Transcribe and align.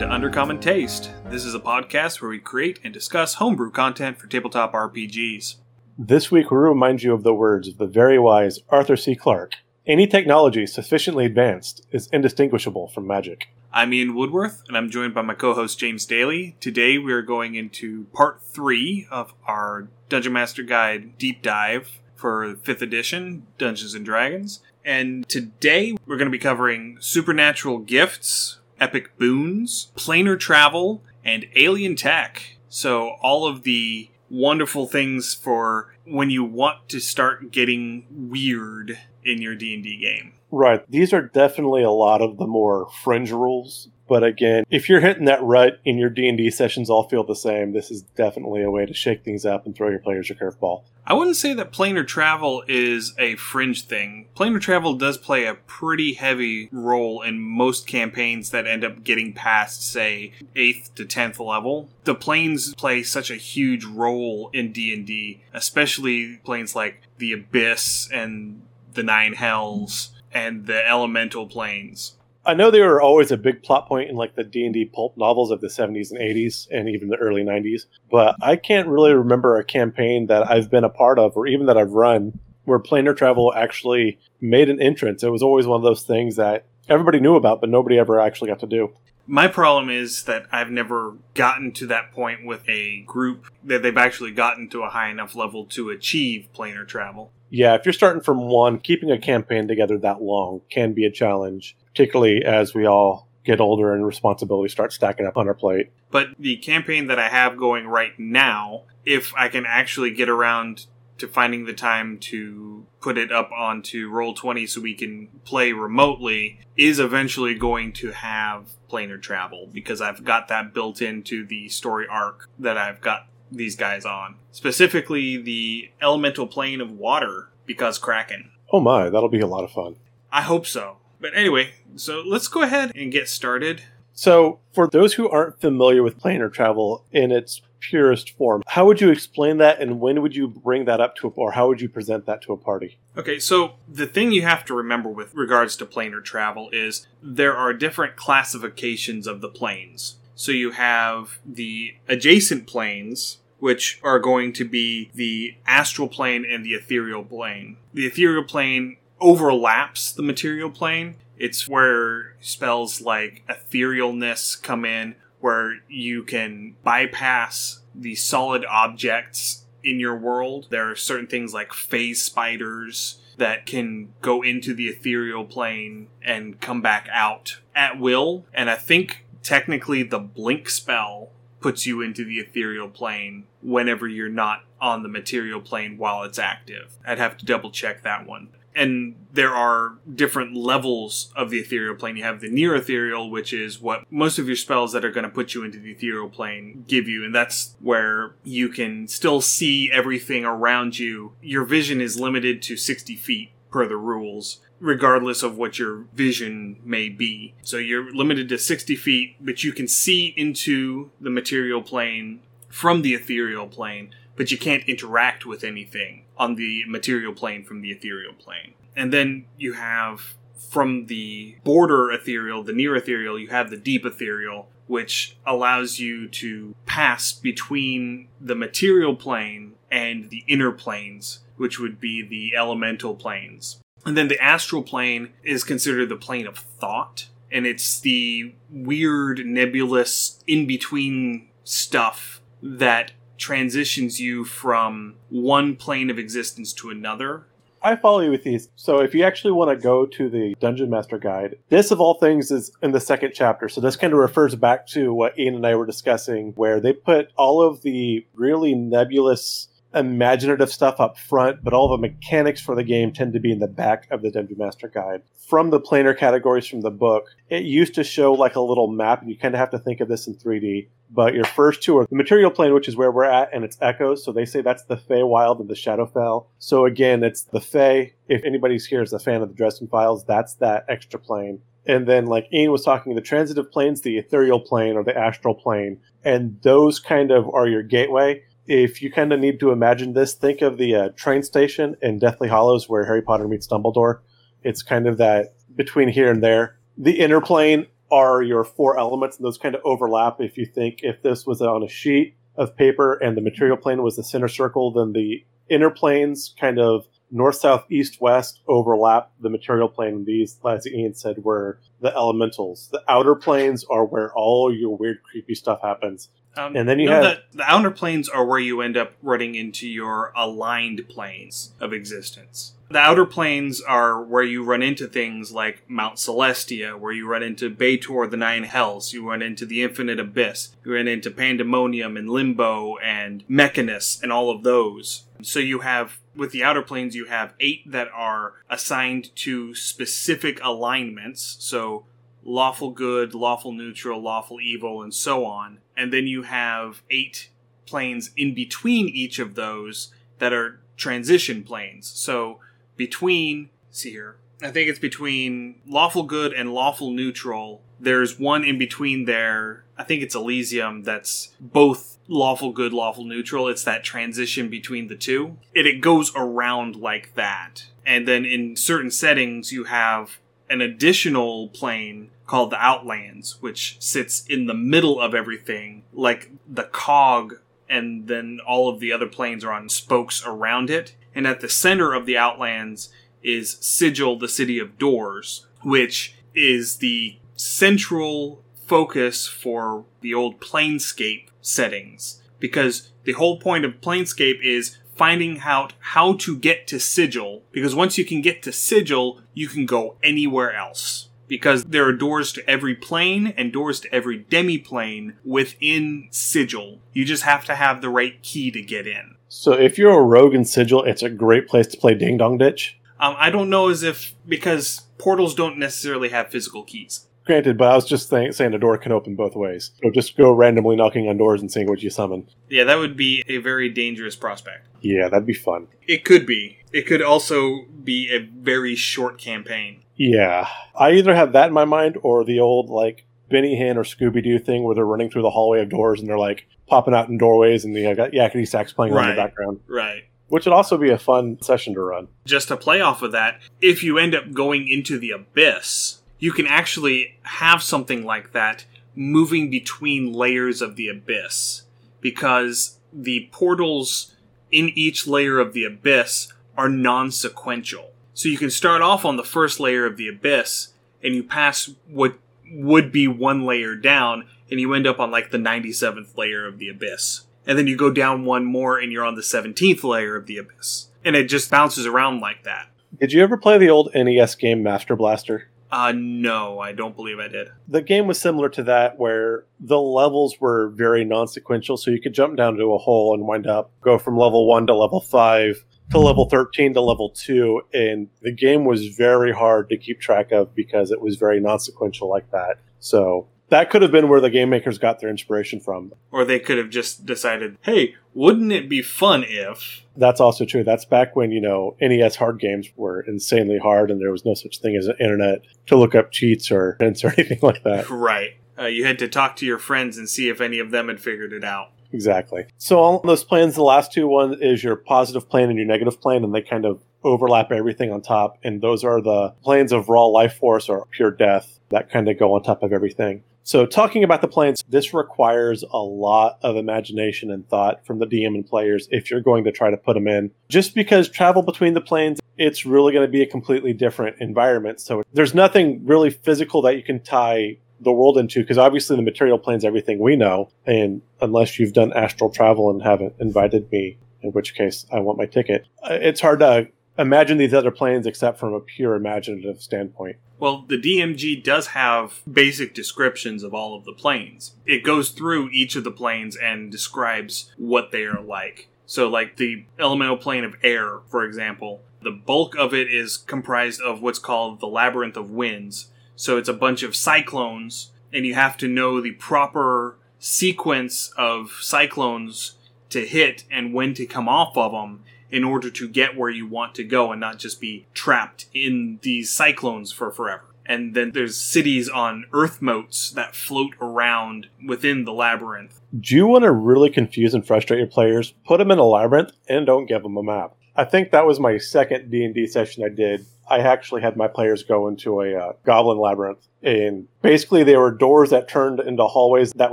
Hello, 0.00 0.14
and 0.14 0.22
welcome 0.22 0.32
to 0.32 0.40
Undercommon 0.40 0.60
Taste. 0.62 1.10
This 1.26 1.44
is 1.44 1.54
a 1.54 1.60
podcast 1.60 2.22
where 2.22 2.30
we 2.30 2.38
create 2.38 2.80
and 2.82 2.94
discuss 2.94 3.34
homebrew 3.34 3.70
content 3.70 4.16
for 4.16 4.28
tabletop 4.28 4.72
RPGs. 4.72 5.56
This 5.98 6.30
week, 6.30 6.50
we 6.50 6.56
remind 6.56 7.02
you 7.02 7.12
of 7.12 7.22
the 7.22 7.34
words 7.34 7.68
of 7.68 7.76
the 7.76 7.86
very 7.86 8.18
wise 8.18 8.60
Arthur 8.70 8.96
C. 8.96 9.14
Clarke 9.14 9.56
Any 9.86 10.06
technology 10.06 10.66
sufficiently 10.66 11.26
advanced 11.26 11.86
is 11.90 12.08
indistinguishable 12.14 12.88
from 12.88 13.06
magic. 13.06 13.48
I'm 13.74 13.92
Ian 13.92 14.14
Woodworth, 14.14 14.62
and 14.68 14.76
I'm 14.76 14.88
joined 14.88 15.12
by 15.12 15.20
my 15.20 15.34
co 15.34 15.52
host 15.52 15.78
James 15.78 16.06
Daly. 16.06 16.56
Today, 16.60 16.96
we 16.96 17.12
are 17.12 17.20
going 17.20 17.54
into 17.54 18.04
part 18.14 18.42
three 18.42 19.06
of 19.10 19.34
our 19.46 19.88
Dungeon 20.08 20.32
Master 20.32 20.62
Guide 20.62 21.18
deep 21.18 21.42
dive 21.42 22.00
for 22.14 22.54
5th 22.54 22.80
edition 22.80 23.46
Dungeons 23.58 23.94
and 23.94 24.06
Dragons. 24.06 24.60
And 24.82 25.28
today, 25.28 25.94
we're 26.06 26.16
going 26.16 26.30
to 26.30 26.32
be 26.32 26.38
covering 26.38 26.96
supernatural 27.00 27.80
gifts, 27.80 28.59
epic 28.80 29.16
boons, 29.18 29.92
planar 29.96 30.38
travel, 30.38 31.02
and 31.24 31.46
alien 31.54 31.96
tech. 31.96 32.56
So, 32.68 33.16
all 33.22 33.46
of 33.46 33.62
the 33.62 34.10
wonderful 34.30 34.86
things 34.86 35.34
for 35.34 35.94
when 36.04 36.30
you 36.30 36.44
want 36.44 36.88
to 36.88 37.00
start 37.00 37.50
getting 37.50 38.06
weird 38.10 38.98
in 39.24 39.42
your 39.42 39.54
D&D 39.54 39.98
game. 39.98 40.32
Right. 40.50 40.88
These 40.90 41.12
are 41.12 41.22
definitely 41.22 41.82
a 41.82 41.90
lot 41.90 42.22
of 42.22 42.36
the 42.38 42.46
more 42.46 42.88
fringe 43.02 43.30
rules. 43.30 43.88
But 44.10 44.24
again, 44.24 44.64
if 44.68 44.88
you're 44.88 45.00
hitting 45.00 45.26
that 45.26 45.40
rut 45.40 45.78
and 45.86 45.96
your 45.96 46.10
D&D 46.10 46.50
sessions 46.50 46.90
all 46.90 47.08
feel 47.08 47.22
the 47.22 47.36
same, 47.36 47.72
this 47.72 47.92
is 47.92 48.02
definitely 48.02 48.60
a 48.60 48.70
way 48.70 48.84
to 48.84 48.92
shake 48.92 49.22
things 49.22 49.46
up 49.46 49.66
and 49.66 49.76
throw 49.76 49.88
your 49.88 50.00
players 50.00 50.28
a 50.32 50.34
curveball. 50.34 50.82
I 51.06 51.14
wouldn't 51.14 51.36
say 51.36 51.54
that 51.54 51.70
planar 51.70 52.04
travel 52.04 52.64
is 52.66 53.14
a 53.20 53.36
fringe 53.36 53.86
thing. 53.86 54.26
Planar 54.36 54.60
travel 54.60 54.94
does 54.94 55.16
play 55.16 55.44
a 55.44 55.54
pretty 55.54 56.14
heavy 56.14 56.68
role 56.72 57.22
in 57.22 57.38
most 57.38 57.86
campaigns 57.86 58.50
that 58.50 58.66
end 58.66 58.82
up 58.82 59.04
getting 59.04 59.32
past, 59.32 59.88
say, 59.88 60.32
8th 60.56 60.92
to 60.96 61.04
10th 61.04 61.38
level. 61.38 61.88
The 62.02 62.16
planes 62.16 62.74
play 62.74 63.04
such 63.04 63.30
a 63.30 63.36
huge 63.36 63.84
role 63.84 64.50
in 64.52 64.72
D&D, 64.72 65.40
especially 65.54 66.38
planes 66.38 66.74
like 66.74 67.02
the 67.18 67.32
Abyss 67.32 68.08
and 68.12 68.62
the 68.94 69.04
Nine 69.04 69.34
Hells 69.34 70.10
and 70.32 70.66
the 70.66 70.84
Elemental 70.84 71.46
planes. 71.46 72.16
I 72.44 72.54
know 72.54 72.70
they 72.70 72.80
were 72.80 73.02
always 73.02 73.30
a 73.30 73.36
big 73.36 73.62
plot 73.62 73.86
point 73.86 74.10
in 74.10 74.16
like 74.16 74.34
the 74.34 74.44
D 74.44 74.64
and 74.64 74.72
D 74.72 74.84
pulp 74.86 75.16
novels 75.16 75.50
of 75.50 75.60
the 75.60 75.68
'70s 75.68 76.10
and 76.10 76.18
'80s, 76.18 76.66
and 76.70 76.88
even 76.88 77.08
the 77.08 77.16
early 77.16 77.42
'90s. 77.42 77.82
But 78.10 78.36
I 78.40 78.56
can't 78.56 78.88
really 78.88 79.12
remember 79.12 79.56
a 79.56 79.64
campaign 79.64 80.26
that 80.26 80.50
I've 80.50 80.70
been 80.70 80.84
a 80.84 80.88
part 80.88 81.18
of, 81.18 81.36
or 81.36 81.46
even 81.46 81.66
that 81.66 81.76
I've 81.76 81.92
run, 81.92 82.38
where 82.64 82.78
planar 82.78 83.16
travel 83.16 83.52
actually 83.54 84.18
made 84.40 84.70
an 84.70 84.80
entrance. 84.80 85.22
It 85.22 85.30
was 85.30 85.42
always 85.42 85.66
one 85.66 85.76
of 85.76 85.84
those 85.84 86.02
things 86.02 86.36
that 86.36 86.66
everybody 86.88 87.20
knew 87.20 87.36
about, 87.36 87.60
but 87.60 87.68
nobody 87.68 87.98
ever 87.98 88.20
actually 88.20 88.50
got 88.50 88.60
to 88.60 88.66
do. 88.66 88.92
My 89.26 89.46
problem 89.46 89.90
is 89.90 90.24
that 90.24 90.46
I've 90.50 90.70
never 90.70 91.14
gotten 91.34 91.70
to 91.72 91.86
that 91.86 92.10
point 92.10 92.44
with 92.44 92.68
a 92.68 93.02
group 93.02 93.46
that 93.62 93.82
they've 93.82 93.96
actually 93.96 94.32
gotten 94.32 94.68
to 94.70 94.82
a 94.82 94.88
high 94.88 95.08
enough 95.10 95.36
level 95.36 95.66
to 95.66 95.90
achieve 95.90 96.48
planar 96.52 96.88
travel. 96.88 97.30
Yeah, 97.48 97.74
if 97.74 97.84
you're 97.84 97.92
starting 97.92 98.22
from 98.22 98.48
one, 98.48 98.78
keeping 98.78 99.10
a 99.10 99.18
campaign 99.18 99.68
together 99.68 99.98
that 99.98 100.22
long 100.22 100.62
can 100.70 100.94
be 100.94 101.04
a 101.04 101.10
challenge, 101.12 101.76
particularly 101.92 102.44
as 102.44 102.74
we 102.74 102.86
all 102.86 103.28
get 103.44 103.60
older 103.60 103.94
and 103.94 104.04
responsibilities 104.04 104.72
start 104.72 104.92
stacking 104.92 105.26
up 105.26 105.36
on 105.36 105.48
our 105.48 105.54
plate. 105.54 105.90
But 106.10 106.28
the 106.38 106.56
campaign 106.58 107.06
that 107.06 107.18
I 107.18 107.28
have 107.28 107.56
going 107.56 107.86
right 107.86 108.18
now, 108.18 108.82
if 109.04 109.32
I 109.36 109.48
can 109.48 109.64
actually 109.66 110.10
get 110.10 110.28
around 110.28 110.86
to 111.18 111.28
finding 111.28 111.66
the 111.66 111.72
time 111.72 112.18
to 112.18 112.86
put 113.00 113.18
it 113.18 113.30
up 113.30 113.50
onto 113.52 114.10
Roll20 114.10 114.68
so 114.68 114.80
we 114.80 114.94
can 114.94 115.28
play 115.44 115.72
remotely, 115.72 116.60
is 116.76 116.98
eventually 116.98 117.54
going 117.54 117.92
to 117.92 118.10
have 118.12 118.70
planar 118.90 119.20
travel 119.20 119.68
because 119.72 120.00
I've 120.00 120.24
got 120.24 120.48
that 120.48 120.74
built 120.74 121.00
into 121.00 121.46
the 121.46 121.68
story 121.68 122.06
arc 122.10 122.48
that 122.58 122.76
I've 122.76 123.00
got 123.00 123.26
these 123.52 123.76
guys 123.76 124.04
on. 124.04 124.36
Specifically, 124.52 125.36
the 125.36 125.90
elemental 126.00 126.46
plane 126.46 126.80
of 126.80 126.90
water, 126.90 127.50
because 127.66 127.98
Kraken. 127.98 128.50
Oh 128.72 128.80
my, 128.80 129.10
that'll 129.10 129.28
be 129.28 129.40
a 129.40 129.46
lot 129.46 129.64
of 129.64 129.70
fun. 129.70 129.96
I 130.32 130.42
hope 130.42 130.66
so. 130.66 130.98
But 131.20 131.36
anyway, 131.36 131.72
so 131.96 132.22
let's 132.26 132.48
go 132.48 132.62
ahead 132.62 132.92
and 132.94 133.12
get 133.12 133.28
started. 133.28 133.82
So, 134.12 134.60
for 134.74 134.86
those 134.86 135.14
who 135.14 135.28
aren't 135.30 135.60
familiar 135.60 136.02
with 136.02 136.18
planar 136.18 136.52
travel 136.52 137.06
in 137.12 137.30
its 137.32 137.62
purest 137.78 138.30
form, 138.36 138.62
how 138.66 138.84
would 138.86 139.00
you 139.00 139.10
explain 139.10 139.56
that 139.58 139.80
and 139.80 139.98
when 140.00 140.20
would 140.20 140.36
you 140.36 140.48
bring 140.48 140.84
that 140.84 141.00
up 141.00 141.16
to 141.16 141.28
a, 141.28 141.30
or 141.30 141.52
how 141.52 141.68
would 141.68 141.80
you 141.80 141.88
present 141.88 142.26
that 142.26 142.42
to 142.42 142.52
a 142.52 142.56
party? 142.56 142.98
Okay, 143.16 143.38
so 143.38 143.76
the 143.88 144.06
thing 144.06 144.32
you 144.32 144.42
have 144.42 144.64
to 144.66 144.74
remember 144.74 145.08
with 145.08 145.34
regards 145.34 145.74
to 145.76 145.86
planar 145.86 146.22
travel 146.22 146.68
is 146.70 147.06
there 147.22 147.56
are 147.56 147.72
different 147.72 148.16
classifications 148.16 149.26
of 149.26 149.40
the 149.40 149.48
planes. 149.48 150.16
So 150.34 150.52
you 150.52 150.72
have 150.72 151.38
the 151.44 151.96
adjacent 152.08 152.66
planes, 152.66 153.38
which 153.58 154.00
are 154.02 154.18
going 154.18 154.52
to 154.54 154.64
be 154.64 155.10
the 155.14 155.56
astral 155.66 156.08
plane 156.08 156.46
and 156.48 156.64
the 156.64 156.74
ethereal 156.74 157.24
plane. 157.24 157.76
The 157.92 158.06
ethereal 158.06 158.44
plane 158.44 158.96
overlaps 159.20 160.12
the 160.12 160.22
material 160.22 160.70
plane. 160.70 161.16
It's 161.36 161.68
where 161.68 162.34
spells 162.40 163.00
like 163.00 163.42
etherealness 163.48 164.60
come 164.60 164.84
in, 164.84 165.16
where 165.40 165.80
you 165.88 166.22
can 166.22 166.76
bypass 166.82 167.80
the 167.94 168.14
solid 168.14 168.64
objects 168.66 169.64
in 169.82 169.98
your 169.98 170.16
world. 170.16 170.66
There 170.70 170.90
are 170.90 170.96
certain 170.96 171.26
things 171.26 171.54
like 171.54 171.72
phase 171.72 172.22
spiders 172.22 173.20
that 173.36 173.64
can 173.64 174.12
go 174.20 174.42
into 174.42 174.74
the 174.74 174.88
ethereal 174.88 175.44
plane 175.44 176.08
and 176.22 176.60
come 176.60 176.82
back 176.82 177.08
out 177.10 177.60
at 177.74 177.98
will. 177.98 178.44
And 178.52 178.68
I 178.68 178.76
think 178.76 179.24
technically 179.42 180.02
the 180.02 180.18
blink 180.18 180.68
spell 180.68 181.30
puts 181.60 181.86
you 181.86 182.02
into 182.02 182.24
the 182.24 182.38
ethereal 182.38 182.88
plane 182.88 183.46
whenever 183.62 184.06
you're 184.06 184.28
not 184.28 184.64
on 184.80 185.02
the 185.02 185.08
material 185.08 185.60
plane 185.60 185.98
while 185.98 186.22
it's 186.22 186.38
active. 186.38 186.98
I'd 187.06 187.18
have 187.18 187.36
to 187.38 187.46
double 187.46 187.70
check 187.70 188.02
that 188.02 188.26
one. 188.26 188.48
And 188.74 189.16
there 189.32 189.54
are 189.54 189.98
different 190.12 190.56
levels 190.56 191.32
of 191.34 191.50
the 191.50 191.58
ethereal 191.58 191.96
plane. 191.96 192.16
You 192.16 192.24
have 192.24 192.40
the 192.40 192.50
near 192.50 192.74
ethereal, 192.74 193.30
which 193.30 193.52
is 193.52 193.80
what 193.80 194.04
most 194.10 194.38
of 194.38 194.46
your 194.46 194.56
spells 194.56 194.92
that 194.92 195.04
are 195.04 195.10
going 195.10 195.24
to 195.24 195.30
put 195.30 195.54
you 195.54 195.64
into 195.64 195.78
the 195.78 195.90
ethereal 195.90 196.28
plane 196.28 196.84
give 196.86 197.08
you. 197.08 197.24
And 197.24 197.34
that's 197.34 197.74
where 197.80 198.36
you 198.44 198.68
can 198.68 199.08
still 199.08 199.40
see 199.40 199.90
everything 199.92 200.44
around 200.44 200.98
you. 200.98 201.32
Your 201.42 201.64
vision 201.64 202.00
is 202.00 202.20
limited 202.20 202.62
to 202.62 202.76
60 202.76 203.16
feet 203.16 203.50
per 203.70 203.86
the 203.86 203.96
rules 203.96 204.60
regardless 204.80 205.42
of 205.42 205.56
what 205.58 205.78
your 205.78 206.06
vision 206.14 206.80
may 206.82 207.08
be. 207.08 207.54
So 207.62 207.76
you're 207.76 208.12
limited 208.12 208.48
to 208.48 208.58
60 208.58 208.96
feet, 208.96 209.36
but 209.40 209.62
you 209.62 209.72
can 209.72 209.86
see 209.86 210.32
into 210.36 211.10
the 211.20 211.30
material 211.30 211.82
plane 211.82 212.40
from 212.68 213.02
the 213.02 213.14
ethereal 213.14 213.66
plane, 213.66 214.14
but 214.36 214.50
you 214.50 214.56
can't 214.56 214.88
interact 214.88 215.44
with 215.44 215.62
anything 215.62 216.24
on 216.40 216.54
the 216.54 216.82
material 216.88 217.34
plane 217.34 217.62
from 217.62 217.82
the 217.82 217.90
ethereal 217.90 218.32
plane. 218.32 218.72
And 218.96 219.12
then 219.12 219.44
you 219.58 219.74
have 219.74 220.34
from 220.58 221.06
the 221.06 221.56
border 221.64 222.10
ethereal, 222.10 222.64
the 222.64 222.72
near 222.72 222.96
ethereal, 222.96 223.38
you 223.38 223.48
have 223.48 223.68
the 223.68 223.76
deep 223.76 224.06
ethereal, 224.06 224.68
which 224.86 225.36
allows 225.46 225.98
you 225.98 226.26
to 226.28 226.74
pass 226.86 227.30
between 227.30 228.28
the 228.40 228.54
material 228.54 229.14
plane 229.14 229.74
and 229.90 230.30
the 230.30 230.42
inner 230.48 230.72
planes, 230.72 231.40
which 231.56 231.78
would 231.78 232.00
be 232.00 232.22
the 232.22 232.56
elemental 232.56 233.14
planes. 233.14 233.78
And 234.06 234.16
then 234.16 234.28
the 234.28 234.42
astral 234.42 234.82
plane 234.82 235.30
is 235.44 235.62
considered 235.62 236.08
the 236.08 236.16
plane 236.16 236.46
of 236.46 236.56
thought, 236.56 237.28
and 237.52 237.66
it's 237.66 238.00
the 238.00 238.54
weird, 238.70 239.44
nebulous, 239.44 240.42
in 240.46 240.66
between 240.66 241.48
stuff 241.64 242.40
that 242.62 243.12
transitions 243.40 244.20
you 244.20 244.44
from 244.44 245.16
one 245.30 245.74
plane 245.74 246.10
of 246.10 246.18
existence 246.18 246.72
to 246.74 246.90
another. 246.90 247.46
I 247.82 247.96
follow 247.96 248.20
you 248.20 248.30
with 248.30 248.44
these. 248.44 248.68
So 248.76 249.00
if 249.00 249.14
you 249.14 249.24
actually 249.24 249.52
want 249.52 249.70
to 249.70 249.82
go 249.82 250.04
to 250.04 250.28
the 250.28 250.54
Dungeon 250.60 250.90
Master 250.90 251.18
Guide, 251.18 251.56
this 251.70 251.90
of 251.90 251.98
all 251.98 252.14
things 252.14 252.50
is 252.50 252.70
in 252.82 252.92
the 252.92 253.00
second 253.00 253.32
chapter. 253.34 253.70
So 253.70 253.80
this 253.80 253.96
kind 253.96 254.12
of 254.12 254.18
refers 254.18 254.54
back 254.54 254.86
to 254.88 255.14
what 255.14 255.38
Ian 255.38 255.54
and 255.54 255.66
I 255.66 255.74
were 255.74 255.86
discussing, 255.86 256.52
where 256.56 256.78
they 256.78 256.92
put 256.92 257.30
all 257.36 257.62
of 257.62 257.80
the 257.80 258.26
really 258.34 258.74
nebulous 258.74 259.68
imaginative 259.94 260.70
stuff 260.70 261.00
up 261.00 261.18
front, 261.18 261.62
but 261.62 261.72
all 261.72 261.88
the 261.88 261.98
mechanics 261.98 262.60
for 262.60 262.74
the 262.74 262.84
game 262.84 263.12
tend 263.12 263.32
to 263.32 263.40
be 263.40 263.52
in 263.52 263.58
the 263.58 263.66
back 263.66 264.06
of 264.10 264.22
the 264.22 264.30
Dungeon 264.30 264.58
Master 264.58 264.88
Guide. 264.88 265.22
From 265.34 265.70
the 265.70 265.80
planar 265.80 266.16
categories 266.16 266.66
from 266.66 266.82
the 266.82 266.90
book, 266.90 267.26
it 267.48 267.64
used 267.64 267.94
to 267.94 268.04
show 268.04 268.32
like 268.32 268.54
a 268.54 268.60
little 268.60 268.88
map, 268.88 269.20
and 269.20 269.30
you 269.30 269.36
kind 269.36 269.54
of 269.54 269.58
have 269.58 269.70
to 269.70 269.78
think 269.78 270.00
of 270.00 270.08
this 270.08 270.26
in 270.26 270.34
3D. 270.34 270.88
But 271.12 271.34
your 271.34 271.44
first 271.44 271.82
two 271.82 271.98
are 271.98 272.06
the 272.06 272.14
material 272.14 272.52
plane, 272.52 272.72
which 272.72 272.86
is 272.86 272.96
where 272.96 273.10
we're 273.10 273.24
at, 273.24 273.52
and 273.52 273.64
it's 273.64 273.76
echoes. 273.80 274.24
So 274.24 274.30
they 274.30 274.44
say 274.44 274.60
that's 274.60 274.84
the 274.84 274.96
Feywild 274.96 275.58
and 275.58 275.68
the 275.68 275.74
Shadowfell. 275.74 276.46
So 276.58 276.84
again, 276.84 277.24
it's 277.24 277.42
the 277.42 277.60
Fey. 277.60 278.14
If 278.28 278.44
anybody's 278.44 278.86
here 278.86 279.02
is 279.02 279.12
a 279.12 279.18
fan 279.18 279.42
of 279.42 279.48
the 279.48 279.54
Dresden 279.54 279.88
Files, 279.88 280.24
that's 280.24 280.54
that 280.54 280.84
extra 280.88 281.18
plane. 281.18 281.62
And 281.86 282.06
then, 282.06 282.26
like 282.26 282.46
Ian 282.52 282.70
was 282.70 282.84
talking, 282.84 283.14
the 283.14 283.20
transitive 283.20 283.72
planes, 283.72 284.02
the 284.02 284.18
ethereal 284.18 284.60
plane 284.60 284.96
or 284.96 285.02
the 285.02 285.16
astral 285.16 285.54
plane, 285.54 285.98
and 286.24 286.60
those 286.62 287.00
kind 287.00 287.32
of 287.32 287.48
are 287.52 287.66
your 287.66 287.82
gateway 287.82 288.42
if 288.70 289.02
you 289.02 289.10
kind 289.10 289.32
of 289.32 289.40
need 289.40 289.58
to 289.58 289.72
imagine 289.72 290.12
this, 290.12 290.32
think 290.32 290.62
of 290.62 290.78
the 290.78 290.94
uh, 290.94 291.08
train 291.16 291.42
station 291.42 291.96
in 292.00 292.20
Deathly 292.20 292.48
Hallows 292.48 292.88
where 292.88 293.04
Harry 293.04 293.20
Potter 293.20 293.48
meets 293.48 293.66
Dumbledore. 293.66 294.20
It's 294.62 294.80
kind 294.80 295.08
of 295.08 295.18
that 295.18 295.54
between 295.74 296.08
here 296.08 296.30
and 296.30 296.40
there. 296.40 296.78
The 296.96 297.18
inner 297.18 297.40
plane 297.40 297.86
are 298.12 298.42
your 298.42 298.62
four 298.62 298.96
elements, 298.96 299.36
and 299.36 299.44
those 299.44 299.58
kind 299.58 299.74
of 299.74 299.80
overlap. 299.84 300.36
If 300.40 300.56
you 300.56 300.66
think 300.66 301.00
if 301.02 301.20
this 301.20 301.44
was 301.44 301.60
on 301.60 301.82
a 301.82 301.88
sheet 301.88 302.36
of 302.54 302.76
paper 302.76 303.14
and 303.14 303.36
the 303.36 303.40
material 303.40 303.76
plane 303.76 304.04
was 304.04 304.14
the 304.14 304.22
center 304.22 304.46
circle, 304.46 304.92
then 304.92 305.14
the 305.14 305.44
inner 305.68 305.90
planes 305.90 306.54
kind 306.56 306.78
of 306.78 307.08
north, 307.32 307.56
south, 307.56 307.86
east, 307.90 308.20
west 308.20 308.60
overlap 308.68 309.32
the 309.40 309.50
material 309.50 309.88
plane. 309.88 310.24
These, 310.24 310.60
as 310.68 310.86
Ian 310.86 311.14
said, 311.14 311.42
were 311.42 311.80
the 312.00 312.14
elementals. 312.14 312.88
The 312.92 313.02
outer 313.08 313.34
planes 313.34 313.84
are 313.90 314.04
where 314.04 314.32
all 314.32 314.72
your 314.72 314.96
weird, 314.96 315.24
creepy 315.24 315.56
stuff 315.56 315.80
happens. 315.82 316.28
Um, 316.56 316.76
And 316.76 316.88
then 316.88 316.98
you 316.98 317.08
no, 317.08 317.22
have- 317.22 317.22
the, 317.52 317.58
the 317.58 317.70
outer 317.70 317.90
planes 317.90 318.28
are 318.28 318.44
where 318.44 318.58
you 318.58 318.80
end 318.80 318.96
up 318.96 319.12
running 319.22 319.54
into 319.54 319.88
your 319.88 320.32
aligned 320.36 321.08
planes 321.08 321.72
of 321.80 321.92
existence. 321.92 322.74
The 322.90 322.98
outer 322.98 323.24
planes 323.24 323.80
are 323.80 324.20
where 324.20 324.42
you 324.42 324.64
run 324.64 324.82
into 324.82 325.06
things 325.06 325.52
like 325.52 325.88
Mount 325.88 326.16
Celestia, 326.16 326.98
where 326.98 327.12
you 327.12 327.28
run 327.28 327.44
into 327.44 327.70
Baator, 327.70 328.28
the 328.28 328.36
Nine 328.36 328.64
Hells, 328.64 329.12
you 329.12 329.28
run 329.28 329.42
into 329.42 329.64
the 329.64 329.84
Infinite 329.84 330.18
Abyss, 330.18 330.74
you 330.84 330.94
run 330.94 331.06
into 331.06 331.30
Pandemonium 331.30 332.16
and 332.16 332.28
Limbo 332.28 332.96
and 332.96 333.44
Mechanus 333.48 334.20
and 334.24 334.32
all 334.32 334.50
of 334.50 334.64
those. 334.64 335.26
So 335.40 335.60
you 335.60 335.78
have, 335.80 336.18
with 336.34 336.50
the 336.50 336.64
outer 336.64 336.82
planes, 336.82 337.14
you 337.14 337.26
have 337.26 337.54
eight 337.60 337.88
that 337.88 338.08
are 338.12 338.54
assigned 338.68 339.34
to 339.36 339.72
specific 339.76 340.58
alignments. 340.62 341.58
So 341.60 342.06
lawful 342.50 342.90
good, 342.90 343.34
lawful 343.34 343.72
neutral, 343.72 344.20
lawful 344.20 344.60
evil, 344.60 345.02
and 345.02 345.14
so 345.14 345.44
on. 345.44 345.78
And 345.96 346.12
then 346.12 346.26
you 346.26 346.42
have 346.42 347.02
eight 347.10 347.48
planes 347.86 348.30
in 348.36 348.54
between 348.54 349.08
each 349.08 349.38
of 349.38 349.54
those 349.54 350.12
that 350.38 350.52
are 350.52 350.80
transition 350.96 351.62
planes. 351.62 352.08
So 352.08 352.60
between, 352.96 353.70
see 353.90 354.10
here, 354.10 354.36
I 354.62 354.70
think 354.70 354.90
it's 354.90 354.98
between 354.98 355.80
lawful 355.86 356.24
good 356.24 356.52
and 356.52 356.72
lawful 356.74 357.10
neutral. 357.10 357.82
There's 357.98 358.38
one 358.38 358.64
in 358.64 358.78
between 358.78 359.24
there. 359.24 359.84
I 359.96 360.04
think 360.04 360.22
it's 360.22 360.34
Elysium 360.34 361.02
that's 361.02 361.54
both 361.60 362.18
lawful 362.28 362.72
good, 362.72 362.92
lawful 362.92 363.24
neutral. 363.24 363.68
It's 363.68 363.84
that 363.84 364.04
transition 364.04 364.68
between 364.68 365.08
the 365.08 365.16
two. 365.16 365.56
And 365.74 365.86
it 365.86 366.00
goes 366.00 366.32
around 366.34 366.96
like 366.96 367.34
that. 367.34 367.86
And 368.04 368.26
then 368.26 368.44
in 368.44 368.76
certain 368.76 369.10
settings, 369.10 369.72
you 369.72 369.84
have 369.84 370.38
an 370.68 370.80
additional 370.80 371.68
plane 371.68 372.30
called 372.50 372.70
the 372.70 372.84
Outlands, 372.84 373.62
which 373.62 373.96
sits 374.00 374.44
in 374.44 374.66
the 374.66 374.74
middle 374.74 375.20
of 375.20 375.36
everything, 375.36 376.02
like 376.12 376.50
the 376.68 376.82
cog, 376.82 377.60
and 377.88 378.26
then 378.26 378.58
all 378.66 378.88
of 378.88 378.98
the 378.98 379.12
other 379.12 379.28
planes 379.28 379.62
are 379.62 379.72
on 379.72 379.88
spokes 379.88 380.44
around 380.44 380.90
it. 380.90 381.14
And 381.32 381.46
at 381.46 381.60
the 381.60 381.68
center 381.68 382.12
of 382.12 382.26
the 382.26 382.36
Outlands 382.36 383.10
is 383.40 383.78
Sigil, 383.80 384.36
the 384.36 384.48
City 384.48 384.80
of 384.80 384.98
Doors, 384.98 385.68
which 385.82 386.34
is 386.52 386.96
the 386.96 387.38
central 387.54 388.64
focus 388.84 389.46
for 389.46 390.04
the 390.20 390.34
old 390.34 390.60
Planescape 390.60 391.46
settings. 391.62 392.42
Because 392.58 393.12
the 393.22 393.34
whole 393.34 393.60
point 393.60 393.84
of 393.84 394.00
Planescape 394.00 394.60
is 394.60 394.98
finding 395.14 395.60
out 395.60 395.92
how 396.00 396.32
to 396.32 396.56
get 396.56 396.88
to 396.88 396.98
Sigil, 396.98 397.62
because 397.70 397.94
once 397.94 398.18
you 398.18 398.24
can 398.24 398.40
get 398.40 398.60
to 398.64 398.72
Sigil, 398.72 399.40
you 399.54 399.68
can 399.68 399.86
go 399.86 400.16
anywhere 400.20 400.72
else. 400.72 401.28
Because 401.50 401.84
there 401.84 402.06
are 402.06 402.12
doors 402.12 402.52
to 402.52 402.70
every 402.70 402.94
plane 402.94 403.52
and 403.58 403.72
doors 403.72 404.00
to 404.00 404.14
every 404.14 404.38
demi-plane 404.38 405.36
within 405.44 406.28
Sigil. 406.30 407.00
You 407.12 407.26
just 407.26 407.42
have 407.42 407.66
to 407.66 407.74
have 407.74 408.00
the 408.00 408.08
right 408.08 408.40
key 408.42 408.70
to 408.70 408.80
get 408.80 409.06
in. 409.06 409.34
So 409.48 409.72
if 409.72 409.98
you're 409.98 410.18
a 410.18 410.22
rogue 410.22 410.54
in 410.54 410.64
Sigil, 410.64 411.02
it's 411.02 411.24
a 411.24 411.28
great 411.28 411.66
place 411.66 411.88
to 411.88 411.98
play 411.98 412.14
Ding 412.14 412.38
Dong 412.38 412.56
Ditch. 412.56 412.98
Um, 413.18 413.34
I 413.36 413.50
don't 413.50 413.68
know 413.68 413.90
as 413.90 414.04
if 414.04 414.34
because 414.46 415.02
portals 415.18 415.54
don't 415.56 415.76
necessarily 415.76 416.28
have 416.28 416.50
physical 416.50 416.84
keys. 416.84 417.26
Granted, 417.44 417.76
but 417.76 417.90
I 417.90 417.96
was 417.96 418.04
just 418.04 418.30
th- 418.30 418.54
saying 418.54 418.74
a 418.74 418.78
door 418.78 418.96
can 418.96 419.10
open 419.10 419.34
both 419.34 419.56
ways. 419.56 419.90
So 420.02 420.10
just 420.10 420.36
go 420.36 420.52
randomly 420.52 420.94
knocking 420.94 421.28
on 421.28 421.36
doors 421.36 421.60
and 421.60 421.72
seeing 421.72 421.88
what 421.88 422.00
you 422.00 422.10
summon. 422.10 422.48
Yeah, 422.68 422.84
that 422.84 422.98
would 422.98 423.16
be 423.16 423.42
a 423.48 423.56
very 423.56 423.88
dangerous 423.88 424.36
prospect. 424.36 424.86
Yeah, 425.00 425.28
that'd 425.28 425.46
be 425.46 425.54
fun. 425.54 425.88
It 426.06 426.24
could 426.24 426.46
be. 426.46 426.78
It 426.92 427.06
could 427.06 427.22
also 427.22 427.86
be 428.04 428.30
a 428.30 428.38
very 428.38 428.94
short 428.94 429.38
campaign. 429.38 430.02
Yeah. 430.20 430.68
I 430.94 431.12
either 431.12 431.34
have 431.34 431.54
that 431.54 431.68
in 431.68 431.72
my 431.72 431.86
mind 431.86 432.18
or 432.22 432.44
the 432.44 432.60
old, 432.60 432.90
like, 432.90 433.24
Benny 433.48 433.74
Hill 433.74 433.98
or 433.98 434.04
Scooby 434.04 434.44
Doo 434.44 434.58
thing 434.58 434.84
where 434.84 434.94
they're 434.94 435.06
running 435.06 435.30
through 435.30 435.42
the 435.42 435.50
hallway 435.50 435.80
of 435.80 435.88
doors 435.88 436.20
and 436.20 436.28
they're, 436.28 436.38
like, 436.38 436.66
popping 436.86 437.14
out 437.14 437.30
in 437.30 437.38
doorways 437.38 437.86
and 437.86 437.96
you 437.96 438.06
uh, 438.06 438.12
got 438.12 438.32
yakety 438.32 438.68
sax 438.68 438.92
playing 438.92 439.14
on 439.14 439.24
in 439.24 439.30
the 439.30 439.42
background. 439.42 439.80
Right. 439.88 440.24
Which 440.48 440.66
would 440.66 440.74
also 440.74 440.98
be 440.98 441.08
a 441.08 441.18
fun 441.18 441.56
session 441.62 441.94
to 441.94 442.00
run. 442.00 442.28
Just 442.44 442.68
to 442.68 442.76
play 442.76 443.00
off 443.00 443.22
of 443.22 443.32
that, 443.32 443.60
if 443.80 444.04
you 444.04 444.18
end 444.18 444.34
up 444.34 444.52
going 444.52 444.88
into 444.88 445.18
the 445.18 445.30
abyss, 445.30 446.20
you 446.38 446.52
can 446.52 446.66
actually 446.66 447.38
have 447.42 447.82
something 447.82 448.22
like 448.22 448.52
that 448.52 448.84
moving 449.14 449.70
between 449.70 450.34
layers 450.34 450.82
of 450.82 450.96
the 450.96 451.08
abyss 451.08 451.84
because 452.20 452.98
the 453.12 453.48
portals 453.52 454.36
in 454.70 454.90
each 454.94 455.26
layer 455.26 455.58
of 455.58 455.72
the 455.72 455.84
abyss 455.84 456.52
are 456.76 456.90
non-sequential. 456.90 458.10
So 458.40 458.48
you 458.48 458.56
can 458.56 458.70
start 458.70 459.02
off 459.02 459.26
on 459.26 459.36
the 459.36 459.44
first 459.44 459.80
layer 459.80 460.06
of 460.06 460.16
the 460.16 460.26
abyss 460.26 460.94
and 461.22 461.34
you 461.34 461.42
pass 461.42 461.90
what 462.08 462.38
would 462.72 463.12
be 463.12 463.28
one 463.28 463.66
layer 463.66 463.94
down 463.94 464.48
and 464.70 464.80
you 464.80 464.94
end 464.94 465.06
up 465.06 465.20
on 465.20 465.30
like 465.30 465.50
the 465.50 465.58
97th 465.58 466.34
layer 466.38 466.66
of 466.66 466.78
the 466.78 466.88
abyss. 466.88 467.42
And 467.66 467.76
then 467.76 467.86
you 467.86 467.98
go 467.98 468.10
down 468.10 468.46
one 468.46 468.64
more 468.64 468.98
and 468.98 469.12
you're 469.12 469.26
on 469.26 469.34
the 469.34 469.42
17th 469.42 470.02
layer 470.04 470.36
of 470.36 470.46
the 470.46 470.56
abyss. 470.56 471.08
And 471.22 471.36
it 471.36 471.50
just 471.50 471.70
bounces 471.70 472.06
around 472.06 472.40
like 472.40 472.64
that. 472.64 472.86
Did 473.20 473.34
you 473.34 473.42
ever 473.42 473.58
play 473.58 473.76
the 473.76 473.90
old 473.90 474.08
NES 474.14 474.54
game 474.54 474.82
Master 474.82 475.16
Blaster? 475.16 475.68
Uh, 475.92 476.14
no, 476.16 476.78
I 476.78 476.92
don't 476.92 477.14
believe 477.14 477.38
I 477.38 477.48
did. 477.48 477.68
The 477.88 478.00
game 478.00 478.26
was 478.26 478.40
similar 478.40 478.70
to 478.70 478.82
that, 478.84 479.18
where 479.18 479.66
the 479.80 480.00
levels 480.00 480.58
were 480.60 480.88
very 480.88 481.26
non 481.26 481.46
sequential, 481.46 481.98
so 481.98 482.10
you 482.10 482.22
could 482.22 482.32
jump 482.32 482.56
down 482.56 482.76
to 482.76 482.94
a 482.94 482.98
hole 482.98 483.34
and 483.34 483.46
wind 483.46 483.66
up, 483.66 483.90
go 484.00 484.16
from 484.16 484.38
level 484.38 484.66
1 484.66 484.86
to 484.86 484.94
level 484.94 485.20
5 485.20 485.84
to 486.10 486.18
level 486.18 486.48
13 486.48 486.94
to 486.94 487.00
level 487.00 487.30
2, 487.30 487.82
and 487.94 488.28
the 488.42 488.52
game 488.52 488.84
was 488.84 489.08
very 489.08 489.52
hard 489.52 489.88
to 489.90 489.96
keep 489.96 490.20
track 490.20 490.52
of 490.52 490.74
because 490.74 491.10
it 491.10 491.20
was 491.20 491.36
very 491.36 491.60
non 491.60 491.78
sequential 491.78 492.28
like 492.28 492.50
that. 492.50 492.78
So 492.98 493.48
that 493.70 493.88
could 493.88 494.02
have 494.02 494.10
been 494.10 494.28
where 494.28 494.40
the 494.40 494.50
game 494.50 494.68
makers 494.70 494.98
got 494.98 495.20
their 495.20 495.30
inspiration 495.30 495.80
from. 495.80 496.12
Or 496.30 496.44
they 496.44 496.58
could 496.58 496.76
have 496.76 496.90
just 496.90 497.24
decided, 497.24 497.78
hey, 497.82 498.16
wouldn't 498.34 498.72
it 498.72 498.88
be 498.88 499.00
fun 499.00 499.44
if. 499.46 500.02
That's 500.16 500.40
also 500.40 500.64
true. 500.64 500.84
That's 500.84 501.04
back 501.04 501.34
when, 501.34 501.52
you 501.52 501.60
know, 501.60 501.96
NES 502.00 502.36
hard 502.36 502.58
games 502.58 502.88
were 502.96 503.20
insanely 503.20 503.78
hard 503.78 504.10
and 504.10 504.20
there 504.20 504.32
was 504.32 504.44
no 504.44 504.54
such 504.54 504.80
thing 504.80 504.96
as 504.96 505.06
an 505.06 505.16
internet 505.20 505.62
to 505.86 505.96
look 505.96 506.14
up 506.14 506.32
cheats 506.32 506.70
or 506.70 506.96
hints 507.00 507.24
or 507.24 507.28
anything 507.38 507.60
like 507.62 507.84
that. 507.84 508.10
Right. 508.10 508.56
Uh, 508.78 508.86
you 508.86 509.04
had 509.04 509.18
to 509.20 509.28
talk 509.28 509.56
to 509.56 509.66
your 509.66 509.78
friends 509.78 510.18
and 510.18 510.28
see 510.28 510.48
if 510.48 510.60
any 510.60 510.78
of 510.78 510.90
them 510.90 511.08
had 511.08 511.20
figured 511.20 511.52
it 511.52 511.64
out. 511.64 511.92
Exactly. 512.12 512.66
So 512.78 513.00
on 513.00 513.20
those 513.24 513.44
planes, 513.44 513.74
the 513.74 513.82
last 513.82 514.12
two 514.12 514.26
one 514.26 514.56
is 514.60 514.82
your 514.82 514.96
positive 514.96 515.48
plane 515.48 515.68
and 515.68 515.78
your 515.78 515.86
negative 515.86 516.20
plane, 516.20 516.44
and 516.44 516.54
they 516.54 516.62
kind 516.62 516.84
of 516.84 517.00
overlap 517.22 517.70
everything 517.70 518.12
on 518.12 518.22
top. 518.22 518.58
And 518.64 518.80
those 518.80 519.04
are 519.04 519.20
the 519.20 519.54
planes 519.62 519.92
of 519.92 520.08
raw 520.08 520.24
life 520.24 520.54
force 520.54 520.88
or 520.88 521.06
pure 521.10 521.30
death 521.30 521.78
that 521.90 522.10
kind 522.10 522.28
of 522.28 522.38
go 522.38 522.54
on 522.54 522.62
top 522.62 522.82
of 522.82 522.92
everything. 522.92 523.42
So 523.62 523.86
talking 523.86 524.24
about 524.24 524.40
the 524.40 524.48
planes, 524.48 524.82
this 524.88 525.12
requires 525.12 525.84
a 525.92 525.98
lot 525.98 526.58
of 526.62 526.76
imagination 526.76 527.50
and 527.50 527.68
thought 527.68 528.04
from 528.06 528.18
the 528.18 528.26
DM 528.26 528.54
and 528.54 528.66
players 528.66 529.06
if 529.10 529.30
you're 529.30 529.42
going 529.42 529.64
to 529.64 529.72
try 529.72 529.90
to 529.90 529.96
put 529.96 530.14
them 530.14 530.26
in. 530.26 530.50
Just 530.68 530.94
because 530.94 531.28
travel 531.28 531.62
between 531.62 531.94
the 531.94 532.00
planes, 532.00 532.40
it's 532.56 532.84
really 532.84 533.12
going 533.12 533.26
to 533.26 533.30
be 533.30 533.42
a 533.42 533.46
completely 533.46 533.92
different 533.92 534.36
environment. 534.40 535.00
So 535.00 535.22
there's 535.32 535.54
nothing 535.54 536.04
really 536.04 536.30
physical 536.30 536.82
that 536.82 536.96
you 536.96 537.02
can 537.02 537.22
tie 537.22 537.78
the 538.00 538.12
world 538.12 538.38
into 538.38 538.60
because 538.60 538.78
obviously 538.78 539.16
the 539.16 539.22
material 539.22 539.58
plane's 539.58 539.84
everything 539.84 540.18
we 540.18 540.36
know 540.36 540.70
and 540.86 541.22
unless 541.40 541.78
you've 541.78 541.92
done 541.92 542.12
astral 542.12 542.50
travel 542.50 542.90
and 542.90 543.02
haven't 543.02 543.34
invited 543.38 543.90
me 543.92 544.16
in 544.42 544.50
which 544.52 544.74
case 544.74 545.06
i 545.12 545.20
want 545.20 545.38
my 545.38 545.46
ticket 545.46 545.86
uh, 546.02 546.18
it's 546.20 546.40
hard 546.40 546.60
to 546.60 546.88
imagine 547.18 547.58
these 547.58 547.74
other 547.74 547.90
planes 547.90 548.26
except 548.26 548.58
from 548.58 548.72
a 548.72 548.80
pure 548.80 549.14
imaginative 549.14 549.82
standpoint 549.82 550.36
Well, 550.58 550.84
the 550.88 551.00
DMG 551.00 551.62
does 551.64 551.88
have 551.88 552.42
basic 552.50 552.94
descriptions 552.94 553.62
of 553.62 553.72
all 553.72 553.96
of 553.96 554.04
the 554.04 554.12
planes. 554.12 554.74
It 554.84 555.02
goes 555.02 555.30
through 555.30 555.70
each 555.70 555.96
of 555.96 556.04
the 556.04 556.10
planes 556.10 556.54
and 556.54 556.92
describes 556.92 557.72
what 557.78 558.10
they 558.12 558.24
are 558.24 558.42
like. 558.42 558.88
So, 559.06 559.26
like 559.26 559.56
the 559.56 559.86
elemental 559.98 560.36
plane 560.36 560.62
of 560.64 560.76
air, 560.82 561.20
for 561.30 561.44
example, 561.44 562.02
the 562.22 562.30
bulk 562.30 562.76
of 562.76 562.92
it 562.92 563.12
is 563.12 563.38
comprised 563.38 564.00
of 564.02 564.20
what's 564.20 564.38
called 564.38 564.80
the 564.80 564.86
Labyrinth 564.86 565.36
of 565.36 565.50
Winds. 565.50 566.10
So, 566.40 566.56
it's 566.56 566.70
a 566.70 566.72
bunch 566.72 567.02
of 567.02 567.14
cyclones, 567.14 568.12
and 568.32 568.46
you 568.46 568.54
have 568.54 568.78
to 568.78 568.88
know 568.88 569.20
the 569.20 569.32
proper 569.32 570.16
sequence 570.38 571.30
of 571.36 571.76
cyclones 571.82 572.76
to 573.10 573.26
hit 573.26 573.64
and 573.70 573.92
when 573.92 574.14
to 574.14 574.24
come 574.24 574.48
off 574.48 574.74
of 574.74 574.92
them 574.92 575.22
in 575.50 575.64
order 575.64 575.90
to 575.90 576.08
get 576.08 576.38
where 576.38 576.48
you 576.48 576.66
want 576.66 576.94
to 576.94 577.04
go 577.04 577.30
and 577.30 577.42
not 577.42 577.58
just 577.58 577.78
be 577.78 578.06
trapped 578.14 578.64
in 578.72 579.18
these 579.20 579.50
cyclones 579.50 580.12
for 580.12 580.30
forever. 580.30 580.64
And 580.86 581.12
then 581.12 581.32
there's 581.32 581.58
cities 581.58 582.08
on 582.08 582.46
earth 582.54 582.80
motes 582.80 583.30
that 583.32 583.54
float 583.54 583.92
around 584.00 584.68
within 584.88 585.26
the 585.26 585.34
labyrinth. 585.34 586.00
do 586.18 586.34
you 586.34 586.46
want 586.46 586.64
to 586.64 586.72
really 586.72 587.10
confuse 587.10 587.52
and 587.52 587.66
frustrate 587.66 587.98
your 587.98 588.08
players 588.08 588.54
put 588.64 588.78
them 588.78 588.90
in 588.90 588.98
a 588.98 589.04
labyrinth 589.04 589.52
and 589.68 589.84
don't 589.84 590.06
give 590.06 590.22
them 590.22 590.38
a 590.38 590.42
map 590.42 590.74
i 591.00 591.04
think 591.04 591.30
that 591.30 591.46
was 591.46 591.58
my 591.58 591.78
second 591.78 592.30
D 592.30 592.44
and 592.44 592.54
D 592.54 592.66
session 592.66 593.02
I 593.04 593.08
did. 593.08 593.46
I 593.68 593.78
actually 593.78 594.20
had 594.20 594.36
my 594.36 594.48
players 594.48 594.82
go 594.82 595.08
into 595.08 595.40
a 595.40 595.54
uh, 595.54 595.72
goblin 595.86 596.18
labyrinth, 596.18 596.66
and 596.82 597.28
basically 597.40 597.84
they 597.84 597.96
were 597.96 598.10
doors 598.10 598.50
that 598.50 598.68
turned 598.68 598.98
into 599.00 599.26
hallways 599.26 599.72
that 599.74 599.92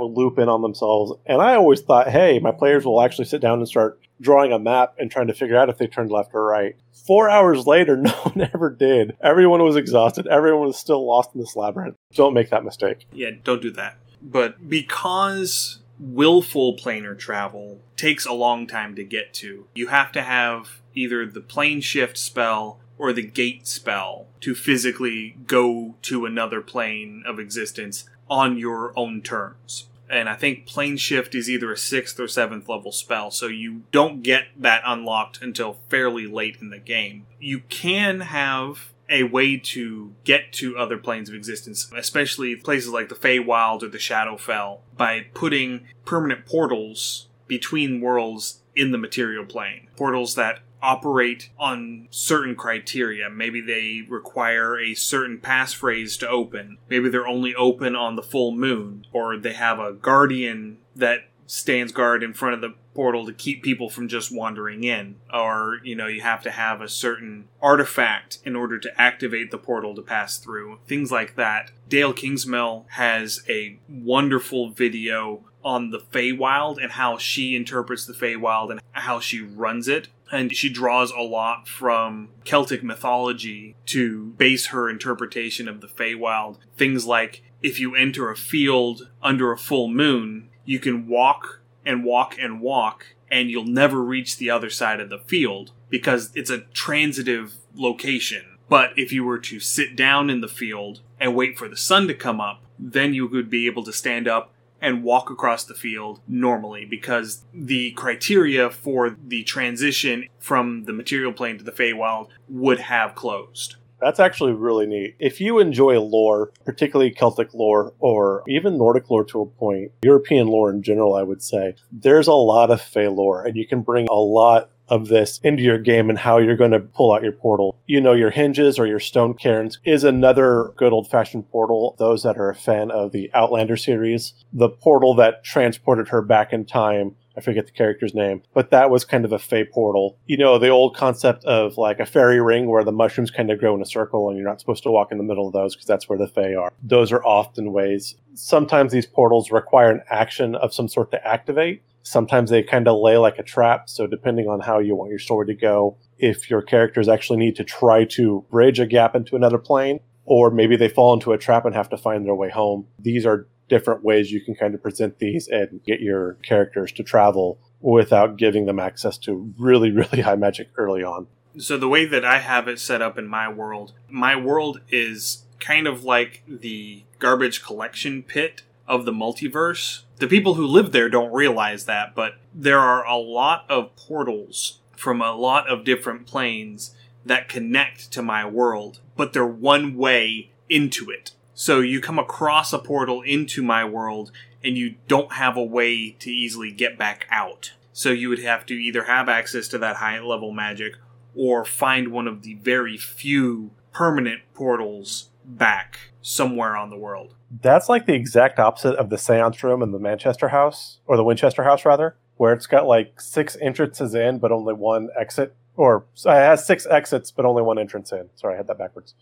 would 0.00 0.12
loop 0.12 0.38
in 0.38 0.48
on 0.48 0.62
themselves. 0.62 1.12
And 1.26 1.40
I 1.40 1.54
always 1.54 1.80
thought, 1.80 2.08
hey, 2.08 2.40
my 2.40 2.50
players 2.50 2.84
will 2.84 3.00
actually 3.00 3.26
sit 3.26 3.40
down 3.40 3.60
and 3.60 3.68
start 3.68 4.00
drawing 4.20 4.52
a 4.52 4.58
map 4.58 4.96
and 4.98 5.10
trying 5.10 5.28
to 5.28 5.34
figure 5.34 5.56
out 5.56 5.68
if 5.68 5.78
they 5.78 5.86
turned 5.86 6.10
left 6.10 6.34
or 6.34 6.44
right. 6.44 6.74
Four 7.06 7.30
hours 7.30 7.66
later, 7.66 7.96
no 7.96 8.10
one 8.10 8.50
ever 8.52 8.68
did. 8.68 9.16
Everyone 9.22 9.62
was 9.62 9.76
exhausted. 9.76 10.26
Everyone 10.26 10.66
was 10.66 10.76
still 10.76 11.06
lost 11.06 11.30
in 11.34 11.40
this 11.40 11.54
labyrinth. 11.54 11.94
Don't 12.14 12.34
make 12.34 12.50
that 12.50 12.64
mistake. 12.64 13.06
Yeah, 13.12 13.30
don't 13.44 13.62
do 13.62 13.70
that. 13.70 13.96
But 14.20 14.68
because 14.68 15.78
willful 16.00 16.76
planar 16.76 17.18
travel 17.18 17.80
takes 17.96 18.26
a 18.26 18.32
long 18.32 18.66
time 18.66 18.94
to 18.96 19.04
get 19.04 19.32
to, 19.34 19.66
you 19.74 19.86
have 19.88 20.12
to 20.12 20.22
have 20.22 20.80
either 20.98 21.24
the 21.26 21.40
plane 21.40 21.80
shift 21.80 22.18
spell 22.18 22.78
or 22.98 23.12
the 23.12 23.22
gate 23.22 23.66
spell 23.66 24.26
to 24.40 24.54
physically 24.54 25.36
go 25.46 25.94
to 26.02 26.26
another 26.26 26.60
plane 26.60 27.22
of 27.26 27.38
existence 27.38 28.08
on 28.28 28.58
your 28.58 28.92
own 28.96 29.22
terms. 29.22 29.86
And 30.10 30.28
I 30.28 30.34
think 30.34 30.66
plane 30.66 30.96
shift 30.96 31.34
is 31.34 31.50
either 31.50 31.70
a 31.70 31.76
sixth 31.76 32.18
or 32.18 32.28
seventh 32.28 32.68
level 32.68 32.92
spell, 32.92 33.30
so 33.30 33.46
you 33.46 33.82
don't 33.92 34.22
get 34.22 34.46
that 34.56 34.82
unlocked 34.84 35.42
until 35.42 35.78
fairly 35.88 36.26
late 36.26 36.56
in 36.60 36.70
the 36.70 36.78
game. 36.78 37.26
You 37.38 37.60
can 37.68 38.20
have 38.20 38.92
a 39.10 39.22
way 39.24 39.56
to 39.56 40.12
get 40.24 40.52
to 40.52 40.76
other 40.76 40.98
planes 40.98 41.28
of 41.28 41.34
existence, 41.34 41.90
especially 41.96 42.56
places 42.56 42.90
like 42.90 43.08
the 43.08 43.14
Feywild 43.14 43.82
or 43.82 43.88
the 43.88 43.98
Shadowfell, 43.98 44.78
by 44.96 45.26
putting 45.34 45.86
permanent 46.04 46.46
portals 46.46 47.26
between 47.46 48.00
worlds 48.00 48.60
in 48.74 48.92
the 48.92 48.98
material 48.98 49.44
plane. 49.44 49.88
Portals 49.96 50.34
that 50.36 50.60
operate 50.82 51.50
on 51.58 52.08
certain 52.10 52.54
criteria. 52.54 53.28
Maybe 53.30 53.60
they 53.60 54.06
require 54.08 54.78
a 54.78 54.94
certain 54.94 55.38
passphrase 55.38 56.18
to 56.20 56.28
open. 56.28 56.78
Maybe 56.88 57.08
they're 57.08 57.26
only 57.26 57.54
open 57.54 57.96
on 57.96 58.16
the 58.16 58.22
full 58.22 58.52
moon. 58.52 59.06
Or 59.12 59.36
they 59.36 59.54
have 59.54 59.78
a 59.78 59.92
guardian 59.92 60.78
that 60.96 61.28
stands 61.46 61.92
guard 61.92 62.22
in 62.22 62.34
front 62.34 62.54
of 62.54 62.60
the 62.60 62.74
portal 62.94 63.24
to 63.24 63.32
keep 63.32 63.62
people 63.62 63.88
from 63.88 64.08
just 64.08 64.34
wandering 64.34 64.84
in. 64.84 65.16
Or, 65.32 65.78
you 65.84 65.94
know, 65.94 66.06
you 66.06 66.20
have 66.20 66.42
to 66.42 66.50
have 66.50 66.80
a 66.80 66.88
certain 66.88 67.48
artifact 67.62 68.38
in 68.44 68.56
order 68.56 68.78
to 68.78 69.00
activate 69.00 69.50
the 69.50 69.58
portal 69.58 69.94
to 69.94 70.02
pass 70.02 70.36
through. 70.38 70.78
Things 70.86 71.10
like 71.10 71.36
that. 71.36 71.70
Dael 71.88 72.12
Kingsmill 72.12 72.84
has 72.90 73.42
a 73.48 73.78
wonderful 73.88 74.70
video 74.70 75.44
on 75.64 75.90
the 75.90 75.98
Feywild 75.98 76.82
and 76.82 76.92
how 76.92 77.18
she 77.18 77.54
interprets 77.54 78.04
the 78.04 78.12
Feywild 78.12 78.70
and 78.70 78.80
how 78.92 79.20
she 79.20 79.40
runs 79.40 79.88
it. 79.88 80.08
And 80.30 80.54
she 80.54 80.68
draws 80.68 81.10
a 81.10 81.20
lot 81.20 81.66
from 81.66 82.28
Celtic 82.44 82.82
mythology 82.82 83.76
to 83.86 84.26
base 84.36 84.66
her 84.66 84.90
interpretation 84.90 85.68
of 85.68 85.80
the 85.80 85.86
Feywild. 85.86 86.58
Things 86.76 87.06
like 87.06 87.42
if 87.62 87.80
you 87.80 87.94
enter 87.94 88.30
a 88.30 88.36
field 88.36 89.08
under 89.22 89.52
a 89.52 89.58
full 89.58 89.88
moon, 89.88 90.48
you 90.64 90.78
can 90.78 91.08
walk 91.08 91.60
and 91.84 92.04
walk 92.04 92.36
and 92.38 92.60
walk, 92.60 93.14
and 93.30 93.50
you'll 93.50 93.64
never 93.64 94.02
reach 94.02 94.36
the 94.36 94.50
other 94.50 94.68
side 94.68 95.00
of 95.00 95.08
the 95.08 95.18
field 95.18 95.72
because 95.88 96.30
it's 96.34 96.50
a 96.50 96.60
transitive 96.74 97.54
location. 97.74 98.58
But 98.68 98.90
if 98.96 99.12
you 99.12 99.24
were 99.24 99.38
to 99.38 99.60
sit 99.60 99.96
down 99.96 100.28
in 100.28 100.42
the 100.42 100.48
field 100.48 101.00
and 101.18 101.34
wait 101.34 101.56
for 101.56 101.68
the 101.68 101.76
sun 101.76 102.06
to 102.08 102.14
come 102.14 102.40
up, 102.40 102.60
then 102.78 103.14
you 103.14 103.26
would 103.26 103.48
be 103.48 103.66
able 103.66 103.82
to 103.84 103.92
stand 103.92 104.28
up 104.28 104.52
and 104.80 105.02
walk 105.02 105.30
across 105.30 105.64
the 105.64 105.74
field 105.74 106.20
normally 106.26 106.84
because 106.84 107.44
the 107.52 107.92
criteria 107.92 108.70
for 108.70 109.16
the 109.26 109.42
transition 109.44 110.26
from 110.38 110.84
the 110.84 110.92
material 110.92 111.32
plane 111.32 111.58
to 111.58 111.64
the 111.64 111.72
Feywild 111.72 112.28
would 112.48 112.80
have 112.80 113.14
closed. 113.14 113.76
That's 114.00 114.20
actually 114.20 114.52
really 114.52 114.86
neat. 114.86 115.16
If 115.18 115.40
you 115.40 115.58
enjoy 115.58 115.98
lore, 116.00 116.52
particularly 116.64 117.10
Celtic 117.10 117.52
lore 117.52 117.94
or 117.98 118.44
even 118.46 118.78
Nordic 118.78 119.10
lore 119.10 119.24
to 119.24 119.40
a 119.40 119.46
point, 119.46 119.90
European 120.04 120.46
lore 120.46 120.70
in 120.70 120.82
general, 120.82 121.14
I 121.14 121.24
would 121.24 121.42
say, 121.42 121.74
there's 121.90 122.28
a 122.28 122.32
lot 122.32 122.70
of 122.70 122.80
Fey 122.80 123.08
lore, 123.08 123.44
and 123.44 123.56
you 123.56 123.66
can 123.66 123.82
bring 123.82 124.06
a 124.08 124.14
lot 124.14 124.70
of 124.88 125.08
this 125.08 125.40
into 125.42 125.62
your 125.62 125.78
game 125.78 126.08
and 126.08 126.18
how 126.18 126.38
you're 126.38 126.56
going 126.56 126.70
to 126.70 126.80
pull 126.80 127.12
out 127.12 127.22
your 127.22 127.32
portal. 127.32 127.78
You 127.86 128.00
know, 128.00 128.12
your 128.12 128.32
henges 128.32 128.78
or 128.78 128.86
your 128.86 129.00
stone 129.00 129.34
cairns 129.34 129.78
is 129.84 130.04
another 130.04 130.72
good 130.76 130.92
old 130.92 131.10
fashioned 131.10 131.50
portal. 131.50 131.96
Those 131.98 132.22
that 132.22 132.38
are 132.38 132.50
a 132.50 132.54
fan 132.54 132.90
of 132.90 133.12
the 133.12 133.30
Outlander 133.34 133.76
series, 133.76 134.34
the 134.52 134.68
portal 134.68 135.14
that 135.16 135.44
transported 135.44 136.08
her 136.08 136.22
back 136.22 136.52
in 136.52 136.64
time. 136.64 137.16
I 137.36 137.40
forget 137.40 137.66
the 137.66 137.72
character's 137.72 138.14
name, 138.14 138.42
but 138.52 138.70
that 138.70 138.90
was 138.90 139.04
kind 139.04 139.24
of 139.24 139.30
a 139.30 139.38
Fey 139.38 139.64
portal. 139.64 140.18
You 140.26 140.36
know, 140.36 140.58
the 140.58 140.70
old 140.70 140.96
concept 140.96 141.44
of 141.44 141.78
like 141.78 142.00
a 142.00 142.06
fairy 142.06 142.40
ring 142.40 142.68
where 142.68 142.82
the 142.82 142.90
mushrooms 142.90 143.30
kind 143.30 143.52
of 143.52 143.60
grow 143.60 143.76
in 143.76 143.80
a 143.80 143.86
circle 143.86 144.28
and 144.28 144.36
you're 144.36 144.48
not 144.48 144.58
supposed 144.58 144.82
to 144.82 144.90
walk 144.90 145.12
in 145.12 145.18
the 145.18 145.24
middle 145.24 145.46
of 145.46 145.52
those 145.52 145.76
because 145.76 145.86
that's 145.86 146.08
where 146.08 146.18
the 146.18 146.26
Fey 146.26 146.56
are. 146.56 146.72
Those 146.82 147.12
are 147.12 147.24
often 147.24 147.72
ways. 147.72 148.16
Sometimes 148.34 148.90
these 148.90 149.06
portals 149.06 149.52
require 149.52 149.92
an 149.92 150.02
action 150.10 150.56
of 150.56 150.74
some 150.74 150.88
sort 150.88 151.12
to 151.12 151.24
activate. 151.24 151.82
Sometimes 152.08 152.48
they 152.48 152.62
kind 152.62 152.88
of 152.88 152.98
lay 152.98 153.18
like 153.18 153.38
a 153.38 153.42
trap. 153.42 153.90
So 153.90 154.06
depending 154.06 154.48
on 154.48 154.60
how 154.60 154.78
you 154.78 154.96
want 154.96 155.10
your 155.10 155.18
story 155.18 155.46
to 155.46 155.54
go, 155.54 155.98
if 156.18 156.48
your 156.48 156.62
characters 156.62 157.06
actually 157.06 157.38
need 157.38 157.56
to 157.56 157.64
try 157.64 158.06
to 158.06 158.46
bridge 158.50 158.80
a 158.80 158.86
gap 158.86 159.14
into 159.14 159.36
another 159.36 159.58
plane, 159.58 160.00
or 160.24 160.50
maybe 160.50 160.74
they 160.74 160.88
fall 160.88 161.12
into 161.12 161.32
a 161.32 161.38
trap 161.38 161.66
and 161.66 161.74
have 161.74 161.90
to 161.90 161.98
find 161.98 162.24
their 162.24 162.34
way 162.34 162.48
home. 162.48 162.86
These 162.98 163.26
are 163.26 163.46
different 163.68 164.02
ways 164.02 164.32
you 164.32 164.40
can 164.40 164.54
kind 164.54 164.74
of 164.74 164.82
present 164.82 165.18
these 165.18 165.48
and 165.48 165.84
get 165.84 166.00
your 166.00 166.34
characters 166.42 166.92
to 166.92 167.02
travel 167.02 167.58
without 167.80 168.38
giving 168.38 168.64
them 168.64 168.78
access 168.78 169.18
to 169.18 169.52
really, 169.58 169.90
really 170.02 170.22
high 170.22 170.36
magic 170.36 170.70
early 170.76 171.02
on. 171.02 171.26
So, 171.58 171.76
the 171.76 171.88
way 171.88 172.06
that 172.06 172.24
I 172.24 172.38
have 172.38 172.68
it 172.68 172.78
set 172.78 173.02
up 173.02 173.18
in 173.18 173.26
my 173.26 173.50
world, 173.50 173.92
my 174.08 174.34
world 174.34 174.80
is 174.90 175.44
kind 175.60 175.86
of 175.86 176.04
like 176.04 176.42
the 176.46 177.04
garbage 177.18 177.62
collection 177.62 178.22
pit 178.22 178.62
of 178.88 179.04
the 179.04 179.12
multiverse. 179.12 180.02
The 180.16 180.26
people 180.26 180.54
who 180.54 180.66
live 180.66 180.92
there 180.92 181.08
don't 181.08 181.32
realize 181.32 181.84
that, 181.84 182.14
but 182.14 182.34
there 182.54 182.80
are 182.80 183.06
a 183.06 183.16
lot 183.16 183.64
of 183.68 183.94
portals 183.94 184.80
from 184.96 185.20
a 185.20 185.34
lot 185.34 185.68
of 185.68 185.84
different 185.84 186.26
planes 186.26 186.94
that 187.24 187.48
connect 187.48 188.10
to 188.12 188.22
my 188.22 188.46
world, 188.46 189.00
but 189.16 189.32
they're 189.32 189.46
one 189.46 189.96
way 189.96 190.50
into 190.68 191.10
it. 191.10 191.32
So 191.54 191.80
you 191.80 192.00
come 192.00 192.18
across 192.18 192.72
a 192.72 192.78
portal 192.78 193.22
into 193.22 193.62
my 193.62 193.84
world 193.84 194.32
and 194.62 194.76
you 194.76 194.96
don't 195.06 195.32
have 195.32 195.56
a 195.56 195.64
way 195.64 196.10
to 196.12 196.30
easily 196.30 196.70
get 196.70 196.98
back 196.98 197.26
out. 197.30 197.72
So 197.92 198.10
you 198.10 198.28
would 198.28 198.42
have 198.42 198.64
to 198.66 198.74
either 198.74 199.04
have 199.04 199.28
access 199.28 199.68
to 199.68 199.78
that 199.78 199.96
high 199.96 200.20
level 200.20 200.52
magic 200.52 200.94
or 201.34 201.64
find 201.64 202.08
one 202.08 202.26
of 202.26 202.42
the 202.42 202.54
very 202.54 202.96
few 202.96 203.70
permanent 203.92 204.42
portals 204.54 205.30
back 205.48 205.98
somewhere 206.20 206.76
on 206.76 206.90
the 206.90 206.96
world. 206.96 207.34
That's 207.62 207.88
like 207.88 208.06
the 208.06 208.14
exact 208.14 208.58
opposite 208.58 208.94
of 208.96 209.10
the 209.10 209.18
seance 209.18 209.62
room 209.64 209.82
in 209.82 209.92
the 209.92 209.98
Manchester 209.98 210.48
house, 210.48 210.98
or 211.06 211.16
the 211.16 211.24
Winchester 211.24 211.64
house, 211.64 211.84
rather, 211.84 212.16
where 212.36 212.52
it's 212.52 212.66
got 212.66 212.86
like 212.86 213.20
six 213.20 213.56
entrances 213.60 214.14
in, 214.14 214.38
but 214.38 214.52
only 214.52 214.74
one 214.74 215.08
exit. 215.18 215.54
Or 215.76 216.04
it 216.26 216.28
has 216.28 216.66
six 216.66 216.86
exits, 216.86 217.30
but 217.30 217.44
only 217.44 217.62
one 217.62 217.78
entrance 217.78 218.12
in. 218.12 218.28
Sorry, 218.34 218.54
I 218.54 218.56
had 218.56 218.66
that 218.66 218.78
backwards. 218.78 219.14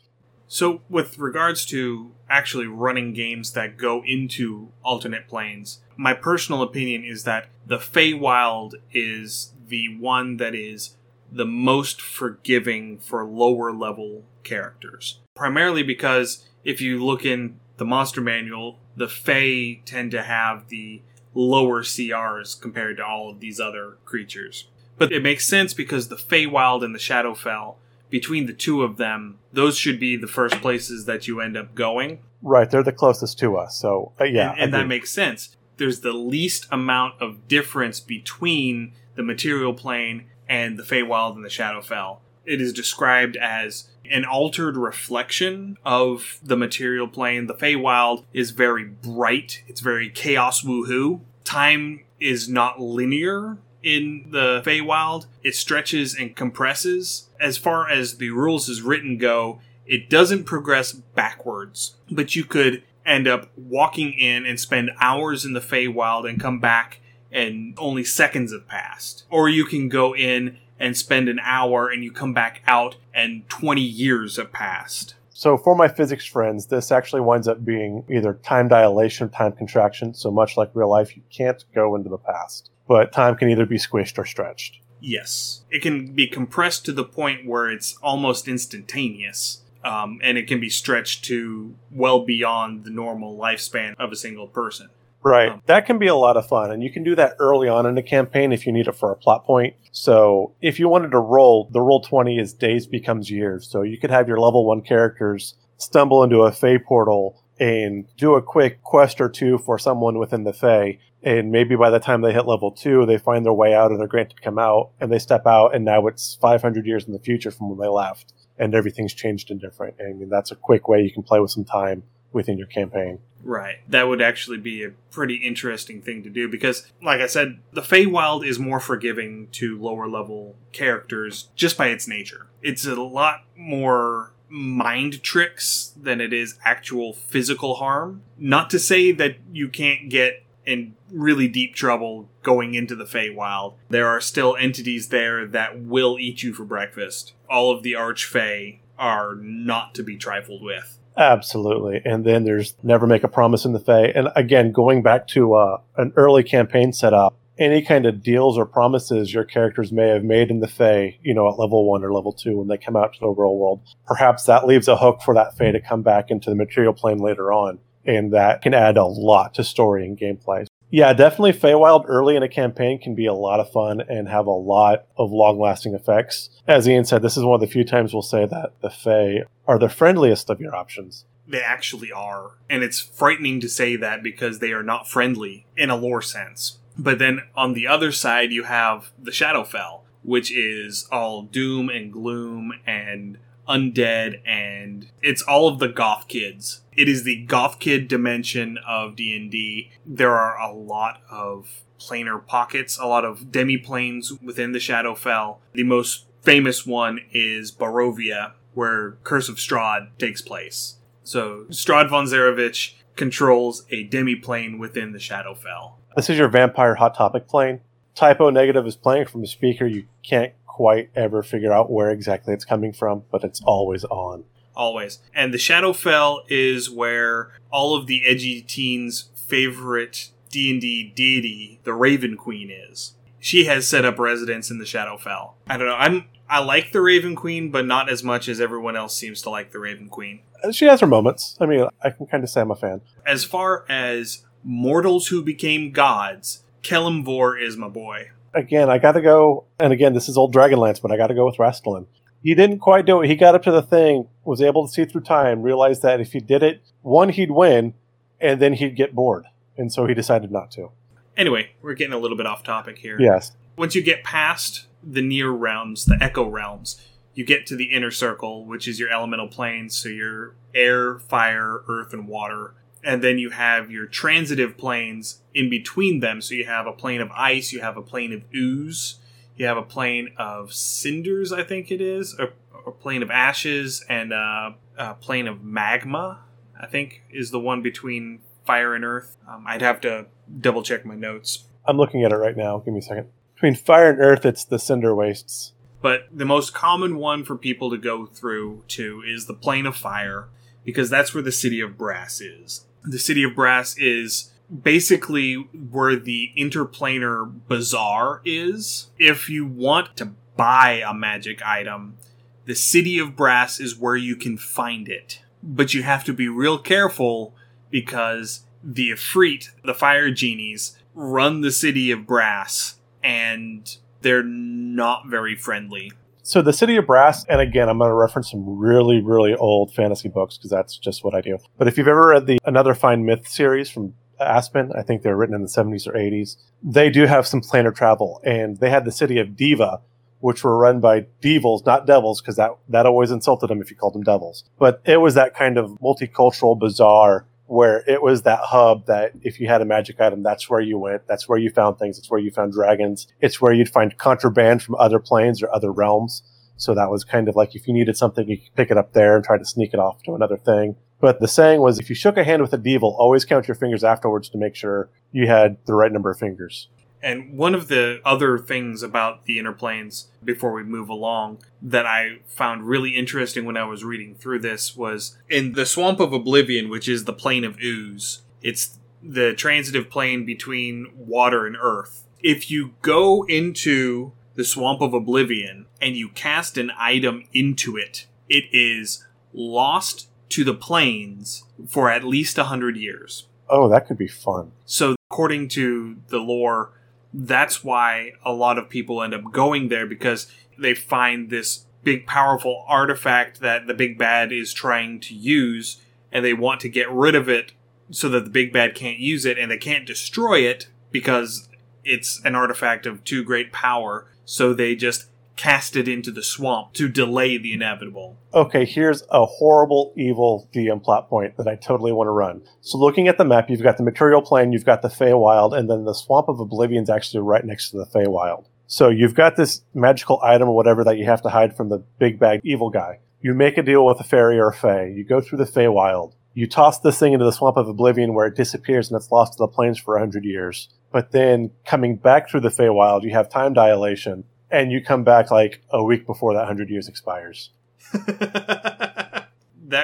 So, 0.48 0.80
with 0.88 1.18
regards 1.18 1.66
to 1.66 2.12
actually 2.30 2.66
running 2.66 3.12
games 3.12 3.52
that 3.52 3.76
go 3.76 4.02
into 4.04 4.70
alternate 4.82 5.26
planes, 5.26 5.80
my 5.96 6.14
personal 6.14 6.62
opinion 6.62 7.04
is 7.04 7.24
that 7.24 7.48
the 7.66 7.78
Feywild 7.78 8.74
is 8.92 9.52
the 9.66 9.96
one 9.96 10.36
that 10.36 10.54
is 10.54 10.96
the 11.30 11.44
most 11.44 12.00
forgiving 12.00 12.98
for 12.98 13.24
lower 13.24 13.72
level 13.72 14.22
characters. 14.44 15.18
Primarily 15.36 15.84
because 15.84 16.48
if 16.64 16.80
you 16.80 17.04
look 17.04 17.24
in 17.24 17.60
the 17.76 17.84
monster 17.84 18.20
manual, 18.20 18.80
the 18.96 19.06
Fey 19.06 19.76
tend 19.84 20.10
to 20.10 20.22
have 20.22 20.68
the 20.68 21.02
lower 21.34 21.82
CRs 21.82 22.60
compared 22.60 22.96
to 22.96 23.06
all 23.06 23.30
of 23.30 23.38
these 23.40 23.60
other 23.60 23.98
creatures. 24.04 24.68
But 24.98 25.12
it 25.12 25.22
makes 25.22 25.46
sense 25.46 25.74
because 25.74 26.08
the 26.08 26.16
Feywild 26.16 26.82
and 26.82 26.94
the 26.94 26.98
Shadowfell 26.98 27.76
between 28.08 28.46
the 28.46 28.52
two 28.52 28.82
of 28.82 28.96
them, 28.96 29.38
those 29.52 29.76
should 29.76 29.98
be 29.98 30.16
the 30.16 30.26
first 30.26 30.56
places 30.56 31.06
that 31.06 31.26
you 31.26 31.40
end 31.40 31.56
up 31.56 31.74
going. 31.74 32.20
Right, 32.42 32.70
they're 32.70 32.82
the 32.82 32.92
closest 32.92 33.38
to 33.40 33.56
us. 33.56 33.76
So, 33.76 34.12
uh, 34.20 34.24
yeah. 34.24 34.52
And, 34.52 34.60
and 34.60 34.74
that 34.74 34.86
makes 34.86 35.12
sense. 35.12 35.56
There's 35.76 36.00
the 36.00 36.12
least 36.12 36.66
amount 36.70 37.20
of 37.20 37.48
difference 37.48 38.00
between 38.00 38.92
the 39.16 39.22
material 39.22 39.74
plane 39.74 40.26
and 40.48 40.78
the 40.78 40.82
Feywild 40.82 41.34
and 41.34 41.44
the 41.44 41.48
Shadowfell. 41.48 42.18
It 42.46 42.60
is 42.60 42.72
described 42.72 43.36
as 43.36 43.88
an 44.10 44.24
altered 44.24 44.76
reflection 44.76 45.76
of 45.84 46.38
the 46.42 46.56
material 46.56 47.08
plane. 47.08 47.46
The 47.46 47.54
Feywild 47.54 48.24
is 48.32 48.52
very 48.52 48.84
bright, 48.84 49.62
it's 49.66 49.80
very 49.80 50.08
chaos 50.08 50.62
woohoo. 50.62 51.20
Time 51.44 52.04
is 52.20 52.48
not 52.48 52.80
linear 52.80 53.58
in 53.82 54.28
the 54.30 54.62
Feywild. 54.64 55.26
It 55.42 55.54
stretches 55.54 56.14
and 56.14 56.34
compresses. 56.34 57.28
As 57.40 57.58
far 57.58 57.88
as 57.88 58.16
the 58.16 58.30
rules 58.30 58.68
as 58.68 58.82
written 58.82 59.18
go, 59.18 59.60
it 59.86 60.10
doesn't 60.10 60.44
progress 60.44 60.92
backwards, 60.92 61.96
but 62.10 62.34
you 62.34 62.44
could 62.44 62.82
end 63.04 63.28
up 63.28 63.48
walking 63.56 64.12
in 64.12 64.44
and 64.44 64.58
spend 64.58 64.90
hours 65.00 65.44
in 65.44 65.52
the 65.52 65.60
Feywild 65.60 66.28
and 66.28 66.40
come 66.40 66.58
back 66.58 67.00
and 67.30 67.74
only 67.78 68.02
seconds 68.02 68.52
have 68.52 68.66
passed. 68.66 69.24
Or 69.30 69.48
you 69.48 69.64
can 69.64 69.88
go 69.88 70.14
in 70.14 70.58
and 70.78 70.96
spend 70.96 71.28
an 71.28 71.40
hour 71.42 71.88
and 71.88 72.04
you 72.04 72.12
come 72.12 72.32
back 72.32 72.62
out 72.66 72.96
and 73.14 73.48
20 73.48 73.80
years 73.80 74.36
have 74.36 74.52
passed. 74.52 75.14
So 75.30 75.58
for 75.58 75.74
my 75.74 75.86
physics 75.86 76.24
friends, 76.24 76.66
this 76.66 76.90
actually 76.90 77.20
winds 77.20 77.46
up 77.46 77.62
being 77.62 78.04
either 78.08 78.34
time 78.42 78.68
dilation, 78.68 79.26
or 79.26 79.30
time 79.30 79.52
contraction. 79.52 80.14
So 80.14 80.30
much 80.30 80.56
like 80.56 80.70
real 80.72 80.88
life, 80.88 81.14
you 81.14 81.22
can't 81.30 81.62
go 81.74 81.94
into 81.94 82.08
the 82.08 82.16
past, 82.16 82.70
but 82.88 83.12
time 83.12 83.36
can 83.36 83.50
either 83.50 83.66
be 83.66 83.76
squished 83.76 84.18
or 84.18 84.24
stretched. 84.24 84.78
Yes. 84.98 85.62
It 85.70 85.82
can 85.82 86.12
be 86.14 86.26
compressed 86.26 86.86
to 86.86 86.92
the 86.92 87.04
point 87.04 87.46
where 87.46 87.70
it's 87.70 87.98
almost 88.02 88.48
instantaneous. 88.48 89.62
Um, 89.84 90.18
and 90.22 90.36
it 90.36 90.48
can 90.48 90.58
be 90.58 90.68
stretched 90.68 91.24
to 91.26 91.76
well 91.92 92.24
beyond 92.24 92.84
the 92.84 92.90
normal 92.90 93.36
lifespan 93.36 93.94
of 93.98 94.10
a 94.10 94.16
single 94.16 94.48
person. 94.48 94.88
Right. 95.26 95.50
Um, 95.50 95.62
that 95.66 95.86
can 95.86 95.98
be 95.98 96.06
a 96.06 96.14
lot 96.14 96.36
of 96.36 96.46
fun. 96.46 96.70
And 96.70 96.84
you 96.84 96.92
can 96.92 97.02
do 97.02 97.16
that 97.16 97.34
early 97.40 97.68
on 97.68 97.84
in 97.84 97.98
a 97.98 98.02
campaign 98.02 98.52
if 98.52 98.64
you 98.64 98.72
need 98.72 98.86
it 98.86 98.94
for 98.94 99.10
a 99.10 99.16
plot 99.16 99.44
point. 99.44 99.74
So 99.90 100.54
if 100.62 100.78
you 100.78 100.88
wanted 100.88 101.10
to 101.10 101.18
roll, 101.18 101.68
the 101.72 101.80
roll 101.80 102.00
20 102.00 102.38
is 102.38 102.52
days 102.52 102.86
becomes 102.86 103.28
years. 103.28 103.68
So 103.68 103.82
you 103.82 103.98
could 103.98 104.10
have 104.10 104.28
your 104.28 104.38
level 104.38 104.64
one 104.64 104.82
characters 104.82 105.56
stumble 105.78 106.22
into 106.22 106.42
a 106.42 106.52
Fey 106.52 106.78
portal 106.78 107.42
and 107.58 108.06
do 108.16 108.36
a 108.36 108.42
quick 108.42 108.84
quest 108.84 109.20
or 109.20 109.28
two 109.28 109.58
for 109.58 109.80
someone 109.80 110.18
within 110.18 110.44
the 110.44 110.52
Fey. 110.52 111.00
And 111.24 111.50
maybe 111.50 111.74
by 111.74 111.90
the 111.90 111.98
time 111.98 112.20
they 112.20 112.32
hit 112.32 112.46
level 112.46 112.70
two, 112.70 113.04
they 113.04 113.18
find 113.18 113.44
their 113.44 113.52
way 113.52 113.74
out 113.74 113.90
or 113.90 113.98
they're 113.98 114.06
granted 114.06 114.36
to 114.36 114.42
come 114.42 114.60
out 114.60 114.92
and 115.00 115.10
they 115.10 115.18
step 115.18 115.44
out 115.44 115.74
and 115.74 115.84
now 115.84 116.06
it's 116.06 116.38
500 116.40 116.86
years 116.86 117.04
in 117.04 117.12
the 117.12 117.18
future 117.18 117.50
from 117.50 117.70
when 117.70 117.80
they 117.80 117.88
left 117.88 118.32
and 118.58 118.76
everything's 118.76 119.12
changed 119.12 119.50
and 119.50 119.60
different. 119.60 119.96
And 119.98 120.30
that's 120.30 120.52
a 120.52 120.56
quick 120.56 120.86
way 120.86 121.02
you 121.02 121.10
can 121.10 121.24
play 121.24 121.40
with 121.40 121.50
some 121.50 121.64
time 121.64 122.04
within 122.36 122.58
your 122.58 122.66
campaign. 122.66 123.18
Right. 123.42 123.76
That 123.88 124.08
would 124.08 124.20
actually 124.20 124.58
be 124.58 124.84
a 124.84 124.90
pretty 125.10 125.36
interesting 125.36 126.02
thing 126.02 126.22
to 126.22 126.28
do 126.28 126.48
because, 126.48 126.92
like 127.02 127.22
I 127.22 127.26
said, 127.26 127.60
the 127.72 127.80
Feywild 127.80 128.46
is 128.46 128.58
more 128.58 128.78
forgiving 128.78 129.48
to 129.52 129.80
lower 129.80 130.06
level 130.06 130.54
characters 130.70 131.48
just 131.56 131.78
by 131.78 131.86
its 131.86 132.06
nature. 132.06 132.48
It's 132.60 132.84
a 132.84 132.94
lot 132.94 133.44
more 133.56 134.34
mind 134.50 135.22
tricks 135.22 135.94
than 135.96 136.20
it 136.20 136.34
is 136.34 136.58
actual 136.62 137.14
physical 137.14 137.76
harm. 137.76 138.20
Not 138.36 138.68
to 138.70 138.78
say 138.78 139.12
that 139.12 139.36
you 139.50 139.70
can't 139.70 140.10
get 140.10 140.44
in 140.66 140.94
really 141.10 141.48
deep 141.48 141.74
trouble 141.74 142.28
going 142.42 142.74
into 142.74 142.94
the 142.94 143.04
Feywild. 143.04 143.76
There 143.88 144.08
are 144.08 144.20
still 144.20 144.56
entities 144.56 145.08
there 145.08 145.46
that 145.46 145.80
will 145.80 146.18
eat 146.18 146.42
you 146.42 146.52
for 146.52 146.64
breakfast. 146.64 147.32
All 147.48 147.70
of 147.70 147.82
the 147.82 147.92
Archfey 147.92 148.80
are 148.98 149.36
not 149.36 149.94
to 149.94 150.02
be 150.02 150.18
trifled 150.18 150.62
with. 150.62 150.98
Absolutely. 151.16 152.02
And 152.04 152.24
then 152.24 152.44
there's 152.44 152.76
never 152.82 153.06
make 153.06 153.24
a 153.24 153.28
promise 153.28 153.64
in 153.64 153.72
the 153.72 153.80
Fey. 153.80 154.12
And 154.14 154.28
again, 154.36 154.72
going 154.72 155.02
back 155.02 155.26
to 155.28 155.54
uh, 155.54 155.78
an 155.96 156.12
early 156.16 156.42
campaign 156.42 156.92
setup, 156.92 157.38
any 157.58 157.80
kind 157.80 158.04
of 158.04 158.22
deals 158.22 158.58
or 158.58 158.66
promises 158.66 159.32
your 159.32 159.44
characters 159.44 159.90
may 159.90 160.08
have 160.08 160.22
made 160.22 160.50
in 160.50 160.60
the 160.60 160.68
Fey, 160.68 161.18
you 161.22 161.32
know, 161.32 161.48
at 161.48 161.58
level 161.58 161.88
one 161.88 162.04
or 162.04 162.12
level 162.12 162.32
two 162.32 162.58
when 162.58 162.68
they 162.68 162.76
come 162.76 162.96
out 162.96 163.14
to 163.14 163.20
the 163.20 163.28
real 163.28 163.56
world, 163.56 163.80
perhaps 164.06 164.44
that 164.44 164.66
leaves 164.66 164.88
a 164.88 164.96
hook 164.96 165.22
for 165.24 165.32
that 165.34 165.56
Fey 165.56 165.72
to 165.72 165.80
come 165.80 166.02
back 166.02 166.30
into 166.30 166.50
the 166.50 166.56
material 166.56 166.92
plane 166.92 167.18
later 167.18 167.50
on. 167.50 167.78
And 168.04 168.32
that 168.34 168.60
can 168.60 168.74
add 168.74 168.98
a 168.98 169.06
lot 169.06 169.54
to 169.54 169.64
story 169.64 170.04
and 170.04 170.18
gameplay. 170.18 170.66
Yeah, 170.90 171.12
definitely 171.12 171.52
Feywild 171.52 172.04
early 172.06 172.36
in 172.36 172.42
a 172.42 172.48
campaign 172.48 173.00
can 173.00 173.14
be 173.14 173.26
a 173.26 173.34
lot 173.34 173.60
of 173.60 173.70
fun 173.72 174.00
and 174.00 174.28
have 174.28 174.46
a 174.46 174.50
lot 174.50 175.06
of 175.16 175.32
long 175.32 175.58
lasting 175.58 175.94
effects. 175.94 176.50
As 176.66 176.88
Ian 176.88 177.04
said, 177.04 177.22
this 177.22 177.36
is 177.36 177.44
one 177.44 177.56
of 177.56 177.60
the 177.60 177.66
few 177.66 177.84
times 177.84 178.12
we'll 178.12 178.22
say 178.22 178.46
that 178.46 178.72
the 178.82 178.90
Fey 178.90 179.44
are 179.66 179.78
the 179.78 179.88
friendliest 179.88 180.48
of 180.48 180.60
your 180.60 180.76
options. 180.76 181.24
They 181.48 181.60
actually 181.60 182.12
are. 182.12 182.52
And 182.70 182.82
it's 182.82 183.00
frightening 183.00 183.60
to 183.60 183.68
say 183.68 183.96
that 183.96 184.22
because 184.22 184.58
they 184.58 184.72
are 184.72 184.82
not 184.82 185.08
friendly 185.08 185.66
in 185.76 185.90
a 185.90 185.96
lore 185.96 186.22
sense. 186.22 186.78
But 186.98 187.18
then 187.18 187.42
on 187.54 187.74
the 187.74 187.86
other 187.86 188.12
side, 188.12 188.52
you 188.52 188.64
have 188.64 189.10
the 189.18 189.30
Shadowfell, 189.30 190.02
which 190.22 190.52
is 190.52 191.08
all 191.12 191.42
doom 191.42 191.88
and 191.88 192.12
gloom 192.12 192.72
and 192.86 193.38
undead 193.68 194.40
and 194.46 195.08
it's 195.22 195.42
all 195.42 195.68
of 195.68 195.78
the 195.78 195.88
goth 195.88 196.28
kids. 196.28 196.82
It 196.96 197.08
is 197.08 197.24
the 197.24 197.44
goth 197.44 197.78
kid 197.78 198.08
dimension 198.08 198.78
of 198.86 199.16
d&d 199.16 199.90
there 200.04 200.34
are 200.34 200.58
a 200.58 200.72
lot 200.72 201.20
of 201.30 201.82
planar 201.98 202.44
pockets 202.46 202.98
a 202.98 203.06
lot 203.06 203.24
of 203.24 203.50
demi-planes 203.50 204.32
within 204.42 204.72
the 204.72 204.78
shadowfell. 204.78 205.58
The 205.72 205.82
most 205.82 206.26
famous 206.42 206.86
one 206.86 207.20
is 207.32 207.72
barovia 207.72 208.52
where 208.74 209.12
curse 209.24 209.48
of 209.48 209.56
strahd 209.56 210.08
takes 210.18 210.42
place. 210.42 210.96
So 211.24 211.64
strahd 211.70 212.10
von 212.10 212.26
zarovich 212.26 212.94
controls 213.16 213.84
a 213.90 214.04
demi-plane 214.04 214.78
within 214.78 215.12
the 215.12 215.18
shadowfell. 215.18 215.94
This 216.14 216.30
is 216.30 216.38
your 216.38 216.48
vampire 216.48 216.94
hot 216.94 217.14
topic 217.14 217.48
plane. 217.48 217.80
Type 218.14 218.40
O 218.40 218.50
Negative 218.50 218.86
is 218.86 218.96
playing 218.96 219.26
from 219.26 219.42
a 219.42 219.46
speaker. 219.46 219.86
You 219.86 220.06
can't 220.22 220.52
quite 220.76 221.08
ever 221.16 221.42
figure 221.42 221.72
out 221.72 221.90
where 221.90 222.10
exactly 222.10 222.52
it's 222.52 222.66
coming 222.66 222.92
from, 222.92 223.22
but 223.32 223.42
it's 223.42 223.62
always 223.64 224.04
on. 224.04 224.44
always. 224.74 225.20
And 225.34 225.54
the 225.54 225.58
Shadowfell 225.58 226.40
is 226.50 226.90
where 226.90 227.50
all 227.70 227.96
of 227.96 228.06
the 228.06 228.26
edgy 228.26 228.60
teens' 228.60 229.30
favorite 229.34 230.28
D 230.50 230.70
and 230.70 230.78
D 230.78 231.10
deity, 231.16 231.80
the 231.84 231.94
Raven 231.94 232.36
Queen, 232.36 232.70
is. 232.70 233.14
She 233.40 233.64
has 233.64 233.88
set 233.88 234.04
up 234.04 234.18
residence 234.18 234.70
in 234.70 234.76
the 234.76 234.84
Shadowfell. 234.84 235.52
I 235.66 235.78
don't 235.78 235.86
know. 235.86 235.96
I'm 235.96 236.24
I 236.46 236.58
like 236.62 236.92
the 236.92 237.00
Raven 237.00 237.36
Queen, 237.36 237.70
but 237.70 237.86
not 237.86 238.10
as 238.10 238.22
much 238.22 238.46
as 238.46 238.60
everyone 238.60 238.96
else 238.96 239.16
seems 239.16 239.40
to 239.42 239.50
like 239.50 239.72
the 239.72 239.78
Raven 239.78 240.10
Queen. 240.10 240.40
Uh, 240.62 240.72
she 240.72 240.84
has 240.84 241.00
her 241.00 241.06
moments. 241.06 241.56
I 241.58 241.64
mean, 241.64 241.88
I 242.04 242.10
can 242.10 242.26
kind 242.26 242.44
of 242.44 242.50
say 242.50 242.60
I'm 242.60 242.70
a 242.70 242.76
fan. 242.76 243.00
As 243.24 243.44
far 243.44 243.86
as 243.88 244.44
mortals 244.62 245.28
who 245.28 245.42
became 245.42 245.90
gods, 245.90 246.64
Kelimvor 246.82 247.58
is 247.60 247.78
my 247.78 247.88
boy. 247.88 248.30
Again, 248.56 248.88
I 248.88 248.98
got 248.98 249.12
to 249.12 249.20
go, 249.20 249.64
and 249.78 249.92
again, 249.92 250.14
this 250.14 250.28
is 250.28 250.36
old 250.36 250.54
Dragonlance, 250.54 251.00
but 251.00 251.12
I 251.12 251.16
got 251.16 251.26
to 251.26 251.34
go 251.34 251.44
with 251.44 251.56
Raistlin. 251.56 252.06
He 252.42 252.54
didn't 252.54 252.78
quite 252.78 253.04
do 253.04 253.20
it. 253.20 253.28
He 253.28 253.36
got 253.36 253.54
up 253.54 253.62
to 253.64 253.70
the 253.70 253.82
thing, 253.82 254.28
was 254.44 254.62
able 254.62 254.86
to 254.86 254.92
see 254.92 255.04
through 255.04 255.22
time, 255.22 255.62
realized 255.62 256.02
that 256.02 256.20
if 256.20 256.32
he 256.32 256.40
did 256.40 256.62
it, 256.62 256.80
one, 257.02 257.28
he'd 257.28 257.50
win, 257.50 257.94
and 258.40 258.60
then 258.60 258.72
he'd 258.72 258.96
get 258.96 259.14
bored. 259.14 259.44
And 259.76 259.92
so 259.92 260.06
he 260.06 260.14
decided 260.14 260.50
not 260.50 260.70
to. 260.72 260.90
Anyway, 261.36 261.72
we're 261.82 261.94
getting 261.94 262.14
a 262.14 262.18
little 262.18 262.36
bit 262.36 262.46
off 262.46 262.62
topic 262.62 262.98
here. 262.98 263.20
Yes. 263.20 263.52
once 263.76 263.94
you 263.94 264.02
get 264.02 264.24
past 264.24 264.86
the 265.02 265.20
near 265.20 265.50
realms, 265.50 266.06
the 266.06 266.16
echo 266.20 266.48
realms, 266.48 267.00
you 267.34 267.44
get 267.44 267.66
to 267.66 267.76
the 267.76 267.92
inner 267.92 268.10
circle, 268.10 268.64
which 268.64 268.88
is 268.88 268.98
your 268.98 269.10
elemental 269.10 269.48
planes, 269.48 269.94
so 269.94 270.08
your 270.08 270.54
air, 270.74 271.18
fire, 271.18 271.82
earth, 271.86 272.14
and 272.14 272.26
water. 272.26 272.74
And 273.04 273.22
then 273.22 273.38
you 273.38 273.50
have 273.50 273.90
your 273.90 274.06
transitive 274.06 274.76
planes 274.76 275.42
in 275.54 275.70
between 275.70 276.20
them. 276.20 276.40
So 276.40 276.54
you 276.54 276.64
have 276.64 276.86
a 276.86 276.92
plane 276.92 277.20
of 277.20 277.30
ice, 277.30 277.72
you 277.72 277.80
have 277.80 277.96
a 277.96 278.02
plane 278.02 278.32
of 278.32 278.42
ooze, 278.54 279.20
you 279.56 279.66
have 279.66 279.76
a 279.76 279.82
plane 279.82 280.32
of 280.36 280.72
cinders, 280.72 281.52
I 281.52 281.62
think 281.62 281.90
it 281.90 282.00
is, 282.00 282.36
a, 282.38 282.48
a 282.86 282.90
plane 282.90 283.22
of 283.22 283.30
ashes, 283.30 284.04
and 284.08 284.32
a, 284.32 284.74
a 284.98 285.14
plane 285.14 285.46
of 285.46 285.62
magma, 285.62 286.40
I 286.78 286.86
think 286.86 287.22
is 287.30 287.50
the 287.50 287.60
one 287.60 287.82
between 287.82 288.40
fire 288.66 288.94
and 288.94 289.04
earth. 289.04 289.36
Um, 289.48 289.64
I'd 289.66 289.82
have 289.82 290.00
to 290.02 290.26
double 290.60 290.82
check 290.82 291.06
my 291.06 291.14
notes. 291.14 291.64
I'm 291.86 291.96
looking 291.96 292.24
at 292.24 292.32
it 292.32 292.36
right 292.36 292.56
now. 292.56 292.78
Give 292.78 292.92
me 292.92 292.98
a 292.98 293.02
second. 293.02 293.28
Between 293.54 293.76
fire 293.76 294.10
and 294.10 294.20
earth, 294.20 294.44
it's 294.44 294.64
the 294.64 294.78
cinder 294.78 295.14
wastes. 295.14 295.72
But 296.02 296.28
the 296.30 296.44
most 296.44 296.74
common 296.74 297.16
one 297.16 297.44
for 297.44 297.56
people 297.56 297.90
to 297.90 297.96
go 297.96 298.26
through 298.26 298.82
to 298.88 299.22
is 299.26 299.46
the 299.46 299.54
plane 299.54 299.86
of 299.86 299.96
fire, 299.96 300.48
because 300.86 301.10
that's 301.10 301.34
where 301.34 301.42
the 301.42 301.52
city 301.52 301.80
of 301.80 301.98
brass 301.98 302.40
is. 302.40 302.86
The 303.02 303.18
city 303.18 303.42
of 303.42 303.56
brass 303.56 303.98
is 303.98 304.52
basically 304.82 305.54
where 305.54 306.16
the 306.16 306.52
interplanar 306.56 307.52
bazaar 307.68 308.40
is. 308.44 309.08
If 309.18 309.50
you 309.50 309.66
want 309.66 310.16
to 310.16 310.32
buy 310.56 311.02
a 311.06 311.12
magic 311.12 311.60
item, 311.66 312.18
the 312.66 312.76
city 312.76 313.18
of 313.18 313.36
brass 313.36 313.80
is 313.80 313.98
where 313.98 314.16
you 314.16 314.36
can 314.36 314.56
find 314.56 315.08
it. 315.08 315.40
But 315.60 315.92
you 315.92 316.04
have 316.04 316.24
to 316.24 316.32
be 316.32 316.48
real 316.48 316.78
careful 316.78 317.52
because 317.90 318.60
the 318.82 319.10
Efreet, 319.10 319.70
the 319.84 319.94
fire 319.94 320.30
genies, 320.30 320.96
run 321.14 321.62
the 321.62 321.72
city 321.72 322.12
of 322.12 322.26
brass 322.26 322.96
and 323.24 323.96
they're 324.20 324.44
not 324.44 325.26
very 325.26 325.56
friendly. 325.56 326.12
So 326.46 326.62
the 326.62 326.72
city 326.72 326.94
of 326.94 327.08
brass, 327.08 327.44
and 327.46 327.60
again, 327.60 327.88
I'm 327.88 327.98
going 327.98 328.08
to 328.08 328.14
reference 328.14 328.52
some 328.52 328.78
really, 328.78 329.20
really 329.20 329.56
old 329.56 329.92
fantasy 329.92 330.28
books 330.28 330.56
because 330.56 330.70
that's 330.70 330.96
just 330.96 331.24
what 331.24 331.34
I 331.34 331.40
do. 331.40 331.58
But 331.76 331.88
if 331.88 331.98
you've 331.98 332.06
ever 332.06 332.28
read 332.28 332.46
the 332.46 332.60
Another 332.64 332.94
Fine 332.94 333.24
Myth 333.24 333.48
series 333.48 333.90
from 333.90 334.14
Asprin, 334.40 334.96
I 334.96 335.02
think 335.02 335.22
they're 335.22 335.36
written 335.36 335.56
in 335.56 335.62
the 335.62 335.68
70s 335.68 336.06
or 336.06 336.12
80s. 336.12 336.54
They 336.84 337.10
do 337.10 337.26
have 337.26 337.48
some 337.48 337.62
planar 337.62 337.92
travel, 337.92 338.40
and 338.44 338.76
they 338.76 338.90
had 338.90 339.04
the 339.04 339.10
city 339.10 339.40
of 339.40 339.56
Deva, 339.56 340.02
which 340.38 340.62
were 340.62 340.78
run 340.78 341.00
by 341.00 341.26
Deveels, 341.40 341.84
not 341.84 342.06
devils, 342.06 342.40
because 342.40 342.54
that 342.54 342.70
that 342.88 343.06
always 343.06 343.32
insulted 343.32 343.68
them 343.68 343.82
if 343.82 343.90
you 343.90 343.96
called 343.96 344.14
them 344.14 344.22
devils. 344.22 344.62
But 344.78 345.02
it 345.04 345.16
was 345.16 345.34
that 345.34 345.52
kind 345.52 345.76
of 345.76 345.98
multicultural 346.00 346.78
bazaar 346.78 347.44
where 347.66 348.04
it 348.06 348.22
was 348.22 348.42
that 348.42 348.60
hub 348.60 349.06
that 349.06 349.32
if 349.42 349.60
you 349.60 349.66
had 349.66 349.82
a 349.82 349.84
magic 349.84 350.20
item, 350.20 350.42
that's 350.42 350.70
where 350.70 350.80
you 350.80 350.98
went. 350.98 351.26
That's 351.26 351.48
where 351.48 351.58
you 351.58 351.70
found 351.70 351.98
things. 351.98 352.18
It's 352.18 352.30
where 352.30 352.40
you 352.40 352.50
found 352.50 352.72
dragons. 352.72 353.26
It's 353.40 353.60
where 353.60 353.72
you'd 353.72 353.88
find 353.88 354.16
contraband 354.16 354.82
from 354.82 354.94
other 354.96 355.18
planes 355.18 355.62
or 355.62 355.74
other 355.74 355.92
realms. 355.92 356.42
So 356.76 356.94
that 356.94 357.10
was 357.10 357.24
kind 357.24 357.48
of 357.48 357.56
like 357.56 357.74
if 357.74 357.88
you 357.88 357.94
needed 357.94 358.16
something, 358.16 358.48
you 358.48 358.58
could 358.58 358.74
pick 358.74 358.90
it 358.90 358.98
up 358.98 359.12
there 359.12 359.36
and 359.36 359.44
try 359.44 359.58
to 359.58 359.64
sneak 359.64 359.94
it 359.94 360.00
off 360.00 360.22
to 360.24 360.34
another 360.34 360.56
thing. 360.56 360.96
But 361.20 361.40
the 361.40 361.48
saying 361.48 361.80
was 361.80 361.98
if 361.98 362.10
you 362.10 362.14
shook 362.14 362.36
a 362.36 362.44
hand 362.44 362.60
with 362.60 362.72
a 362.72 362.78
devil, 362.78 363.16
always 363.18 363.44
count 363.44 363.66
your 363.66 363.74
fingers 363.74 364.04
afterwards 364.04 364.50
to 364.50 364.58
make 364.58 364.74
sure 364.74 365.08
you 365.32 365.46
had 365.46 365.78
the 365.86 365.94
right 365.94 366.12
number 366.12 366.30
of 366.30 366.38
fingers. 366.38 366.88
And 367.26 367.58
one 367.58 367.74
of 367.74 367.88
the 367.88 368.20
other 368.24 368.56
things 368.56 369.02
about 369.02 369.46
the 369.46 369.58
inner 369.58 369.72
planes 369.72 370.28
before 370.44 370.72
we 370.72 370.84
move 370.84 371.08
along 371.08 371.58
that 371.82 372.06
I 372.06 372.38
found 372.46 372.86
really 372.86 373.16
interesting 373.16 373.64
when 373.64 373.76
I 373.76 373.82
was 373.82 374.04
reading 374.04 374.36
through 374.36 374.60
this 374.60 374.96
was 374.96 375.36
in 375.50 375.72
the 375.72 375.86
Swamp 375.86 376.20
of 376.20 376.32
Oblivion, 376.32 376.88
which 376.88 377.08
is 377.08 377.24
the 377.24 377.32
plane 377.32 377.64
of 377.64 377.80
ooze. 377.82 378.42
It's 378.62 379.00
the 379.20 379.54
transitive 379.54 380.08
plane 380.08 380.46
between 380.46 381.10
water 381.16 381.66
and 381.66 381.76
earth. 381.80 382.28
If 382.44 382.70
you 382.70 382.94
go 383.02 383.44
into 383.46 384.30
the 384.54 384.62
Swamp 384.64 385.00
of 385.00 385.12
Oblivion 385.12 385.86
and 386.00 386.14
you 386.14 386.28
cast 386.28 386.78
an 386.78 386.92
item 386.96 387.42
into 387.52 387.96
it, 387.96 388.28
it 388.48 388.66
is 388.70 389.26
lost 389.52 390.28
to 390.50 390.62
the 390.62 390.74
planes 390.74 391.64
for 391.88 392.08
at 392.08 392.22
least 392.22 392.56
a 392.56 392.64
hundred 392.64 392.96
years. 392.96 393.48
Oh, 393.68 393.88
that 393.88 394.06
could 394.06 394.16
be 394.16 394.28
fun. 394.28 394.70
So, 394.84 395.16
according 395.28 395.66
to 395.70 396.18
the 396.28 396.38
lore, 396.38 396.92
that's 397.38 397.84
why 397.84 398.32
a 398.44 398.52
lot 398.52 398.78
of 398.78 398.88
people 398.88 399.22
end 399.22 399.34
up 399.34 399.52
going 399.52 399.88
there 399.88 400.06
because 400.06 400.50
they 400.78 400.94
find 400.94 401.50
this 401.50 401.84
big, 402.02 402.26
powerful 402.26 402.84
artifact 402.88 403.60
that 403.60 403.86
the 403.86 403.92
big 403.92 404.16
bad 404.16 404.52
is 404.52 404.72
trying 404.72 405.20
to 405.20 405.34
use, 405.34 406.00
and 406.32 406.42
they 406.44 406.54
want 406.54 406.80
to 406.80 406.88
get 406.88 407.10
rid 407.10 407.34
of 407.34 407.48
it 407.48 407.72
so 408.10 408.30
that 408.30 408.44
the 408.44 408.50
big 408.50 408.72
bad 408.72 408.94
can't 408.94 409.18
use 409.18 409.44
it, 409.44 409.58
and 409.58 409.70
they 409.70 409.76
can't 409.76 410.06
destroy 410.06 410.60
it 410.60 410.88
because 411.10 411.68
it's 412.04 412.40
an 412.44 412.54
artifact 412.54 413.04
of 413.04 413.22
too 413.24 413.44
great 413.44 413.70
power. 413.70 414.26
So 414.46 414.72
they 414.72 414.94
just 414.94 415.26
cast 415.56 415.96
it 415.96 416.06
into 416.06 416.30
the 416.30 416.42
swamp 416.42 416.92
to 416.92 417.08
delay 417.08 417.56
the 417.56 417.72
inevitable. 417.72 418.38
Okay, 418.54 418.84
here's 418.84 419.22
a 419.30 419.44
horrible, 419.44 420.12
evil 420.16 420.68
DM 420.72 421.02
plot 421.02 421.28
point 421.28 421.56
that 421.56 421.66
I 421.66 421.74
totally 421.74 422.12
want 422.12 422.28
to 422.28 422.32
run. 422.32 422.62
So, 422.82 422.98
looking 422.98 423.26
at 423.26 423.38
the 423.38 423.44
map, 423.44 423.68
you've 423.68 423.82
got 423.82 423.96
the 423.96 424.02
material 424.02 424.42
plane, 424.42 424.72
you've 424.72 424.84
got 424.84 425.02
the 425.02 425.08
Feywild, 425.08 425.76
and 425.76 425.90
then 425.90 426.04
the 426.04 426.14
Swamp 426.14 426.48
of 426.48 426.58
Oblivion's 426.58 427.10
actually 427.10 427.40
right 427.40 427.64
next 427.64 427.90
to 427.90 427.96
the 427.96 428.06
Feywild. 428.06 428.66
So, 428.86 429.08
you've 429.08 429.34
got 429.34 429.56
this 429.56 429.82
magical 429.94 430.40
item 430.42 430.68
or 430.68 430.76
whatever 430.76 431.02
that 431.04 431.18
you 431.18 431.24
have 431.24 431.42
to 431.42 431.48
hide 431.48 431.76
from 431.76 431.88
the 431.88 432.04
big 432.18 432.38
bad 432.38 432.60
evil 432.62 432.90
guy. 432.90 433.20
You 433.40 433.54
make 433.54 433.78
a 433.78 433.82
deal 433.82 434.04
with 434.04 434.20
a 434.20 434.24
fairy 434.24 434.58
or 434.58 434.68
a 434.68 434.74
fey. 434.74 435.12
You 435.16 435.24
go 435.24 435.40
through 435.40 435.58
the 435.58 435.64
Feywild. 435.64 436.34
You 436.54 436.66
toss 436.66 437.00
this 437.00 437.18
thing 437.18 437.34
into 437.34 437.44
the 437.44 437.52
Swamp 437.52 437.76
of 437.76 437.86
Oblivion 437.86 438.32
where 438.32 438.46
it 438.46 438.56
disappears 438.56 439.10
and 439.10 439.16
it's 439.16 439.30
lost 439.30 439.54
to 439.54 439.58
the 439.58 439.68
planes 439.68 439.98
for 439.98 440.14
100 440.14 440.44
years. 440.44 440.88
But 441.12 441.32
then, 441.32 441.70
coming 441.84 442.16
back 442.16 442.48
through 442.48 442.60
the 442.60 442.70
Feywild, 442.70 443.22
you 443.22 443.30
have 443.32 443.48
time 443.48 443.74
dilation 443.74 444.44
and 444.70 444.90
you 444.90 445.02
come 445.02 445.24
back 445.24 445.50
like 445.50 445.82
a 445.90 446.02
week 446.02 446.26
before 446.26 446.54
that 446.54 446.60
100 446.60 446.90
years 446.90 447.08
expires. 447.08 447.70
that 448.12 449.48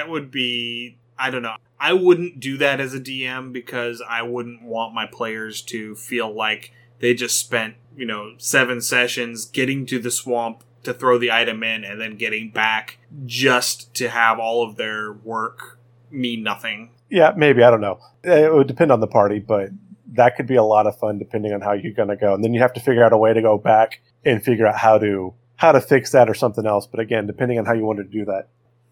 would 0.07 0.31
be 0.31 0.97
I 1.17 1.29
don't 1.29 1.43
know. 1.43 1.55
I 1.79 1.93
wouldn't 1.93 2.39
do 2.39 2.57
that 2.57 2.79
as 2.79 2.93
a 2.93 2.99
DM 2.99 3.53
because 3.53 4.01
I 4.07 4.23
wouldn't 4.23 4.63
want 4.63 4.93
my 4.93 5.05
players 5.05 5.61
to 5.63 5.95
feel 5.95 6.33
like 6.33 6.73
they 6.99 7.13
just 7.13 7.37
spent, 7.37 7.75
you 7.95 8.05
know, 8.05 8.33
7 8.37 8.81
sessions 8.81 9.45
getting 9.45 9.85
to 9.87 9.99
the 9.99 10.11
swamp 10.11 10.63
to 10.83 10.93
throw 10.93 11.17
the 11.17 11.31
item 11.31 11.63
in 11.63 11.83
and 11.83 11.99
then 11.99 12.17
getting 12.17 12.49
back 12.49 12.97
just 13.25 13.93
to 13.95 14.09
have 14.09 14.39
all 14.39 14.67
of 14.67 14.75
their 14.75 15.13
work 15.13 15.79
mean 16.09 16.43
nothing. 16.43 16.91
Yeah, 17.09 17.33
maybe, 17.35 17.63
I 17.63 17.69
don't 17.69 17.81
know. 17.81 17.99
It 18.23 18.53
would 18.53 18.67
depend 18.67 18.91
on 18.91 18.99
the 18.99 19.07
party, 19.07 19.39
but 19.39 19.69
that 20.13 20.35
could 20.35 20.47
be 20.47 20.55
a 20.55 20.63
lot 20.63 20.87
of 20.87 20.97
fun 20.97 21.19
depending 21.19 21.53
on 21.53 21.61
how 21.61 21.73
you're 21.73 21.93
going 21.93 22.09
to 22.09 22.15
go. 22.15 22.33
And 22.33 22.43
then 22.43 22.53
you 22.53 22.61
have 22.61 22.73
to 22.73 22.79
figure 22.79 23.03
out 23.03 23.13
a 23.13 23.17
way 23.17 23.33
to 23.33 23.41
go 23.41 23.57
back 23.57 24.01
and 24.25 24.43
figure 24.43 24.67
out 24.67 24.77
how 24.77 24.97
to 24.97 25.33
how 25.55 25.71
to 25.71 25.81
fix 25.81 26.11
that 26.11 26.29
or 26.29 26.33
something 26.33 26.65
else. 26.65 26.87
But 26.87 26.99
again, 26.99 27.27
depending 27.27 27.59
on 27.59 27.65
how 27.65 27.73
you 27.73 27.85
wanted 27.85 28.11
to 28.11 28.17
do 28.17 28.25
that, 28.25 28.47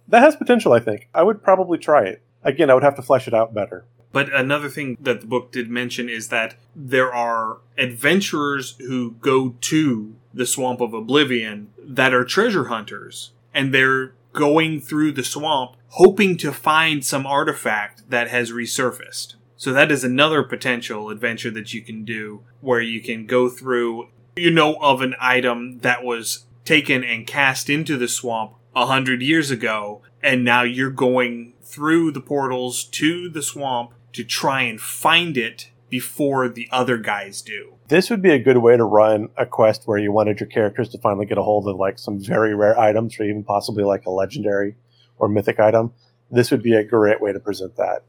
that 0.07 0.21
has 0.21 0.35
potential. 0.35 0.73
I 0.73 0.79
think 0.79 1.09
I 1.13 1.23
would 1.23 1.43
probably 1.43 1.77
try 1.77 2.03
it. 2.03 2.21
Again, 2.43 2.69
I 2.69 2.73
would 2.73 2.83
have 2.83 2.95
to 2.95 3.01
flesh 3.01 3.27
it 3.27 3.33
out 3.33 3.53
better. 3.53 3.85
But 4.11 4.33
another 4.33 4.67
thing 4.67 4.97
that 4.99 5.21
the 5.21 5.27
book 5.27 5.51
did 5.51 5.69
mention 5.69 6.09
is 6.09 6.27
that 6.29 6.55
there 6.75 7.13
are 7.13 7.59
adventurers 7.77 8.75
who 8.79 9.11
go 9.21 9.55
to 9.61 10.15
the 10.33 10.45
swamp 10.45 10.81
of 10.81 10.93
oblivion 10.93 11.71
that 11.81 12.13
are 12.13 12.25
treasure 12.25 12.65
hunters, 12.65 13.31
and 13.53 13.73
they're 13.73 14.13
going 14.33 14.79
through 14.79 15.11
the 15.11 15.23
swamp 15.23 15.75
hoping 15.89 16.37
to 16.37 16.51
find 16.51 17.03
some 17.03 17.25
artifact 17.25 18.09
that 18.09 18.29
has 18.29 18.51
resurfaced. 18.51 19.35
So 19.57 19.73
that 19.73 19.91
is 19.91 20.03
another 20.03 20.41
potential 20.41 21.09
adventure 21.09 21.51
that 21.51 21.73
you 21.73 21.81
can 21.81 22.03
do 22.03 22.41
where 22.61 22.81
you 22.81 23.01
can 23.01 23.25
go 23.25 23.49
through 23.49 24.07
you 24.41 24.49
know 24.49 24.75
of 24.81 25.01
an 25.01 25.15
item 25.19 25.79
that 25.79 26.03
was 26.03 26.45
taken 26.65 27.03
and 27.03 27.27
cast 27.27 27.69
into 27.69 27.95
the 27.95 28.07
swamp 28.07 28.53
a 28.75 28.87
hundred 28.87 29.21
years 29.21 29.51
ago, 29.51 30.01
and 30.23 30.43
now 30.43 30.63
you're 30.63 30.89
going 30.89 31.53
through 31.61 32.11
the 32.11 32.21
portals 32.21 32.83
to 32.83 33.29
the 33.29 33.43
swamp 33.43 33.91
to 34.13 34.23
try 34.23 34.63
and 34.63 34.81
find 34.81 35.37
it 35.37 35.69
before 35.89 36.49
the 36.49 36.67
other 36.71 36.97
guys 36.97 37.41
do. 37.41 37.75
This 37.87 38.09
would 38.09 38.21
be 38.21 38.31
a 38.31 38.39
good 38.39 38.57
way 38.57 38.77
to 38.77 38.83
run 38.83 39.29
a 39.37 39.45
quest 39.45 39.83
where 39.85 39.97
you 39.97 40.11
wanted 40.11 40.39
your 40.39 40.47
characters 40.47 40.89
to 40.89 40.97
finally 40.97 41.25
get 41.25 41.37
a 41.37 41.43
hold 41.43 41.67
of 41.67 41.75
like 41.75 41.99
some 41.99 42.19
very 42.19 42.55
rare 42.55 42.79
items 42.79 43.19
or 43.19 43.23
even 43.23 43.43
possibly 43.43 43.83
like 43.83 44.05
a 44.05 44.09
legendary 44.09 44.75
or 45.19 45.27
mythic 45.27 45.59
item. 45.59 45.93
This 46.31 46.49
would 46.49 46.63
be 46.63 46.73
a 46.73 46.83
great 46.83 47.21
way 47.21 47.33
to 47.33 47.39
present 47.39 47.75
that. 47.75 48.05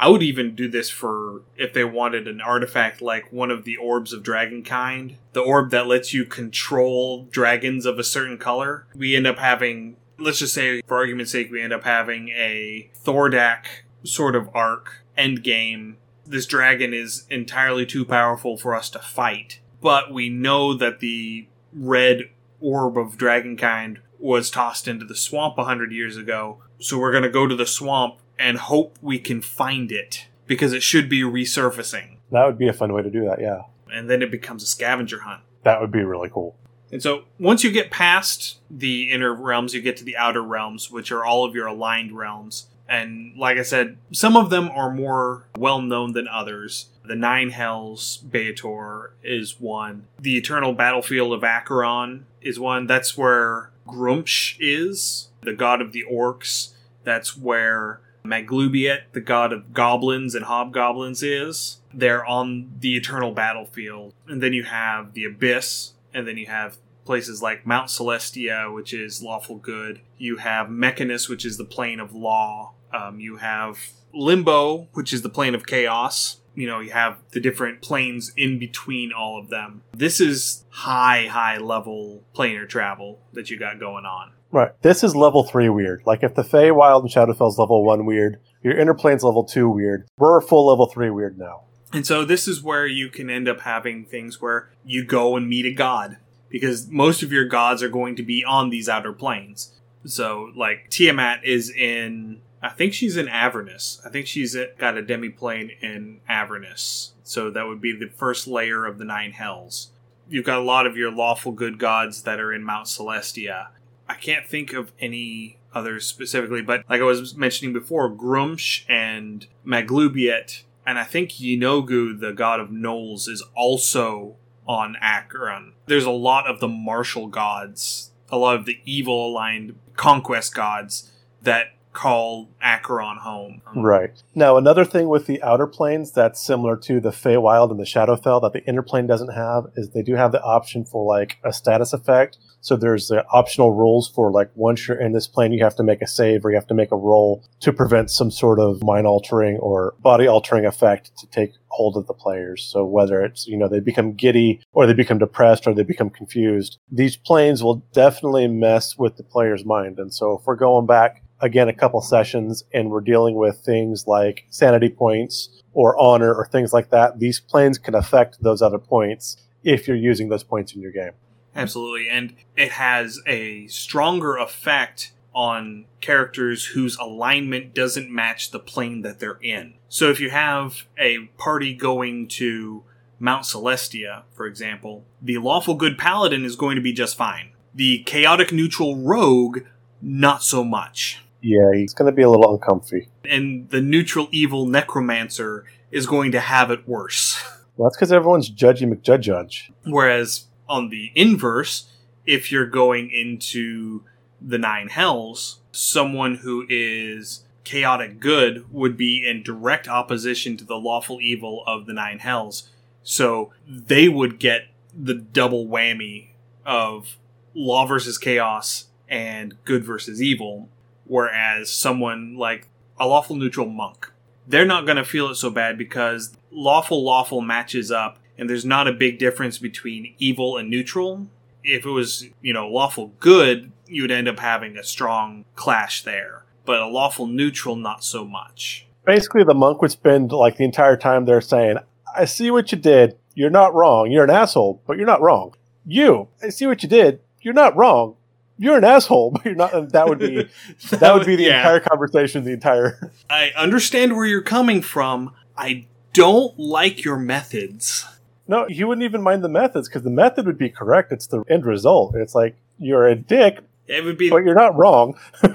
I 0.00 0.08
would 0.08 0.22
even 0.22 0.54
do 0.54 0.66
this 0.66 0.88
for 0.88 1.42
if 1.58 1.74
they 1.74 1.84
wanted 1.84 2.26
an 2.26 2.40
artifact 2.40 3.02
like 3.02 3.30
one 3.30 3.50
of 3.50 3.64
the 3.64 3.76
orbs 3.76 4.14
of 4.14 4.22
dragon 4.22 4.64
kind, 4.64 5.18
the 5.34 5.42
orb 5.42 5.70
that 5.72 5.86
lets 5.86 6.14
you 6.14 6.24
control 6.24 7.24
dragons 7.30 7.84
of 7.84 7.98
a 7.98 8.04
certain 8.04 8.38
color. 8.38 8.86
We 8.94 9.14
end 9.14 9.26
up 9.26 9.38
having, 9.38 9.96
let's 10.18 10.38
just 10.38 10.54
say, 10.54 10.80
for 10.86 10.96
argument's 10.96 11.32
sake, 11.32 11.50
we 11.50 11.60
end 11.60 11.74
up 11.74 11.84
having 11.84 12.30
a 12.30 12.90
Thordak 13.04 13.66
sort 14.02 14.34
of 14.34 14.48
arc 14.54 15.04
end 15.18 15.44
game. 15.44 15.98
This 16.26 16.46
dragon 16.46 16.94
is 16.94 17.26
entirely 17.28 17.84
too 17.84 18.06
powerful 18.06 18.56
for 18.56 18.74
us 18.74 18.88
to 18.90 19.00
fight, 19.00 19.60
but 19.82 20.14
we 20.14 20.30
know 20.30 20.72
that 20.72 21.00
the 21.00 21.46
red 21.74 22.30
orb 22.58 22.96
of 22.96 23.18
dragon 23.18 23.54
kind 23.54 24.00
was 24.18 24.50
tossed 24.50 24.88
into 24.88 25.04
the 25.04 25.14
swamp 25.14 25.58
a 25.58 25.64
hundred 25.64 25.92
years 25.92 26.16
ago. 26.16 26.62
So 26.78 26.98
we're 26.98 27.12
going 27.12 27.24
to 27.24 27.28
go 27.28 27.46
to 27.46 27.54
the 27.54 27.66
swamp 27.66 28.16
and 28.40 28.58
hope 28.58 28.98
we 29.02 29.18
can 29.18 29.42
find 29.42 29.92
it 29.92 30.26
because 30.46 30.72
it 30.72 30.82
should 30.82 31.08
be 31.08 31.22
resurfacing. 31.22 32.16
That 32.32 32.46
would 32.46 32.58
be 32.58 32.66
a 32.66 32.72
fun 32.72 32.92
way 32.92 33.02
to 33.02 33.10
do 33.10 33.26
that, 33.26 33.40
yeah. 33.40 33.62
And 33.92 34.08
then 34.08 34.22
it 34.22 34.30
becomes 34.30 34.62
a 34.62 34.66
scavenger 34.66 35.20
hunt. 35.20 35.42
That 35.62 35.80
would 35.80 35.92
be 35.92 36.02
really 36.02 36.30
cool. 36.30 36.56
And 36.90 37.02
so 37.02 37.24
once 37.38 37.62
you 37.62 37.70
get 37.70 37.90
past 37.90 38.58
the 38.70 39.10
inner 39.10 39.32
realms, 39.34 39.74
you 39.74 39.82
get 39.82 39.96
to 39.98 40.04
the 40.04 40.16
outer 40.16 40.42
realms, 40.42 40.90
which 40.90 41.12
are 41.12 41.24
all 41.24 41.44
of 41.44 41.54
your 41.54 41.66
aligned 41.66 42.16
realms. 42.16 42.66
And 42.88 43.36
like 43.36 43.58
I 43.58 43.62
said, 43.62 43.98
some 44.10 44.36
of 44.36 44.50
them 44.50 44.68
are 44.70 44.90
more 44.90 45.46
well 45.56 45.80
known 45.80 46.12
than 46.12 46.26
others. 46.26 46.88
The 47.04 47.14
Nine 47.14 47.50
Hells, 47.50 48.24
Baator, 48.28 49.10
is 49.22 49.60
one. 49.60 50.06
The 50.18 50.36
Eternal 50.36 50.72
Battlefield 50.72 51.32
of 51.32 51.44
Acheron 51.44 52.26
is 52.40 52.58
one. 52.58 52.86
That's 52.86 53.16
where 53.16 53.70
Gruumsh 53.86 54.56
is, 54.58 55.28
the 55.42 55.52
god 55.52 55.80
of 55.80 55.92
the 55.92 56.04
orcs. 56.10 56.72
That's 57.04 57.36
where 57.36 58.00
Maglubiet, 58.24 59.12
the 59.12 59.20
god 59.20 59.52
of 59.52 59.72
goblins 59.72 60.34
and 60.34 60.44
hobgoblins, 60.44 61.22
is. 61.22 61.80
They're 61.92 62.24
on 62.24 62.72
the 62.78 62.96
eternal 62.96 63.32
battlefield. 63.32 64.14
And 64.28 64.42
then 64.42 64.52
you 64.52 64.64
have 64.64 65.14
the 65.14 65.24
Abyss, 65.24 65.92
and 66.14 66.26
then 66.26 66.36
you 66.36 66.46
have 66.46 66.78
places 67.04 67.42
like 67.42 67.66
Mount 67.66 67.88
Celestia, 67.88 68.72
which 68.72 68.92
is 68.92 69.22
lawful 69.22 69.56
good. 69.56 70.00
You 70.18 70.36
have 70.36 70.68
Mechanus, 70.68 71.28
which 71.28 71.44
is 71.44 71.56
the 71.56 71.64
plane 71.64 71.98
of 71.98 72.14
law. 72.14 72.74
Um, 72.92 73.20
you 73.20 73.36
have 73.36 73.90
Limbo, 74.12 74.88
which 74.92 75.12
is 75.12 75.22
the 75.22 75.28
plane 75.28 75.54
of 75.54 75.66
chaos. 75.66 76.36
You 76.54 76.66
know, 76.66 76.80
you 76.80 76.90
have 76.90 77.18
the 77.30 77.40
different 77.40 77.80
planes 77.80 78.32
in 78.36 78.58
between 78.58 79.12
all 79.12 79.38
of 79.38 79.50
them. 79.50 79.82
This 79.92 80.20
is 80.20 80.64
high, 80.68 81.26
high 81.26 81.58
level 81.58 82.22
planar 82.34 82.68
travel 82.68 83.20
that 83.32 83.50
you 83.50 83.58
got 83.58 83.78
going 83.78 84.04
on. 84.04 84.32
Right. 84.52 84.72
This 84.82 85.04
is 85.04 85.14
level 85.14 85.44
three 85.44 85.68
weird. 85.68 86.02
Like 86.06 86.22
if 86.22 86.34
the 86.34 86.42
Feywild 86.42 87.02
and 87.02 87.10
Shadowfell's 87.10 87.58
level 87.58 87.84
one 87.84 88.04
weird, 88.04 88.40
your 88.62 88.76
inner 88.76 88.94
plane's 88.94 89.22
level 89.22 89.44
two 89.44 89.68
weird. 89.68 90.08
We're 90.16 90.40
full 90.40 90.66
level 90.66 90.86
three 90.86 91.10
weird 91.10 91.38
now. 91.38 91.62
And 91.92 92.06
so 92.06 92.24
this 92.24 92.46
is 92.46 92.62
where 92.62 92.86
you 92.86 93.08
can 93.08 93.30
end 93.30 93.48
up 93.48 93.60
having 93.60 94.04
things 94.04 94.40
where 94.40 94.70
you 94.84 95.04
go 95.04 95.36
and 95.36 95.48
meet 95.48 95.66
a 95.66 95.72
god. 95.72 96.18
Because 96.48 96.88
most 96.88 97.22
of 97.22 97.30
your 97.30 97.44
gods 97.44 97.82
are 97.82 97.88
going 97.88 98.16
to 98.16 98.24
be 98.24 98.44
on 98.44 98.70
these 98.70 98.88
outer 98.88 99.12
planes. 99.12 99.72
So 100.04 100.50
like 100.56 100.90
Tiamat 100.90 101.44
is 101.44 101.70
in 101.70 102.40
I 102.62 102.70
think 102.70 102.92
she's 102.92 103.16
in 103.16 103.28
Avernus. 103.28 104.02
I 104.04 104.10
think 104.10 104.26
she's 104.26 104.56
got 104.78 104.98
a 104.98 105.02
demiplane 105.02 105.70
in 105.80 106.20
Avernus. 106.28 107.14
So 107.22 107.50
that 107.50 107.66
would 107.66 107.80
be 107.80 107.96
the 107.96 108.08
first 108.08 108.46
layer 108.46 108.84
of 108.84 108.98
the 108.98 109.04
nine 109.04 109.32
hells. 109.32 109.92
You've 110.28 110.44
got 110.44 110.58
a 110.58 110.62
lot 110.62 110.86
of 110.86 110.96
your 110.96 111.10
lawful 111.10 111.52
good 111.52 111.78
gods 111.78 112.22
that 112.22 112.38
are 112.38 112.52
in 112.52 112.62
Mount 112.62 112.86
Celestia 112.86 113.68
I 114.10 114.14
can't 114.14 114.44
think 114.44 114.72
of 114.72 114.90
any 114.98 115.58
others 115.72 116.04
specifically, 116.04 116.62
but 116.62 116.82
like 116.88 117.00
I 117.00 117.04
was 117.04 117.36
mentioning 117.36 117.72
before, 117.72 118.10
Gruumsh 118.10 118.82
and 118.88 119.46
Maglubiet, 119.64 120.64
and 120.84 120.98
I 120.98 121.04
think 121.04 121.30
Yeenoghu, 121.34 122.18
the 122.18 122.32
god 122.32 122.58
of 122.58 122.70
gnolls, 122.70 123.28
is 123.28 123.44
also 123.54 124.34
on 124.66 124.96
Acheron. 125.00 125.74
There's 125.86 126.04
a 126.04 126.10
lot 126.10 126.48
of 126.48 126.58
the 126.58 126.66
martial 126.66 127.28
gods, 127.28 128.10
a 128.30 128.36
lot 128.36 128.56
of 128.56 128.64
the 128.64 128.80
evil 128.84 129.28
aligned 129.28 129.76
conquest 129.94 130.56
gods 130.56 131.12
that 131.42 131.76
call 131.92 132.48
Acheron 132.60 133.18
home. 133.18 133.62
Right. 133.76 134.20
Now, 134.34 134.56
another 134.56 134.84
thing 134.84 135.08
with 135.08 135.26
the 135.26 135.40
outer 135.40 135.68
planes 135.68 136.10
that's 136.10 136.40
similar 136.40 136.76
to 136.78 137.00
the 137.00 137.10
Feywild 137.10 137.70
and 137.70 137.78
the 137.78 137.84
Shadowfell 137.84 138.42
that 138.42 138.52
the 138.54 138.64
inner 138.64 138.82
plane 138.82 139.06
doesn't 139.06 139.34
have 139.34 139.66
is 139.76 139.90
they 139.90 140.02
do 140.02 140.16
have 140.16 140.32
the 140.32 140.42
option 140.42 140.84
for 140.84 141.04
like 141.04 141.38
a 141.44 141.52
status 141.52 141.92
effect. 141.92 142.38
So 142.60 142.76
there's 142.76 143.08
the 143.08 143.24
optional 143.32 143.72
rules 143.72 144.08
for 144.08 144.30
like 144.30 144.50
once 144.54 144.86
you're 144.86 145.00
in 145.00 145.12
this 145.12 145.26
plane, 145.26 145.52
you 145.52 145.64
have 145.64 145.76
to 145.76 145.82
make 145.82 146.02
a 146.02 146.06
save 146.06 146.44
or 146.44 146.50
you 146.50 146.56
have 146.56 146.66
to 146.68 146.74
make 146.74 146.92
a 146.92 146.96
roll 146.96 147.44
to 147.60 147.72
prevent 147.72 148.10
some 148.10 148.30
sort 148.30 148.58
of 148.58 148.82
mind 148.82 149.06
altering 149.06 149.56
or 149.58 149.94
body 150.00 150.26
altering 150.26 150.66
effect 150.66 151.16
to 151.18 151.26
take 151.28 151.52
hold 151.68 151.96
of 151.96 152.06
the 152.06 152.14
players. 152.14 152.62
So 152.62 152.84
whether 152.84 153.22
it's, 153.22 153.46
you 153.46 153.56
know, 153.56 153.68
they 153.68 153.80
become 153.80 154.12
giddy 154.12 154.60
or 154.72 154.86
they 154.86 154.92
become 154.92 155.18
depressed 155.18 155.66
or 155.66 155.74
they 155.74 155.82
become 155.82 156.10
confused, 156.10 156.78
these 156.90 157.16
planes 157.16 157.62
will 157.62 157.76
definitely 157.92 158.48
mess 158.48 158.98
with 158.98 159.16
the 159.16 159.24
player's 159.24 159.64
mind. 159.64 159.98
And 159.98 160.12
so 160.12 160.38
if 160.38 160.46
we're 160.46 160.56
going 160.56 160.86
back 160.86 161.22
again 161.40 161.68
a 161.68 161.72
couple 161.72 162.00
sessions 162.02 162.64
and 162.74 162.90
we're 162.90 163.00
dealing 163.00 163.34
with 163.34 163.58
things 163.64 164.06
like 164.06 164.44
sanity 164.50 164.90
points 164.90 165.62
or 165.72 165.98
honor 165.98 166.34
or 166.34 166.46
things 166.46 166.72
like 166.72 166.90
that, 166.90 167.18
these 167.18 167.40
planes 167.40 167.78
can 167.78 167.94
affect 167.94 168.42
those 168.42 168.60
other 168.60 168.78
points 168.78 169.36
if 169.62 169.86
you're 169.86 169.96
using 169.96 170.28
those 170.28 170.44
points 170.44 170.74
in 170.74 170.80
your 170.80 170.92
game. 170.92 171.12
Absolutely. 171.54 172.08
And 172.08 172.34
it 172.56 172.72
has 172.72 173.20
a 173.26 173.66
stronger 173.66 174.36
effect 174.36 175.12
on 175.34 175.84
characters 176.00 176.66
whose 176.66 176.96
alignment 176.96 177.74
doesn't 177.74 178.10
match 178.10 178.50
the 178.50 178.58
plane 178.58 179.02
that 179.02 179.20
they're 179.20 179.38
in. 179.40 179.74
So 179.88 180.10
if 180.10 180.20
you 180.20 180.30
have 180.30 180.86
a 180.98 181.26
party 181.38 181.74
going 181.74 182.28
to 182.28 182.82
Mount 183.18 183.44
Celestia, 183.44 184.22
for 184.32 184.46
example, 184.46 185.04
the 185.20 185.38
lawful 185.38 185.74
good 185.74 185.98
paladin 185.98 186.44
is 186.44 186.56
going 186.56 186.76
to 186.76 186.82
be 186.82 186.92
just 186.92 187.16
fine. 187.16 187.50
The 187.74 188.02
chaotic 188.04 188.52
neutral 188.52 188.96
rogue, 188.96 189.60
not 190.02 190.42
so 190.42 190.64
much. 190.64 191.22
Yeah, 191.42 191.72
he's 191.74 191.94
going 191.94 192.10
to 192.10 192.14
be 192.14 192.22
a 192.22 192.28
little 192.28 192.52
uncomfy. 192.52 193.08
And 193.24 193.70
the 193.70 193.80
neutral 193.80 194.28
evil 194.30 194.66
necromancer 194.66 195.64
is 195.90 196.06
going 196.06 196.32
to 196.32 196.40
have 196.40 196.70
it 196.70 196.88
worse. 196.88 197.42
Well, 197.76 197.88
that's 197.88 197.96
because 197.96 198.12
everyone's 198.12 198.50
judgy 198.50 198.92
McJudge. 198.92 199.70
Whereas 199.84 200.46
on 200.70 200.88
the 200.88 201.12
inverse, 201.14 201.88
if 202.24 202.50
you're 202.50 202.66
going 202.66 203.10
into 203.10 204.04
the 204.40 204.56
nine 204.56 204.88
hells, 204.88 205.60
someone 205.72 206.36
who 206.36 206.64
is 206.68 207.44
chaotic 207.64 208.20
good 208.20 208.64
would 208.72 208.96
be 208.96 209.28
in 209.28 209.42
direct 209.42 209.88
opposition 209.88 210.56
to 210.56 210.64
the 210.64 210.78
lawful 210.78 211.20
evil 211.20 211.62
of 211.66 211.86
the 211.86 211.92
nine 211.92 212.20
hells. 212.20 212.70
So 213.02 213.52
they 213.68 214.08
would 214.08 214.38
get 214.38 214.68
the 214.94 215.14
double 215.14 215.66
whammy 215.66 216.28
of 216.64 217.16
law 217.54 217.86
versus 217.86 218.16
chaos 218.16 218.86
and 219.08 219.56
good 219.64 219.84
versus 219.84 220.22
evil. 220.22 220.68
Whereas 221.04 221.70
someone 221.70 222.36
like 222.36 222.68
a 222.98 223.06
lawful 223.06 223.36
neutral 223.36 223.66
monk, 223.66 224.10
they're 224.46 224.64
not 224.64 224.86
going 224.86 224.96
to 224.96 225.04
feel 225.04 225.28
it 225.28 225.34
so 225.34 225.50
bad 225.50 225.76
because 225.76 226.36
lawful 226.50 227.04
lawful 227.04 227.40
matches 227.40 227.90
up 227.90 228.19
and 228.40 228.48
there's 228.48 228.64
not 228.64 228.88
a 228.88 228.92
big 228.92 229.18
difference 229.18 229.58
between 229.58 230.14
evil 230.18 230.56
and 230.56 230.70
neutral. 230.70 231.28
If 231.62 231.84
it 231.84 231.90
was, 231.90 232.26
you 232.40 232.54
know, 232.54 232.66
lawful 232.66 233.12
good, 233.20 233.70
you 233.86 234.02
would 234.02 234.10
end 234.10 234.28
up 234.28 234.38
having 234.38 234.78
a 234.78 234.82
strong 234.82 235.44
clash 235.56 236.02
there. 236.02 236.44
But 236.64 236.80
a 236.80 236.86
lawful 236.86 237.26
neutral, 237.26 237.76
not 237.76 238.02
so 238.02 238.24
much. 238.24 238.86
Basically, 239.04 239.44
the 239.44 239.54
monk 239.54 239.82
would 239.82 239.90
spend 239.90 240.32
like 240.32 240.56
the 240.56 240.64
entire 240.64 240.96
time 240.96 241.26
there 241.26 241.42
saying, 241.42 241.76
I 242.16 242.24
see 242.24 242.50
what 242.50 242.72
you 242.72 242.78
did. 242.78 243.18
You're 243.34 243.50
not 243.50 243.74
wrong. 243.74 244.10
You're 244.10 244.24
an 244.24 244.30
asshole, 244.30 244.82
but 244.86 244.96
you're 244.96 245.06
not 245.06 245.20
wrong. 245.20 245.54
You, 245.86 246.28
I 246.42 246.48
see 246.48 246.66
what 246.66 246.82
you 246.82 246.88
did. 246.88 247.20
You're 247.42 247.54
not 247.54 247.76
wrong. 247.76 248.16
You're 248.56 248.78
an 248.78 248.84
asshole, 248.84 249.32
but 249.32 249.44
you're 249.44 249.54
not. 249.54 249.92
That 249.92 250.08
would 250.08 250.18
be 250.18 250.48
that 250.90 251.14
would 251.14 251.26
be 251.26 251.36
the 251.36 251.44
yeah. 251.44 251.58
entire 251.58 251.80
conversation. 251.80 252.44
The 252.44 252.52
entire 252.52 253.12
I 253.28 253.52
understand 253.56 254.16
where 254.16 254.26
you're 254.26 254.42
coming 254.42 254.80
from. 254.80 255.34
I 255.58 255.86
don't 256.12 256.58
like 256.58 257.04
your 257.04 257.16
methods. 257.18 258.06
No, 258.50 258.66
he 258.68 258.82
wouldn't 258.82 259.04
even 259.04 259.22
mind 259.22 259.44
the 259.44 259.48
methods 259.48 259.88
because 259.88 260.02
the 260.02 260.10
method 260.10 260.44
would 260.44 260.58
be 260.58 260.68
correct. 260.68 261.12
It's 261.12 261.28
the 261.28 261.44
end 261.48 261.64
result. 261.64 262.16
It's 262.16 262.34
like 262.34 262.56
you're 262.78 263.06
a 263.06 263.14
dick, 263.14 263.60
It 263.86 264.02
would 264.04 264.18
be 264.18 264.28
but 264.28 264.38
you're 264.38 264.56
not 264.56 264.76
wrong. 264.76 265.16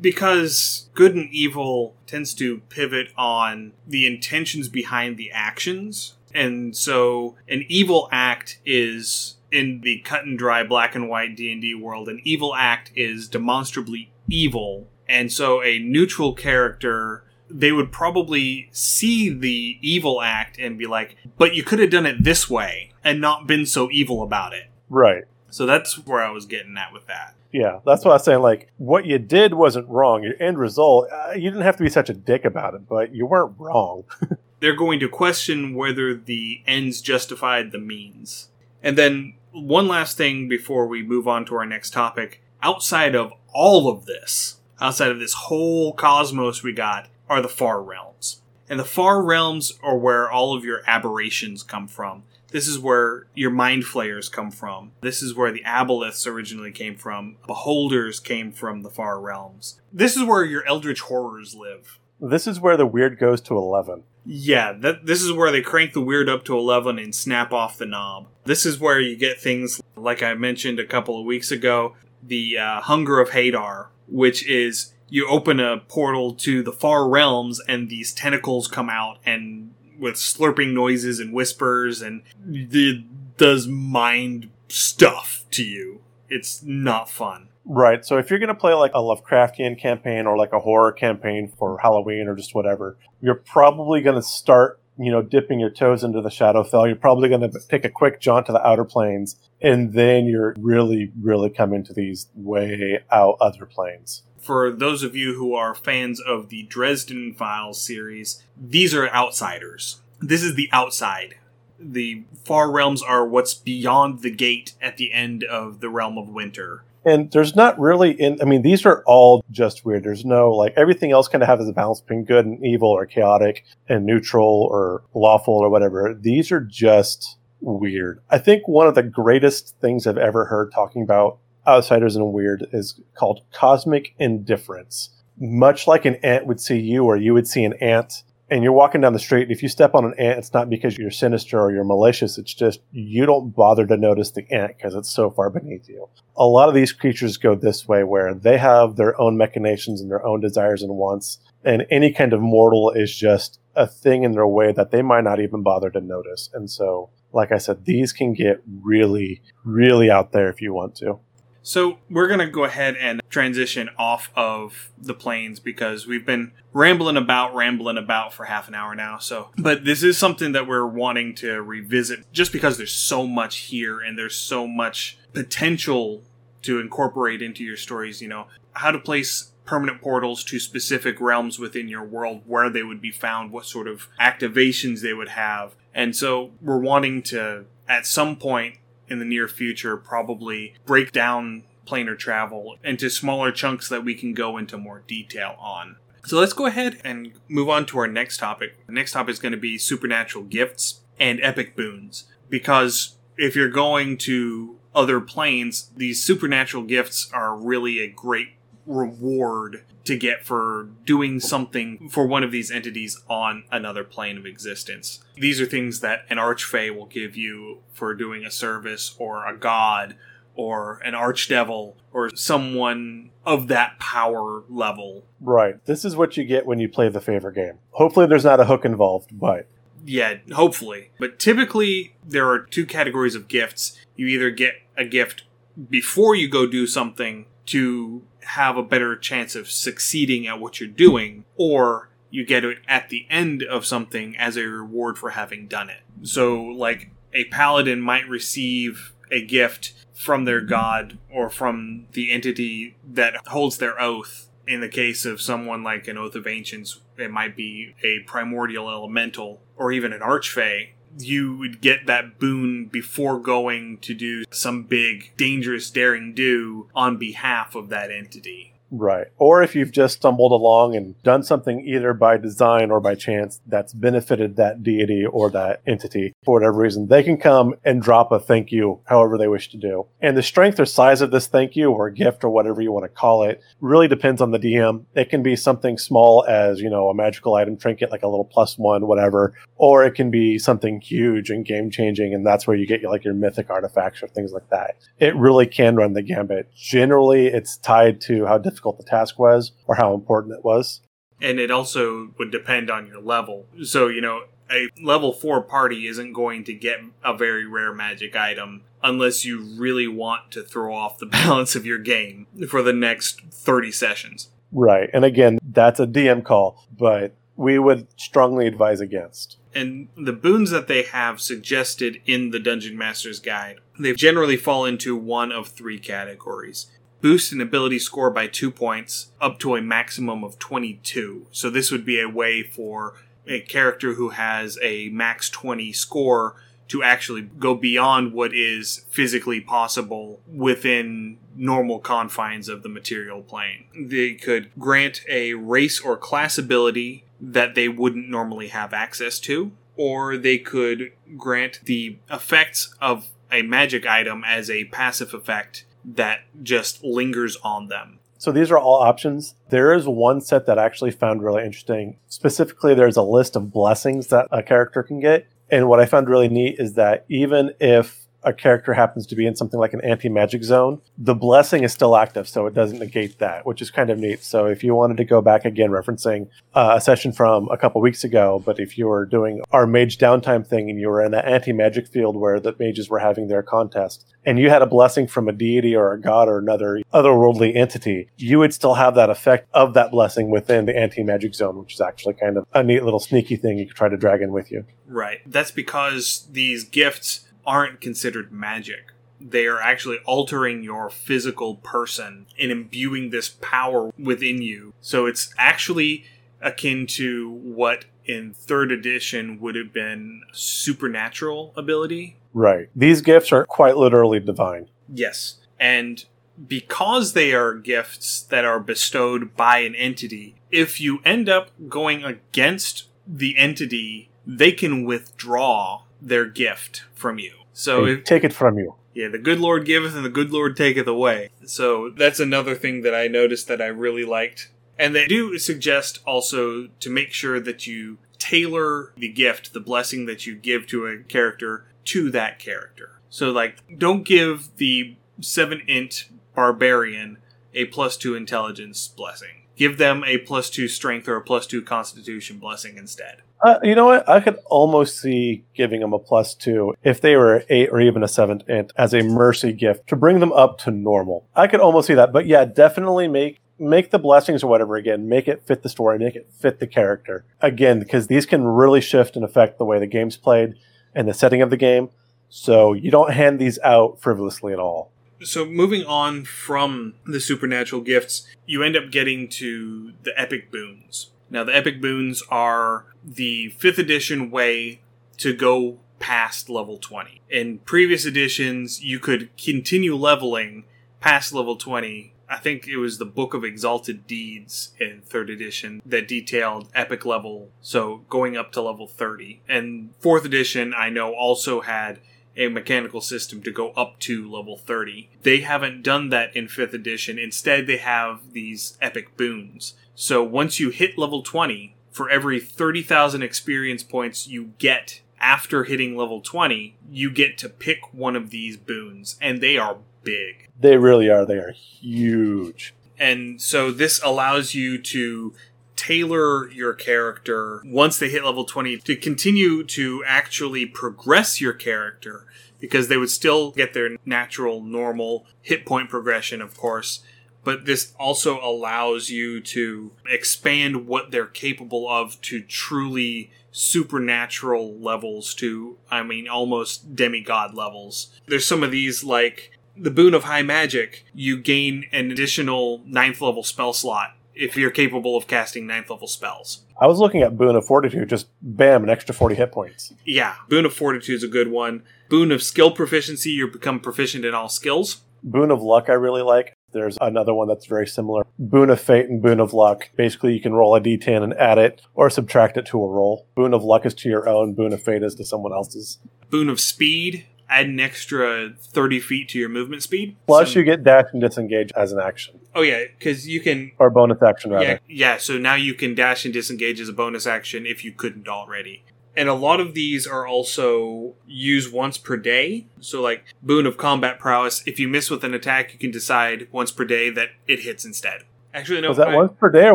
because 0.00 0.90
good 0.92 1.14
and 1.14 1.30
evil 1.32 1.94
tends 2.06 2.34
to 2.34 2.58
pivot 2.68 3.08
on 3.16 3.72
the 3.86 4.06
intentions 4.06 4.68
behind 4.68 5.16
the 5.16 5.32
actions. 5.32 6.16
And 6.34 6.76
so 6.76 7.36
an 7.48 7.64
evil 7.68 8.06
act 8.12 8.58
is 8.66 9.36
in 9.50 9.80
the 9.80 10.00
cut 10.00 10.26
and 10.26 10.38
dry 10.38 10.62
black 10.62 10.94
and 10.94 11.08
white 11.08 11.36
D&D 11.36 11.74
world, 11.76 12.06
an 12.06 12.20
evil 12.22 12.54
act 12.54 12.92
is 12.94 13.28
demonstrably 13.28 14.10
evil. 14.28 14.88
And 15.08 15.32
so 15.32 15.62
a 15.62 15.78
neutral 15.78 16.34
character 16.34 17.24
they 17.48 17.72
would 17.72 17.92
probably 17.92 18.68
see 18.72 19.28
the 19.28 19.78
evil 19.80 20.20
act 20.20 20.58
and 20.58 20.78
be 20.78 20.86
like, 20.86 21.16
"But 21.38 21.54
you 21.54 21.62
could 21.62 21.78
have 21.78 21.90
done 21.90 22.06
it 22.06 22.24
this 22.24 22.50
way 22.50 22.92
and 23.04 23.20
not 23.20 23.46
been 23.46 23.66
so 23.66 23.90
evil 23.90 24.22
about 24.22 24.52
it." 24.52 24.70
Right. 24.88 25.24
So 25.50 25.66
that's 25.66 26.06
where 26.06 26.22
I 26.22 26.30
was 26.30 26.46
getting 26.46 26.76
at 26.76 26.92
with 26.92 27.06
that. 27.06 27.34
Yeah, 27.52 27.80
that's 27.86 28.04
what 28.04 28.10
I 28.10 28.14
was 28.16 28.24
saying. 28.24 28.40
Like, 28.40 28.68
what 28.76 29.06
you 29.06 29.18
did 29.18 29.54
wasn't 29.54 29.88
wrong. 29.88 30.22
Your 30.22 30.34
end 30.40 30.58
result, 30.58 31.08
uh, 31.10 31.32
you 31.32 31.50
didn't 31.50 31.62
have 31.62 31.76
to 31.76 31.82
be 31.82 31.88
such 31.88 32.10
a 32.10 32.14
dick 32.14 32.44
about 32.44 32.74
it, 32.74 32.88
but 32.88 33.14
you 33.14 33.24
weren't 33.24 33.54
wrong. 33.58 34.04
they're 34.60 34.76
going 34.76 35.00
to 35.00 35.08
question 35.08 35.74
whether 35.74 36.14
the 36.14 36.62
ends 36.66 37.00
justified 37.00 37.72
the 37.72 37.78
means. 37.78 38.48
And 38.82 38.98
then 38.98 39.34
one 39.52 39.88
last 39.88 40.16
thing 40.16 40.48
before 40.48 40.86
we 40.86 41.02
move 41.02 41.26
on 41.26 41.46
to 41.46 41.54
our 41.54 41.66
next 41.66 41.92
topic. 41.92 42.42
Outside 42.62 43.14
of 43.14 43.32
all 43.54 43.88
of 43.88 44.06
this, 44.06 44.56
outside 44.80 45.10
of 45.10 45.18
this 45.18 45.34
whole 45.34 45.92
cosmos 45.94 46.62
we 46.62 46.72
got, 46.72 47.08
are 47.28 47.42
the 47.42 47.48
far 47.48 47.82
realms. 47.82 48.42
And 48.68 48.80
the 48.80 48.84
far 48.84 49.22
realms 49.22 49.78
are 49.82 49.96
where 49.96 50.30
all 50.30 50.56
of 50.56 50.64
your 50.64 50.82
aberrations 50.86 51.62
come 51.62 51.86
from. 51.86 52.24
This 52.50 52.66
is 52.66 52.78
where 52.78 53.26
your 53.34 53.50
mind 53.50 53.84
flayers 53.84 54.28
come 54.28 54.50
from. 54.50 54.92
This 55.00 55.22
is 55.22 55.34
where 55.34 55.52
the 55.52 55.62
aboleths 55.64 56.26
originally 56.26 56.72
came 56.72 56.96
from. 56.96 57.36
Beholders 57.46 58.20
came 58.20 58.52
from 58.52 58.82
the 58.82 58.90
far 58.90 59.20
realms. 59.20 59.80
This 59.92 60.16
is 60.16 60.24
where 60.24 60.44
your 60.44 60.66
eldritch 60.66 61.00
horrors 61.00 61.54
live. 61.54 61.98
This 62.20 62.46
is 62.46 62.60
where 62.60 62.76
the 62.76 62.86
weird 62.86 63.18
goes 63.18 63.40
to 63.42 63.56
11. 63.56 64.04
Yeah, 64.24 64.72
that, 64.72 65.06
this 65.06 65.22
is 65.22 65.32
where 65.32 65.52
they 65.52 65.60
crank 65.60 65.92
the 65.92 66.00
weird 66.00 66.28
up 66.28 66.44
to 66.46 66.56
11 66.56 66.98
and 66.98 67.14
snap 67.14 67.52
off 67.52 67.78
the 67.78 67.86
knob. 67.86 68.26
This 68.44 68.64
is 68.64 68.80
where 68.80 68.98
you 68.98 69.16
get 69.16 69.40
things 69.40 69.82
like 69.94 70.22
I 70.22 70.34
mentioned 70.34 70.80
a 70.80 70.86
couple 70.86 71.18
of 71.18 71.26
weeks 71.26 71.50
ago 71.50 71.94
the 72.22 72.58
uh, 72.58 72.80
Hunger 72.80 73.20
of 73.20 73.30
Hadar, 73.30 73.88
which 74.08 74.46
is 74.48 74.94
you 75.08 75.28
open 75.28 75.60
a 75.60 75.78
portal 75.78 76.34
to 76.34 76.62
the 76.62 76.72
far 76.72 77.08
realms 77.08 77.60
and 77.68 77.88
these 77.88 78.12
tentacles 78.12 78.68
come 78.68 78.90
out 78.90 79.18
and 79.24 79.72
with 79.98 80.16
slurping 80.16 80.72
noises 80.72 81.20
and 81.20 81.32
whispers 81.32 82.02
and 82.02 82.22
it 82.48 83.04
does 83.36 83.66
mind 83.66 84.50
stuff 84.68 85.44
to 85.50 85.64
you. 85.64 86.00
It's 86.28 86.62
not 86.62 87.08
fun. 87.08 87.48
Right. 87.64 88.04
So 88.04 88.16
if 88.16 88.30
you're 88.30 88.38
going 88.38 88.48
to 88.48 88.54
play 88.54 88.74
like 88.74 88.92
a 88.94 88.98
Lovecraftian 88.98 89.78
campaign 89.78 90.26
or 90.26 90.36
like 90.36 90.52
a 90.52 90.60
horror 90.60 90.92
campaign 90.92 91.52
for 91.58 91.78
Halloween 91.78 92.28
or 92.28 92.36
just 92.36 92.54
whatever, 92.54 92.96
you're 93.20 93.34
probably 93.34 94.00
going 94.02 94.14
to 94.16 94.22
start, 94.22 94.80
you 94.98 95.10
know, 95.10 95.22
dipping 95.22 95.60
your 95.60 95.70
toes 95.70 96.02
into 96.02 96.20
the 96.20 96.28
Shadowfell. 96.28 96.86
You're 96.86 96.96
probably 96.96 97.28
going 97.28 97.50
to 97.50 97.60
take 97.68 97.84
a 97.84 97.90
quick 97.90 98.20
jaunt 98.20 98.46
to 98.46 98.52
the 98.52 98.66
outer 98.66 98.84
planes, 98.84 99.36
and 99.60 99.92
then 99.92 100.26
you're 100.26 100.54
really, 100.58 101.12
really 101.20 101.50
coming 101.50 101.84
to 101.84 101.92
these 101.92 102.28
way 102.34 103.00
out 103.10 103.36
other 103.40 103.66
planes. 103.66 104.22
for 104.46 104.70
those 104.70 105.02
of 105.02 105.16
you 105.16 105.34
who 105.34 105.54
are 105.54 105.74
fans 105.74 106.20
of 106.20 106.50
the 106.50 106.62
Dresden 106.62 107.34
Files 107.34 107.82
series, 107.82 108.44
these 108.56 108.94
are 108.94 109.08
outsiders. 109.10 110.00
This 110.20 110.42
is 110.44 110.54
the 110.54 110.68
outside. 110.72 111.34
The 111.80 112.22
far 112.44 112.70
realms 112.70 113.02
are 113.02 113.26
what's 113.26 113.54
beyond 113.54 114.22
the 114.22 114.30
gate 114.30 114.74
at 114.80 114.96
the 114.98 115.12
end 115.12 115.42
of 115.42 115.80
the 115.80 115.90
realm 115.90 116.16
of 116.16 116.28
winter. 116.28 116.84
And 117.06 117.30
there's 117.30 117.54
not 117.54 117.78
really 117.78 118.10
in. 118.10 118.38
I 118.42 118.44
mean, 118.44 118.62
these 118.62 118.84
are 118.84 119.04
all 119.06 119.44
just 119.50 119.84
weird. 119.84 120.02
There's 120.02 120.24
no 120.24 120.50
like 120.50 120.74
everything 120.76 121.12
else 121.12 121.28
kind 121.28 121.42
of 121.42 121.48
has 121.48 121.66
a 121.68 121.72
balance 121.72 122.00
between 122.00 122.24
good 122.24 122.44
and 122.44 122.66
evil, 122.66 122.88
or 122.88 123.06
chaotic 123.06 123.64
and 123.88 124.04
neutral, 124.04 124.68
or 124.70 125.04
lawful, 125.14 125.54
or 125.54 125.70
whatever. 125.70 126.12
These 126.12 126.50
are 126.50 126.60
just 126.60 127.38
weird. 127.60 128.20
I 128.28 128.38
think 128.38 128.66
one 128.66 128.88
of 128.88 128.96
the 128.96 129.04
greatest 129.04 129.76
things 129.80 130.06
I've 130.06 130.18
ever 130.18 130.46
heard 130.46 130.72
talking 130.72 131.02
about 131.02 131.38
outsiders 131.66 132.16
and 132.16 132.32
weird 132.32 132.66
is 132.72 133.00
called 133.14 133.40
cosmic 133.52 134.14
indifference. 134.18 135.10
Much 135.38 135.86
like 135.86 136.04
an 136.04 136.16
ant 136.16 136.46
would 136.46 136.60
see 136.60 136.78
you, 136.78 137.04
or 137.04 137.16
you 137.16 137.34
would 137.34 137.46
see 137.46 137.64
an 137.64 137.74
ant, 137.74 138.24
and 138.50 138.62
you're 138.62 138.72
walking 138.72 139.00
down 139.00 139.12
the 139.12 139.18
street. 139.18 139.44
And 139.44 139.52
if 139.52 139.62
you 139.62 139.68
step 139.68 139.94
on 139.94 140.04
an 140.04 140.14
ant, 140.18 140.38
it's 140.38 140.52
not 140.52 140.70
because 140.70 140.96
you're 140.96 141.10
sinister 141.10 141.60
or 141.60 141.72
you're 141.72 141.84
malicious. 141.84 142.38
It's 142.38 142.54
just 142.54 142.80
you 142.92 143.26
don't 143.26 143.54
bother 143.54 143.86
to 143.86 143.96
notice 143.96 144.30
the 144.30 144.50
ant 144.52 144.76
because 144.76 144.94
it's 144.94 145.10
so 145.10 145.30
far 145.30 145.50
beneath 145.50 145.88
you. 145.88 146.08
A 146.36 146.46
lot 146.46 146.68
of 146.68 146.74
these 146.74 146.92
creatures 146.92 147.36
go 147.36 147.54
this 147.54 147.88
way, 147.88 148.04
where 148.04 148.34
they 148.34 148.58
have 148.58 148.96
their 148.96 149.20
own 149.20 149.36
machinations 149.36 150.00
and 150.00 150.10
their 150.10 150.24
own 150.24 150.40
desires 150.40 150.82
and 150.82 150.94
wants, 150.94 151.38
and 151.64 151.86
any 151.90 152.12
kind 152.12 152.32
of 152.32 152.40
mortal 152.40 152.90
is 152.90 153.14
just 153.14 153.58
a 153.74 153.86
thing 153.86 154.22
in 154.22 154.32
their 154.32 154.46
way 154.46 154.72
that 154.72 154.90
they 154.90 155.02
might 155.02 155.24
not 155.24 155.40
even 155.40 155.62
bother 155.62 155.90
to 155.90 156.00
notice. 156.00 156.48
And 156.54 156.70
so, 156.70 157.10
like 157.32 157.52
I 157.52 157.58
said, 157.58 157.84
these 157.84 158.12
can 158.12 158.32
get 158.32 158.62
really, 158.82 159.42
really 159.64 160.10
out 160.10 160.32
there 160.32 160.48
if 160.48 160.62
you 160.62 160.72
want 160.72 160.94
to. 160.96 161.18
So 161.66 161.98
we're 162.08 162.28
going 162.28 162.38
to 162.38 162.46
go 162.46 162.62
ahead 162.62 162.94
and 162.94 163.20
transition 163.28 163.90
off 163.98 164.30
of 164.36 164.92
the 164.96 165.14
planes 165.14 165.58
because 165.58 166.06
we've 166.06 166.24
been 166.24 166.52
rambling 166.72 167.16
about, 167.16 167.56
rambling 167.56 167.98
about 167.98 168.32
for 168.32 168.44
half 168.44 168.68
an 168.68 168.76
hour 168.76 168.94
now. 168.94 169.18
So, 169.18 169.48
but 169.58 169.84
this 169.84 170.04
is 170.04 170.16
something 170.16 170.52
that 170.52 170.68
we're 170.68 170.86
wanting 170.86 171.34
to 171.36 171.60
revisit 171.60 172.32
just 172.32 172.52
because 172.52 172.76
there's 172.76 172.94
so 172.94 173.26
much 173.26 173.56
here 173.56 173.98
and 173.98 174.16
there's 174.16 174.36
so 174.36 174.68
much 174.68 175.18
potential 175.32 176.22
to 176.62 176.78
incorporate 176.78 177.42
into 177.42 177.64
your 177.64 177.76
stories. 177.76 178.22
You 178.22 178.28
know, 178.28 178.46
how 178.74 178.92
to 178.92 178.98
place 179.00 179.50
permanent 179.64 180.00
portals 180.00 180.44
to 180.44 180.60
specific 180.60 181.20
realms 181.20 181.58
within 181.58 181.88
your 181.88 182.04
world, 182.04 182.42
where 182.46 182.70
they 182.70 182.84
would 182.84 183.00
be 183.00 183.10
found, 183.10 183.50
what 183.50 183.66
sort 183.66 183.88
of 183.88 184.06
activations 184.20 185.00
they 185.00 185.14
would 185.14 185.30
have. 185.30 185.74
And 185.92 186.14
so 186.14 186.52
we're 186.62 186.78
wanting 186.78 187.22
to, 187.24 187.64
at 187.88 188.06
some 188.06 188.36
point 188.36 188.76
in 189.08 189.18
the 189.18 189.24
near 189.24 189.48
future, 189.48 189.96
probably 189.96 190.74
break 190.84 191.12
down 191.12 191.64
planar 191.86 192.18
travel 192.18 192.76
into 192.82 193.08
smaller 193.08 193.52
chunks 193.52 193.88
that 193.88 194.04
we 194.04 194.14
can 194.14 194.34
go 194.34 194.56
into 194.56 194.76
more 194.76 195.02
detail 195.06 195.56
on. 195.58 195.96
So 196.24 196.38
let's 196.40 196.52
go 196.52 196.66
ahead 196.66 197.00
and 197.04 197.32
move 197.48 197.68
on 197.68 197.86
to 197.86 197.98
our 197.98 198.08
next 198.08 198.38
topic. 198.38 198.84
The 198.86 198.92
next 198.92 199.12
topic 199.12 199.32
is 199.34 199.38
going 199.38 199.52
to 199.52 199.58
be 199.58 199.78
supernatural 199.78 200.44
gifts 200.44 201.00
and 201.20 201.40
epic 201.40 201.76
boons. 201.76 202.24
Because 202.48 203.16
if 203.36 203.54
you're 203.54 203.68
going 203.68 204.18
to 204.18 204.76
other 204.94 205.20
planes, 205.20 205.90
these 205.96 206.22
supernatural 206.22 206.82
gifts 206.82 207.30
are 207.32 207.56
really 207.56 208.00
a 208.00 208.08
great 208.08 208.54
reward 208.86 209.84
to 210.04 210.16
get 210.16 210.44
for 210.44 210.88
doing 211.04 211.40
something 211.40 212.08
for 212.08 212.26
one 212.26 212.44
of 212.44 212.52
these 212.52 212.70
entities 212.70 213.20
on 213.28 213.64
another 213.70 214.04
plane 214.04 214.38
of 214.38 214.46
existence. 214.46 215.22
These 215.36 215.60
are 215.60 215.66
things 215.66 216.00
that 216.00 216.24
an 216.30 216.38
archfey 216.38 216.94
will 216.94 217.06
give 217.06 217.36
you 217.36 217.80
for 217.92 218.14
doing 218.14 218.44
a 218.44 218.50
service 218.50 219.14
or 219.18 219.46
a 219.46 219.56
god 219.56 220.16
or 220.54 221.00
an 221.04 221.12
archdevil 221.12 221.94
or 222.12 222.34
someone 222.34 223.30
of 223.44 223.68
that 223.68 223.98
power 223.98 224.64
level. 224.68 225.26
Right. 225.40 225.84
This 225.84 226.04
is 226.04 226.16
what 226.16 226.36
you 226.36 226.44
get 226.44 226.66
when 226.66 226.78
you 226.78 226.88
play 226.88 227.08
the 227.08 227.20
favor 227.20 227.50
game. 227.50 227.78
Hopefully 227.90 228.26
there's 228.26 228.44
not 228.44 228.60
a 228.60 228.64
hook 228.64 228.84
involved, 228.84 229.30
but 229.32 229.68
yeah, 230.04 230.36
hopefully. 230.52 231.10
But 231.18 231.38
typically 231.38 232.16
there 232.24 232.48
are 232.48 232.60
two 232.60 232.86
categories 232.86 233.34
of 233.34 233.48
gifts. 233.48 233.98
You 234.14 234.26
either 234.28 234.50
get 234.50 234.74
a 234.96 235.04
gift 235.04 235.44
before 235.90 236.34
you 236.34 236.48
go 236.48 236.66
do 236.66 236.86
something 236.86 237.46
to 237.66 238.22
have 238.46 238.76
a 238.76 238.82
better 238.82 239.16
chance 239.16 239.54
of 239.54 239.70
succeeding 239.70 240.46
at 240.46 240.60
what 240.60 240.80
you're 240.80 240.88
doing, 240.88 241.44
or 241.56 242.08
you 242.30 242.44
get 242.44 242.64
it 242.64 242.78
at 242.88 243.08
the 243.08 243.26
end 243.30 243.62
of 243.62 243.86
something 243.86 244.36
as 244.36 244.56
a 244.56 244.66
reward 244.66 245.18
for 245.18 245.30
having 245.30 245.66
done 245.66 245.90
it. 245.90 246.02
So, 246.22 246.62
like, 246.62 247.10
a 247.32 247.44
paladin 247.44 248.00
might 248.00 248.28
receive 248.28 249.12
a 249.30 249.44
gift 249.44 249.92
from 250.14 250.44
their 250.44 250.60
god 250.60 251.18
or 251.30 251.50
from 251.50 252.06
the 252.12 252.32
entity 252.32 252.96
that 253.06 253.34
holds 253.48 253.78
their 253.78 254.00
oath. 254.00 254.48
In 254.66 254.80
the 254.80 254.88
case 254.88 255.24
of 255.24 255.40
someone 255.40 255.84
like 255.84 256.08
an 256.08 256.18
Oath 256.18 256.34
of 256.34 256.46
Ancients, 256.46 257.00
it 257.16 257.30
might 257.30 257.54
be 257.54 257.94
a 258.02 258.20
primordial 258.26 258.90
elemental 258.90 259.60
or 259.76 259.92
even 259.92 260.12
an 260.12 260.20
archfey 260.20 260.88
you 261.18 261.56
would 261.56 261.80
get 261.80 262.06
that 262.06 262.38
boon 262.38 262.86
before 262.86 263.38
going 263.38 263.98
to 263.98 264.14
do 264.14 264.44
some 264.50 264.84
big, 264.84 265.32
dangerous, 265.36 265.90
daring 265.90 266.34
do 266.34 266.88
on 266.94 267.16
behalf 267.16 267.74
of 267.74 267.88
that 267.88 268.10
entity. 268.10 268.72
Right. 268.98 269.26
Or 269.36 269.62
if 269.62 269.74
you've 269.74 269.92
just 269.92 270.16
stumbled 270.16 270.52
along 270.52 270.96
and 270.96 271.20
done 271.22 271.42
something 271.42 271.86
either 271.86 272.14
by 272.14 272.38
design 272.38 272.90
or 272.90 273.00
by 273.00 273.14
chance 273.14 273.60
that's 273.66 273.92
benefited 273.92 274.56
that 274.56 274.82
deity 274.82 275.24
or 275.24 275.50
that 275.50 275.82
entity 275.86 276.34
for 276.44 276.54
whatever 276.54 276.78
reason, 276.78 277.08
they 277.08 277.22
can 277.22 277.36
come 277.36 277.74
and 277.84 278.00
drop 278.00 278.32
a 278.32 278.40
thank 278.40 278.72
you 278.72 279.00
however 279.04 279.36
they 279.36 279.48
wish 279.48 279.68
to 279.70 279.76
do. 279.76 280.06
And 280.20 280.36
the 280.36 280.42
strength 280.42 280.80
or 280.80 280.86
size 280.86 281.20
of 281.20 281.30
this 281.30 281.46
thank 281.46 281.76
you 281.76 281.90
or 281.90 282.08
gift 282.10 282.42
or 282.42 282.48
whatever 282.48 282.80
you 282.80 282.90
want 282.90 283.04
to 283.04 283.08
call 283.08 283.42
it 283.42 283.60
really 283.80 284.08
depends 284.08 284.40
on 284.40 284.50
the 284.50 284.58
DM. 284.58 285.04
It 285.14 285.28
can 285.28 285.42
be 285.42 285.56
something 285.56 285.98
small 285.98 286.44
as, 286.48 286.80
you 286.80 286.88
know, 286.88 287.10
a 287.10 287.14
magical 287.14 287.54
item 287.54 287.76
trinket 287.76 288.10
like 288.10 288.22
a 288.22 288.28
little 288.28 288.44
plus 288.44 288.78
one, 288.78 289.06
whatever, 289.06 289.52
or 289.76 290.04
it 290.04 290.14
can 290.14 290.30
be 290.30 290.58
something 290.58 291.00
huge 291.00 291.50
and 291.50 291.64
game 291.64 291.90
changing. 291.90 292.32
And 292.32 292.46
that's 292.46 292.66
where 292.66 292.76
you 292.76 292.86
get 292.86 293.02
like 293.04 293.24
your 293.24 293.34
mythic 293.34 293.68
artifacts 293.68 294.22
or 294.22 294.28
things 294.28 294.52
like 294.52 294.68
that. 294.70 294.96
It 295.18 295.36
really 295.36 295.66
can 295.66 295.96
run 295.96 296.14
the 296.14 296.22
gambit. 296.22 296.72
Generally, 296.74 297.48
it's 297.48 297.76
tied 297.76 298.20
to 298.22 298.46
how 298.46 298.58
difficult 298.58 298.85
difficult 298.86 299.04
the 299.04 299.10
task 299.10 299.38
was 299.38 299.72
or 299.86 299.96
how 299.96 300.14
important 300.14 300.54
it 300.54 300.64
was. 300.64 301.00
And 301.40 301.58
it 301.58 301.70
also 301.70 302.30
would 302.38 302.50
depend 302.50 302.90
on 302.90 303.06
your 303.06 303.20
level. 303.20 303.66
So, 303.82 304.08
you 304.08 304.20
know, 304.20 304.44
a 304.70 304.88
level 305.02 305.32
4 305.32 305.62
party 305.62 306.06
isn't 306.06 306.32
going 306.32 306.64
to 306.64 306.74
get 306.74 307.00
a 307.24 307.36
very 307.36 307.66
rare 307.66 307.92
magic 307.92 308.34
item 308.34 308.82
unless 309.02 309.44
you 309.44 309.62
really 309.78 310.08
want 310.08 310.50
to 310.52 310.62
throw 310.62 310.94
off 310.94 311.18
the 311.18 311.26
balance 311.42 311.76
of 311.76 311.84
your 311.84 311.98
game 311.98 312.46
for 312.68 312.82
the 312.82 312.92
next 312.92 313.40
30 313.50 313.92
sessions. 313.92 314.48
Right. 314.72 315.10
And 315.12 315.24
again, 315.24 315.58
that's 315.62 316.00
a 316.00 316.06
DM 316.06 316.44
call, 316.44 316.84
but 316.96 317.36
we 317.54 317.78
would 317.78 318.06
strongly 318.16 318.66
advise 318.66 319.00
against. 319.00 319.58
And 319.74 320.08
the 320.16 320.32
boons 320.32 320.70
that 320.70 320.88
they 320.88 321.02
have 321.02 321.40
suggested 321.40 322.20
in 322.24 322.50
the 322.50 322.58
Dungeon 322.58 322.96
Master's 322.96 323.38
Guide, 323.38 323.76
they 323.98 324.14
generally 324.14 324.56
fall 324.56 324.86
into 324.86 325.14
one 325.14 325.52
of 325.52 325.68
three 325.68 325.98
categories 325.98 326.86
boost 327.26 327.50
an 327.50 327.60
ability 327.60 327.98
score 327.98 328.30
by 328.30 328.46
two 328.46 328.70
points 328.70 329.32
up 329.40 329.58
to 329.58 329.74
a 329.74 329.82
maximum 329.82 330.44
of 330.44 330.60
22. 330.60 331.44
So 331.50 331.68
this 331.68 331.90
would 331.90 332.04
be 332.04 332.20
a 332.20 332.28
way 332.28 332.62
for 332.62 333.14
a 333.48 333.62
character 333.62 334.14
who 334.14 334.28
has 334.28 334.78
a 334.80 335.08
max 335.08 335.50
20 335.50 335.92
score 335.92 336.54
to 336.86 337.02
actually 337.02 337.42
go 337.42 337.74
beyond 337.74 338.32
what 338.32 338.54
is 338.54 339.04
physically 339.10 339.60
possible 339.60 340.38
within 340.46 341.38
normal 341.56 341.98
confines 341.98 342.68
of 342.68 342.84
the 342.84 342.88
material 342.88 343.42
plane. 343.42 343.86
They 344.08 344.34
could 344.34 344.70
grant 344.78 345.22
a 345.28 345.54
race 345.54 346.00
or 346.00 346.16
class 346.16 346.58
ability 346.58 347.24
that 347.40 347.74
they 347.74 347.88
wouldn't 347.88 348.28
normally 348.28 348.68
have 348.68 348.92
access 348.92 349.40
to, 349.40 349.72
or 349.96 350.36
they 350.36 350.58
could 350.58 351.10
grant 351.36 351.80
the 351.86 352.18
effects 352.30 352.94
of 353.00 353.30
a 353.50 353.62
magic 353.62 354.06
item 354.06 354.44
as 354.46 354.70
a 354.70 354.84
passive 354.84 355.34
effect 355.34 355.86
that 356.06 356.40
just 356.62 357.02
lingers 357.02 357.56
on 357.62 357.88
them. 357.88 358.20
So 358.38 358.52
these 358.52 358.70
are 358.70 358.78
all 358.78 359.02
options. 359.02 359.54
There 359.70 359.92
is 359.92 360.06
one 360.06 360.40
set 360.40 360.66
that 360.66 360.78
I 360.78 360.84
actually 360.84 361.10
found 361.10 361.42
really 361.42 361.64
interesting. 361.64 362.18
Specifically, 362.28 362.94
there's 362.94 363.16
a 363.16 363.22
list 363.22 363.56
of 363.56 363.72
blessings 363.72 364.28
that 364.28 364.46
a 364.50 364.62
character 364.62 365.02
can 365.02 365.20
get. 365.20 365.48
And 365.70 365.88
what 365.88 366.00
I 366.00 366.06
found 366.06 366.28
really 366.28 366.48
neat 366.48 366.76
is 366.78 366.94
that 366.94 367.24
even 367.28 367.72
if 367.80 368.25
a 368.46 368.52
character 368.52 368.94
happens 368.94 369.26
to 369.26 369.34
be 369.34 369.44
in 369.44 369.56
something 369.56 369.78
like 369.78 369.92
an 369.92 370.00
anti 370.02 370.28
magic 370.28 370.62
zone, 370.62 371.02
the 371.18 371.34
blessing 371.34 371.82
is 371.82 371.92
still 371.92 372.16
active, 372.16 372.48
so 372.48 372.66
it 372.66 372.74
doesn't 372.74 373.00
negate 373.00 373.40
that, 373.40 373.66
which 373.66 373.82
is 373.82 373.90
kind 373.90 374.08
of 374.08 374.18
neat. 374.18 374.42
So 374.42 374.66
if 374.66 374.84
you 374.84 374.94
wanted 374.94 375.16
to 375.18 375.24
go 375.24 375.42
back 375.42 375.64
again, 375.64 375.90
referencing 375.90 376.48
uh, 376.72 376.94
a 376.96 377.00
session 377.00 377.32
from 377.32 377.68
a 377.70 377.76
couple 377.76 378.00
weeks 378.00 378.22
ago, 378.22 378.62
but 378.64 378.78
if 378.78 378.96
you 378.96 379.08
were 379.08 379.26
doing 379.26 379.60
our 379.72 379.86
mage 379.86 380.18
downtime 380.18 380.64
thing 380.64 380.88
and 380.88 381.00
you 381.00 381.08
were 381.08 381.20
in 381.20 381.34
an 381.34 381.44
anti 381.44 381.72
magic 381.72 382.06
field 382.06 382.36
where 382.36 382.60
the 382.60 382.74
mages 382.78 383.08
were 383.10 383.18
having 383.18 383.48
their 383.48 383.64
contest, 383.64 384.24
and 384.44 384.60
you 384.60 384.70
had 384.70 384.80
a 384.80 384.86
blessing 384.86 385.26
from 385.26 385.48
a 385.48 385.52
deity 385.52 385.96
or 385.96 386.12
a 386.12 386.20
god 386.20 386.48
or 386.48 386.58
another 386.58 387.02
otherworldly 387.12 387.74
entity, 387.74 388.28
you 388.36 388.60
would 388.60 388.72
still 388.72 388.94
have 388.94 389.16
that 389.16 389.28
effect 389.28 389.68
of 389.74 389.94
that 389.94 390.12
blessing 390.12 390.50
within 390.50 390.86
the 390.86 390.96
anti 390.96 391.24
magic 391.24 391.52
zone, 391.52 391.76
which 391.78 391.94
is 391.94 392.00
actually 392.00 392.34
kind 392.34 392.56
of 392.56 392.66
a 392.72 392.84
neat 392.84 393.02
little 393.02 393.18
sneaky 393.18 393.56
thing 393.56 393.76
you 393.76 393.86
could 393.86 393.96
try 393.96 394.08
to 394.08 394.16
drag 394.16 394.40
in 394.40 394.52
with 394.52 394.70
you. 394.70 394.84
Right. 395.08 395.40
That's 395.44 395.72
because 395.72 396.46
these 396.52 396.84
gifts 396.84 397.45
aren't 397.66 398.00
considered 398.00 398.52
magic. 398.52 399.12
They 399.40 399.66
are 399.66 399.80
actually 399.80 400.18
altering 400.24 400.82
your 400.82 401.10
physical 401.10 401.76
person 401.76 402.46
and 402.58 402.72
imbuing 402.72 403.30
this 403.30 403.48
power 403.48 404.12
within 404.18 404.62
you. 404.62 404.94
So 405.00 405.26
it's 405.26 405.54
actually 405.58 406.24
akin 406.62 407.06
to 407.06 407.50
what 407.50 408.06
in 408.24 408.52
third 408.54 408.90
edition 408.90 409.60
would 409.60 409.74
have 409.74 409.92
been 409.92 410.42
supernatural 410.52 411.72
ability. 411.76 412.38
Right. 412.54 412.88
These 412.96 413.20
gifts 413.20 413.52
are 413.52 413.64
quite 413.66 413.96
literally 413.96 414.40
divine. 414.40 414.88
Yes. 415.08 415.58
And 415.78 416.24
because 416.66 417.34
they 417.34 417.52
are 417.52 417.74
gifts 417.74 418.42
that 418.42 418.64
are 418.64 418.80
bestowed 418.80 419.54
by 419.56 419.78
an 419.78 419.94
entity, 419.94 420.56
if 420.70 421.00
you 421.00 421.20
end 421.24 421.48
up 421.48 421.70
going 421.88 422.24
against 422.24 423.08
the 423.26 423.56
entity, 423.58 424.30
they 424.46 424.72
can 424.72 425.04
withdraw 425.04 426.02
their 426.20 426.46
gift 426.46 427.04
from 427.14 427.38
you. 427.38 427.52
So 427.72 428.06
if, 428.06 428.24
take 428.24 428.44
it 428.44 428.52
from 428.52 428.78
you. 428.78 428.94
Yeah, 429.14 429.28
the 429.28 429.38
good 429.38 429.60
Lord 429.60 429.84
giveth 429.84 430.14
and 430.14 430.24
the 430.24 430.30
good 430.30 430.50
Lord 430.50 430.76
taketh 430.76 431.06
away. 431.06 431.50
So 431.64 432.10
that's 432.10 432.40
another 432.40 432.74
thing 432.74 433.02
that 433.02 433.14
I 433.14 433.28
noticed 433.28 433.68
that 433.68 433.80
I 433.80 433.86
really 433.86 434.24
liked. 434.24 434.70
And 434.98 435.14
they 435.14 435.26
do 435.26 435.58
suggest 435.58 436.20
also 436.26 436.88
to 437.00 437.10
make 437.10 437.32
sure 437.32 437.60
that 437.60 437.86
you 437.86 438.18
tailor 438.38 439.12
the 439.16 439.28
gift, 439.28 439.72
the 439.72 439.80
blessing 439.80 440.26
that 440.26 440.46
you 440.46 440.54
give 440.54 440.86
to 440.88 441.06
a 441.06 441.18
character 441.18 441.84
to 442.04 442.30
that 442.30 442.58
character. 442.58 443.20
So 443.28 443.50
like 443.50 443.82
don't 443.98 444.24
give 444.24 444.76
the 444.76 445.16
7 445.40 445.80
int 445.86 446.28
barbarian 446.54 447.38
a 447.74 447.86
plus 447.86 448.16
two 448.16 448.34
intelligence 448.34 449.06
blessing. 449.08 449.65
Give 449.76 449.98
them 449.98 450.24
a 450.24 450.38
plus 450.38 450.70
two 450.70 450.88
strength 450.88 451.28
or 451.28 451.36
a 451.36 451.42
plus 451.42 451.66
two 451.66 451.82
constitution 451.82 452.58
blessing 452.58 452.96
instead. 452.96 453.42
Uh, 453.64 453.78
you 453.82 453.94
know 453.94 454.06
what? 454.06 454.28
I 454.28 454.40
could 454.40 454.58
almost 454.66 455.18
see 455.18 455.64
giving 455.74 456.00
them 456.00 456.12
a 456.12 456.18
plus 456.18 456.54
two 456.54 456.94
if 457.02 457.20
they 457.20 457.36
were 457.36 457.64
eight 457.68 457.88
or 457.90 458.00
even 458.00 458.22
a 458.22 458.28
seventh 458.28 458.68
int 458.68 458.92
as 458.96 459.14
a 459.14 459.22
mercy 459.22 459.72
gift 459.72 460.08
to 460.08 460.16
bring 460.16 460.40
them 460.40 460.52
up 460.52 460.78
to 460.80 460.90
normal. 460.90 461.46
I 461.54 461.66
could 461.66 461.80
almost 461.80 462.06
see 462.06 462.14
that. 462.14 462.32
But 462.32 462.46
yeah, 462.46 462.64
definitely 462.64 463.28
make 463.28 463.60
make 463.78 464.10
the 464.10 464.18
blessings 464.18 464.62
or 464.62 464.68
whatever 464.68 464.96
again. 464.96 465.28
Make 465.28 465.48
it 465.48 465.66
fit 465.66 465.82
the 465.82 465.88
story. 465.88 466.18
Make 466.18 466.36
it 466.36 466.48
fit 466.58 466.80
the 466.80 466.86
character 466.86 467.44
again 467.60 467.98
because 467.98 468.26
these 468.26 468.46
can 468.46 468.66
really 468.66 469.00
shift 469.00 469.36
and 469.36 469.44
affect 469.44 469.78
the 469.78 469.84
way 469.84 469.98
the 469.98 470.06
game's 470.06 470.36
played 470.36 470.74
and 471.14 471.28
the 471.28 471.34
setting 471.34 471.62
of 471.62 471.70
the 471.70 471.76
game. 471.76 472.10
So 472.48 472.92
you 472.92 473.10
don't 473.10 473.32
hand 473.32 473.58
these 473.58 473.78
out 473.82 474.20
frivolously 474.20 474.72
at 474.72 474.78
all. 474.78 475.10
So 475.42 475.66
moving 475.66 476.04
on 476.04 476.44
from 476.44 477.14
the 477.24 477.40
supernatural 477.40 478.02
gifts, 478.02 478.46
you 478.66 478.82
end 478.82 478.96
up 478.96 479.10
getting 479.10 479.48
to 479.50 480.12
the 480.22 480.38
epic 480.38 480.70
boons. 480.70 481.30
Now 481.50 481.64
the 481.64 481.76
epic 481.76 482.00
boons 482.00 482.42
are 482.48 483.06
the 483.24 483.72
5th 483.78 483.98
edition 483.98 484.50
way 484.50 485.00
to 485.38 485.54
go 485.54 485.98
past 486.18 486.70
level 486.70 486.96
20. 486.96 487.42
In 487.50 487.78
previous 487.78 488.24
editions, 488.24 489.02
you 489.02 489.18
could 489.18 489.54
continue 489.56 490.14
leveling 490.14 490.84
past 491.20 491.52
level 491.52 491.76
20 491.76 492.32
I 492.48 492.58
think 492.58 492.86
it 492.86 492.96
was 492.96 493.18
the 493.18 493.24
Book 493.24 493.54
of 493.54 493.64
Exalted 493.64 494.26
Deeds 494.26 494.92
in 495.00 495.20
third 495.22 495.50
edition 495.50 496.00
that 496.06 496.28
detailed 496.28 496.88
epic 496.94 497.26
level, 497.26 497.70
so 497.80 498.18
going 498.28 498.56
up 498.56 498.72
to 498.72 498.82
level 498.82 499.06
30. 499.06 499.62
And 499.68 500.10
fourth 500.20 500.44
edition, 500.44 500.94
I 500.96 501.10
know, 501.10 501.34
also 501.34 501.80
had 501.80 502.20
a 502.56 502.68
mechanical 502.68 503.20
system 503.20 503.62
to 503.62 503.70
go 503.70 503.90
up 503.90 504.18
to 504.20 504.50
level 504.50 504.76
30. 504.76 505.30
They 505.42 505.60
haven't 505.60 506.02
done 506.02 506.30
that 506.30 506.54
in 506.56 506.66
5th 506.66 506.94
edition. 506.94 507.38
Instead, 507.38 507.86
they 507.86 507.98
have 507.98 508.52
these 508.52 508.96
epic 509.00 509.36
boons. 509.36 509.94
So 510.14 510.42
once 510.42 510.80
you 510.80 510.90
hit 510.90 511.18
level 511.18 511.42
20, 511.42 511.94
for 512.10 512.30
every 512.30 512.58
30,000 512.58 513.42
experience 513.42 514.02
points 514.02 514.48
you 514.48 514.72
get 514.78 515.20
after 515.38 515.84
hitting 515.84 516.16
level 516.16 516.40
20, 516.40 516.96
you 517.10 517.30
get 517.30 517.58
to 517.58 517.68
pick 517.68 518.14
one 518.14 518.34
of 518.34 518.48
these 518.48 518.78
boons, 518.78 519.36
and 519.40 519.60
they 519.60 519.76
are 519.76 519.98
big. 520.22 520.70
They 520.80 520.96
really 520.96 521.28
are. 521.28 521.44
They 521.44 521.58
are 521.58 521.72
huge. 521.72 522.94
And 523.18 523.60
so 523.60 523.90
this 523.90 524.20
allows 524.22 524.74
you 524.74 525.00
to 525.02 525.54
tailor 525.96 526.70
your 526.70 526.92
character 526.92 527.82
once 527.84 528.18
they 528.18 528.28
hit 528.28 528.44
level 528.44 528.64
20 528.64 528.98
to 528.98 529.16
continue 529.16 529.82
to 529.82 530.22
actually 530.26 530.86
progress 530.86 531.60
your 531.60 531.72
character 531.72 532.46
because 532.78 533.08
they 533.08 533.16
would 533.16 533.30
still 533.30 533.70
get 533.72 533.94
their 533.94 534.10
natural 534.24 534.82
normal 534.82 535.46
hit 535.62 535.86
point 535.86 536.10
progression 536.10 536.60
of 536.60 536.76
course 536.76 537.22
but 537.64 537.84
this 537.84 538.12
also 538.16 538.60
allows 538.64 539.28
you 539.30 539.60
to 539.60 540.12
expand 540.28 541.08
what 541.08 541.32
they're 541.32 541.46
capable 541.46 542.08
of 542.08 542.40
to 542.42 542.60
truly 542.60 543.50
supernatural 543.72 544.94
levels 544.98 545.52
to 545.52 545.98
i 546.10 546.22
mean 546.22 546.48
almost 546.48 547.14
demigod 547.14 547.74
levels. 547.74 548.28
There's 548.46 548.64
some 548.64 548.82
of 548.82 548.90
these 548.90 549.22
like 549.22 549.76
the 549.96 550.10
boon 550.10 550.32
of 550.32 550.44
high 550.44 550.62
magic, 550.62 551.24
you 551.34 551.56
gain 551.56 552.06
an 552.12 552.30
additional 552.30 553.02
ninth 553.04 553.40
level 553.40 553.62
spell 553.62 553.92
slot 553.92 554.36
if 554.56 554.76
you're 554.76 554.90
capable 554.90 555.36
of 555.36 555.46
casting 555.46 555.86
ninth 555.86 556.10
level 556.10 556.26
spells. 556.26 556.84
I 557.00 557.06
was 557.06 557.18
looking 557.18 557.42
at 557.42 557.58
Boon 557.58 557.76
of 557.76 557.86
Fortitude, 557.86 558.28
just 558.28 558.48
bam, 558.62 559.04
an 559.04 559.10
extra 559.10 559.34
40 559.34 559.54
hit 559.54 559.70
points. 559.70 560.14
Yeah, 560.24 560.54
Boon 560.68 560.86
of 560.86 560.94
Fortitude 560.94 561.36
is 561.36 561.44
a 561.44 561.48
good 561.48 561.68
one. 561.68 562.02
Boon 562.30 562.50
of 562.50 562.62
Skill 562.62 562.90
Proficiency, 562.90 563.50
you 563.50 563.68
become 563.68 564.00
proficient 564.00 564.44
in 564.44 564.54
all 564.54 564.68
skills. 564.68 565.22
Boon 565.42 565.70
of 565.70 565.82
Luck, 565.82 566.08
I 566.08 566.14
really 566.14 566.42
like. 566.42 566.76
There's 566.92 567.18
another 567.20 567.52
one 567.52 567.68
that's 567.68 567.86
very 567.86 568.06
similar. 568.06 568.46
Boon 568.58 568.88
of 568.88 569.00
Fate 569.00 569.28
and 569.28 569.42
Boon 569.42 569.60
of 569.60 569.74
Luck. 569.74 570.10
Basically, 570.16 570.54
you 570.54 570.60
can 570.60 570.72
roll 570.72 570.96
a 570.96 571.00
d10 571.00 571.42
and 571.42 571.54
add 571.54 571.76
it 571.76 572.00
or 572.14 572.30
subtract 572.30 572.78
it 572.78 572.86
to 572.86 573.02
a 573.02 573.08
roll. 573.08 573.46
Boon 573.54 573.74
of 573.74 573.84
Luck 573.84 574.06
is 574.06 574.14
to 574.14 574.28
your 574.30 574.48
own, 574.48 574.72
Boon 574.72 574.94
of 574.94 575.02
Fate 575.02 575.22
is 575.22 575.34
to 575.34 575.44
someone 575.44 575.72
else's. 575.72 576.18
Boon 576.48 576.70
of 576.70 576.80
Speed, 576.80 577.46
add 577.68 577.86
an 577.86 577.98
extra 578.00 578.70
30 578.80 579.20
feet 579.20 579.48
to 579.50 579.58
your 579.58 579.68
movement 579.68 580.02
speed. 580.02 580.36
Plus, 580.46 580.72
So- 580.72 580.78
you 580.80 580.84
get 580.84 581.02
dash 581.04 581.26
and 581.32 581.40
disengage 581.40 581.90
as 581.96 582.12
an 582.12 582.20
action, 582.20 582.60
Oh, 582.74 582.82
yeah, 582.82 583.04
because 583.18 583.48
you 583.48 583.60
can. 583.60 583.92
or 583.98 584.10
bonus 584.10 584.42
action, 584.42 584.70
rather. 584.72 584.84
Yeah, 584.84 584.98
yeah, 585.08 585.36
so 585.38 585.58
now 585.58 585.74
you 585.74 585.94
can 585.94 586.14
dash 586.14 586.44
and 586.44 586.54
disengage 586.54 587.00
as 587.00 587.08
a 587.08 587.12
bonus 587.12 587.46
action 587.46 587.86
if 587.86 588.04
you 588.04 588.12
couldn't 588.12 588.48
already. 588.48 589.02
And 589.38 589.48
a 589.50 589.54
lot 589.54 589.80
of 589.80 589.92
these 589.92 590.26
are 590.26 590.46
also 590.46 591.34
used 591.46 591.92
once 591.92 592.16
per 592.16 592.38
day. 592.38 592.86
So, 593.00 593.20
like 593.20 593.44
Boon 593.62 593.84
of 593.84 593.98
Combat 593.98 594.38
Prowess, 594.38 594.82
if 594.86 594.98
you 594.98 595.08
miss 595.08 595.28
with 595.30 595.44
an 595.44 595.52
attack, 595.52 595.92
you 595.92 595.98
can 595.98 596.10
decide 596.10 596.68
once 596.72 596.90
per 596.90 597.04
day 597.04 597.28
that 597.30 597.48
it 597.68 597.80
hits 597.80 598.04
instead. 598.06 598.44
Actually, 598.72 599.02
no, 599.02 599.08
Was 599.08 599.18
that 599.18 599.28
I, 599.28 599.34
once 599.34 599.52
per 599.58 599.68
day 599.70 599.86
or 599.88 599.94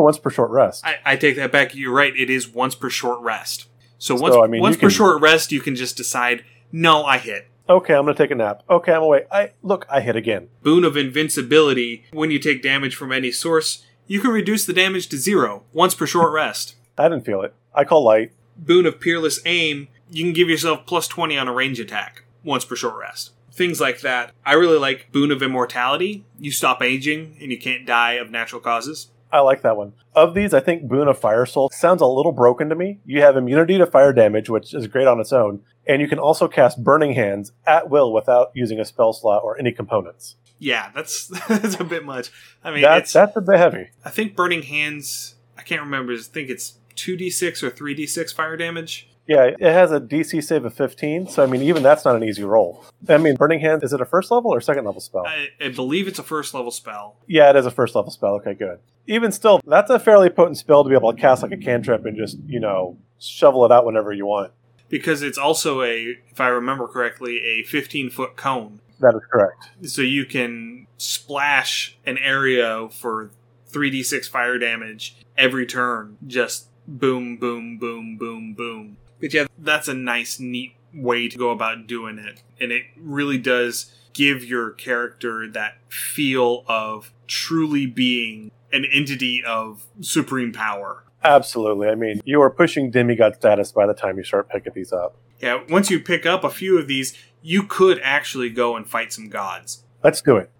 once 0.00 0.18
per 0.18 0.30
short 0.30 0.50
rest? 0.50 0.84
I, 0.86 0.96
I 1.04 1.16
take 1.16 1.34
that 1.36 1.50
back. 1.50 1.74
You're 1.74 1.92
right. 1.92 2.14
It 2.16 2.30
is 2.30 2.48
once 2.48 2.74
per 2.76 2.88
short 2.90 3.20
rest. 3.20 3.66
So 3.98 4.16
So, 4.16 4.22
once 4.22 4.36
I 4.36 4.46
mean, 4.46 4.60
once 4.60 4.76
per 4.76 4.80
can- 4.82 4.90
short 4.90 5.20
rest, 5.20 5.50
you 5.50 5.60
can 5.60 5.74
just 5.74 5.96
decide, 5.96 6.44
no, 6.70 7.04
I 7.04 7.18
hit. 7.18 7.48
Okay, 7.68 7.94
I'm 7.94 8.04
going 8.04 8.14
to 8.14 8.22
take 8.22 8.30
a 8.30 8.34
nap. 8.34 8.62
Okay, 8.68 8.92
I'm 8.92 9.02
away. 9.02 9.24
I 9.30 9.52
look, 9.62 9.86
I 9.90 10.00
hit 10.00 10.16
again. 10.16 10.48
Boon 10.62 10.84
of 10.84 10.96
Invincibility, 10.96 12.04
when 12.12 12.30
you 12.30 12.38
take 12.38 12.62
damage 12.62 12.94
from 12.94 13.12
any 13.12 13.30
source, 13.30 13.84
you 14.06 14.20
can 14.20 14.30
reduce 14.30 14.66
the 14.66 14.72
damage 14.72 15.08
to 15.08 15.16
zero 15.16 15.64
once 15.72 15.94
per 15.94 16.06
short 16.06 16.32
rest. 16.32 16.76
I 16.98 17.08
didn't 17.08 17.24
feel 17.24 17.42
it. 17.42 17.54
I 17.74 17.84
call 17.84 18.04
light. 18.04 18.32
Boon 18.56 18.86
of 18.86 19.00
Peerless 19.00 19.40
Aim, 19.46 19.88
you 20.10 20.24
can 20.24 20.32
give 20.32 20.48
yourself 20.48 20.86
plus 20.86 21.08
20 21.08 21.38
on 21.38 21.48
a 21.48 21.52
range 21.52 21.80
attack 21.80 22.24
once 22.44 22.64
per 22.64 22.76
short 22.76 22.96
rest. 22.98 23.32
Things 23.52 23.80
like 23.80 24.00
that. 24.00 24.32
I 24.44 24.54
really 24.54 24.78
like 24.78 25.12
Boon 25.12 25.30
of 25.30 25.42
Immortality. 25.42 26.24
You 26.38 26.50
stop 26.50 26.82
aging 26.82 27.36
and 27.40 27.50
you 27.50 27.58
can't 27.58 27.86
die 27.86 28.14
of 28.14 28.30
natural 28.30 28.60
causes. 28.60 29.08
I 29.32 29.40
like 29.40 29.62
that 29.62 29.78
one. 29.78 29.94
Of 30.14 30.34
these, 30.34 30.52
I 30.52 30.60
think 30.60 30.86
Boon 30.86 31.08
of 31.08 31.18
Fire 31.18 31.46
Soul 31.46 31.70
sounds 31.72 32.02
a 32.02 32.06
little 32.06 32.32
broken 32.32 32.68
to 32.68 32.74
me. 32.74 33.00
You 33.06 33.22
have 33.22 33.36
immunity 33.36 33.78
to 33.78 33.86
fire 33.86 34.12
damage, 34.12 34.50
which 34.50 34.74
is 34.74 34.86
great 34.86 35.06
on 35.08 35.18
its 35.20 35.32
own, 35.32 35.62
and 35.86 36.02
you 36.02 36.08
can 36.08 36.18
also 36.18 36.48
cast 36.48 36.84
Burning 36.84 37.14
Hands 37.14 37.50
at 37.66 37.88
will 37.88 38.12
without 38.12 38.50
using 38.54 38.78
a 38.78 38.84
spell 38.84 39.14
slot 39.14 39.42
or 39.42 39.58
any 39.58 39.72
components. 39.72 40.36
Yeah, 40.58 40.90
that's 40.94 41.26
that's 41.48 41.80
a 41.80 41.84
bit 41.84 42.04
much. 42.04 42.30
I 42.62 42.70
mean, 42.70 42.82
That's 42.82 43.04
it's, 43.04 43.12
that's 43.14 43.36
a 43.36 43.40
bit 43.40 43.56
heavy. 43.56 43.88
I 44.04 44.10
think 44.10 44.36
Burning 44.36 44.62
Hands, 44.62 45.34
I 45.56 45.62
can't 45.62 45.80
remember, 45.80 46.12
I 46.12 46.18
think 46.18 46.50
it's 46.50 46.78
2d6 46.96 47.62
or 47.62 47.70
3d6 47.70 48.34
fire 48.34 48.56
damage. 48.56 49.08
Yeah, 49.26 49.44
it 49.44 49.60
has 49.60 49.92
a 49.92 50.00
DC 50.00 50.42
save 50.42 50.64
of 50.64 50.74
15, 50.74 51.28
so 51.28 51.42
I 51.42 51.46
mean, 51.46 51.62
even 51.62 51.82
that's 51.82 52.04
not 52.04 52.16
an 52.16 52.24
easy 52.24 52.42
roll. 52.42 52.84
I 53.08 53.18
mean, 53.18 53.36
Burning 53.36 53.60
Hands, 53.60 53.82
is 53.82 53.92
it 53.92 54.00
a 54.00 54.04
first 54.04 54.30
level 54.30 54.52
or 54.52 54.60
second 54.60 54.84
level 54.84 55.00
spell? 55.00 55.24
I, 55.26 55.48
I 55.60 55.68
believe 55.68 56.08
it's 56.08 56.18
a 56.18 56.24
first 56.24 56.54
level 56.54 56.70
spell. 56.70 57.16
yeah, 57.28 57.50
it 57.50 57.56
is 57.56 57.64
a 57.64 57.70
first 57.70 57.94
level 57.94 58.10
spell. 58.10 58.34
Okay, 58.34 58.54
good. 58.54 58.80
Even 59.06 59.30
still, 59.32 59.60
that's 59.64 59.90
a 59.90 59.98
fairly 59.98 60.28
potent 60.28 60.58
spell 60.58 60.82
to 60.84 60.90
be 60.90 60.96
able 60.96 61.12
to 61.12 61.20
cast 61.20 61.42
like 61.42 61.52
a 61.52 61.56
cantrip 61.56 62.04
and 62.04 62.16
just, 62.16 62.38
you 62.46 62.60
know, 62.60 62.96
shovel 63.20 63.64
it 63.64 63.72
out 63.72 63.84
whenever 63.84 64.12
you 64.12 64.26
want. 64.26 64.52
Because 64.88 65.22
it's 65.22 65.38
also 65.38 65.82
a, 65.82 66.16
if 66.30 66.40
I 66.40 66.48
remember 66.48 66.86
correctly, 66.86 67.40
a 67.40 67.62
15 67.62 68.10
foot 68.10 68.36
cone. 68.36 68.80
That 69.00 69.14
is 69.14 69.22
correct. 69.30 69.70
So 69.86 70.02
you 70.02 70.24
can 70.24 70.86
splash 70.98 71.96
an 72.06 72.18
area 72.18 72.88
for 72.90 73.30
3d6 73.72 74.28
fire 74.28 74.58
damage 74.58 75.16
every 75.36 75.66
turn. 75.66 76.18
Just 76.26 76.68
boom, 76.86 77.36
boom, 77.36 77.78
boom, 77.78 78.16
boom, 78.16 78.54
boom. 78.54 78.96
But 79.22 79.32
yeah, 79.32 79.46
that's 79.56 79.86
a 79.86 79.94
nice, 79.94 80.40
neat 80.40 80.74
way 80.92 81.28
to 81.28 81.38
go 81.38 81.50
about 81.50 81.86
doing 81.86 82.18
it. 82.18 82.42
And 82.60 82.72
it 82.72 82.82
really 82.96 83.38
does 83.38 83.94
give 84.12 84.44
your 84.44 84.70
character 84.72 85.48
that 85.48 85.76
feel 85.88 86.64
of 86.66 87.12
truly 87.28 87.86
being 87.86 88.50
an 88.72 88.84
entity 88.84 89.42
of 89.46 89.86
supreme 90.00 90.52
power. 90.52 91.04
Absolutely. 91.22 91.88
I 91.88 91.94
mean, 91.94 92.20
you 92.24 92.42
are 92.42 92.50
pushing 92.50 92.90
demigod 92.90 93.36
status 93.36 93.70
by 93.70 93.86
the 93.86 93.94
time 93.94 94.18
you 94.18 94.24
start 94.24 94.48
picking 94.48 94.72
these 94.74 94.92
up. 94.92 95.16
Yeah, 95.38 95.62
once 95.68 95.88
you 95.88 96.00
pick 96.00 96.26
up 96.26 96.42
a 96.42 96.50
few 96.50 96.76
of 96.76 96.88
these, 96.88 97.16
you 97.42 97.62
could 97.62 98.00
actually 98.02 98.50
go 98.50 98.76
and 98.76 98.88
fight 98.88 99.12
some 99.12 99.28
gods. 99.28 99.84
Let's 100.02 100.20
do 100.20 100.36
it. 100.36 100.50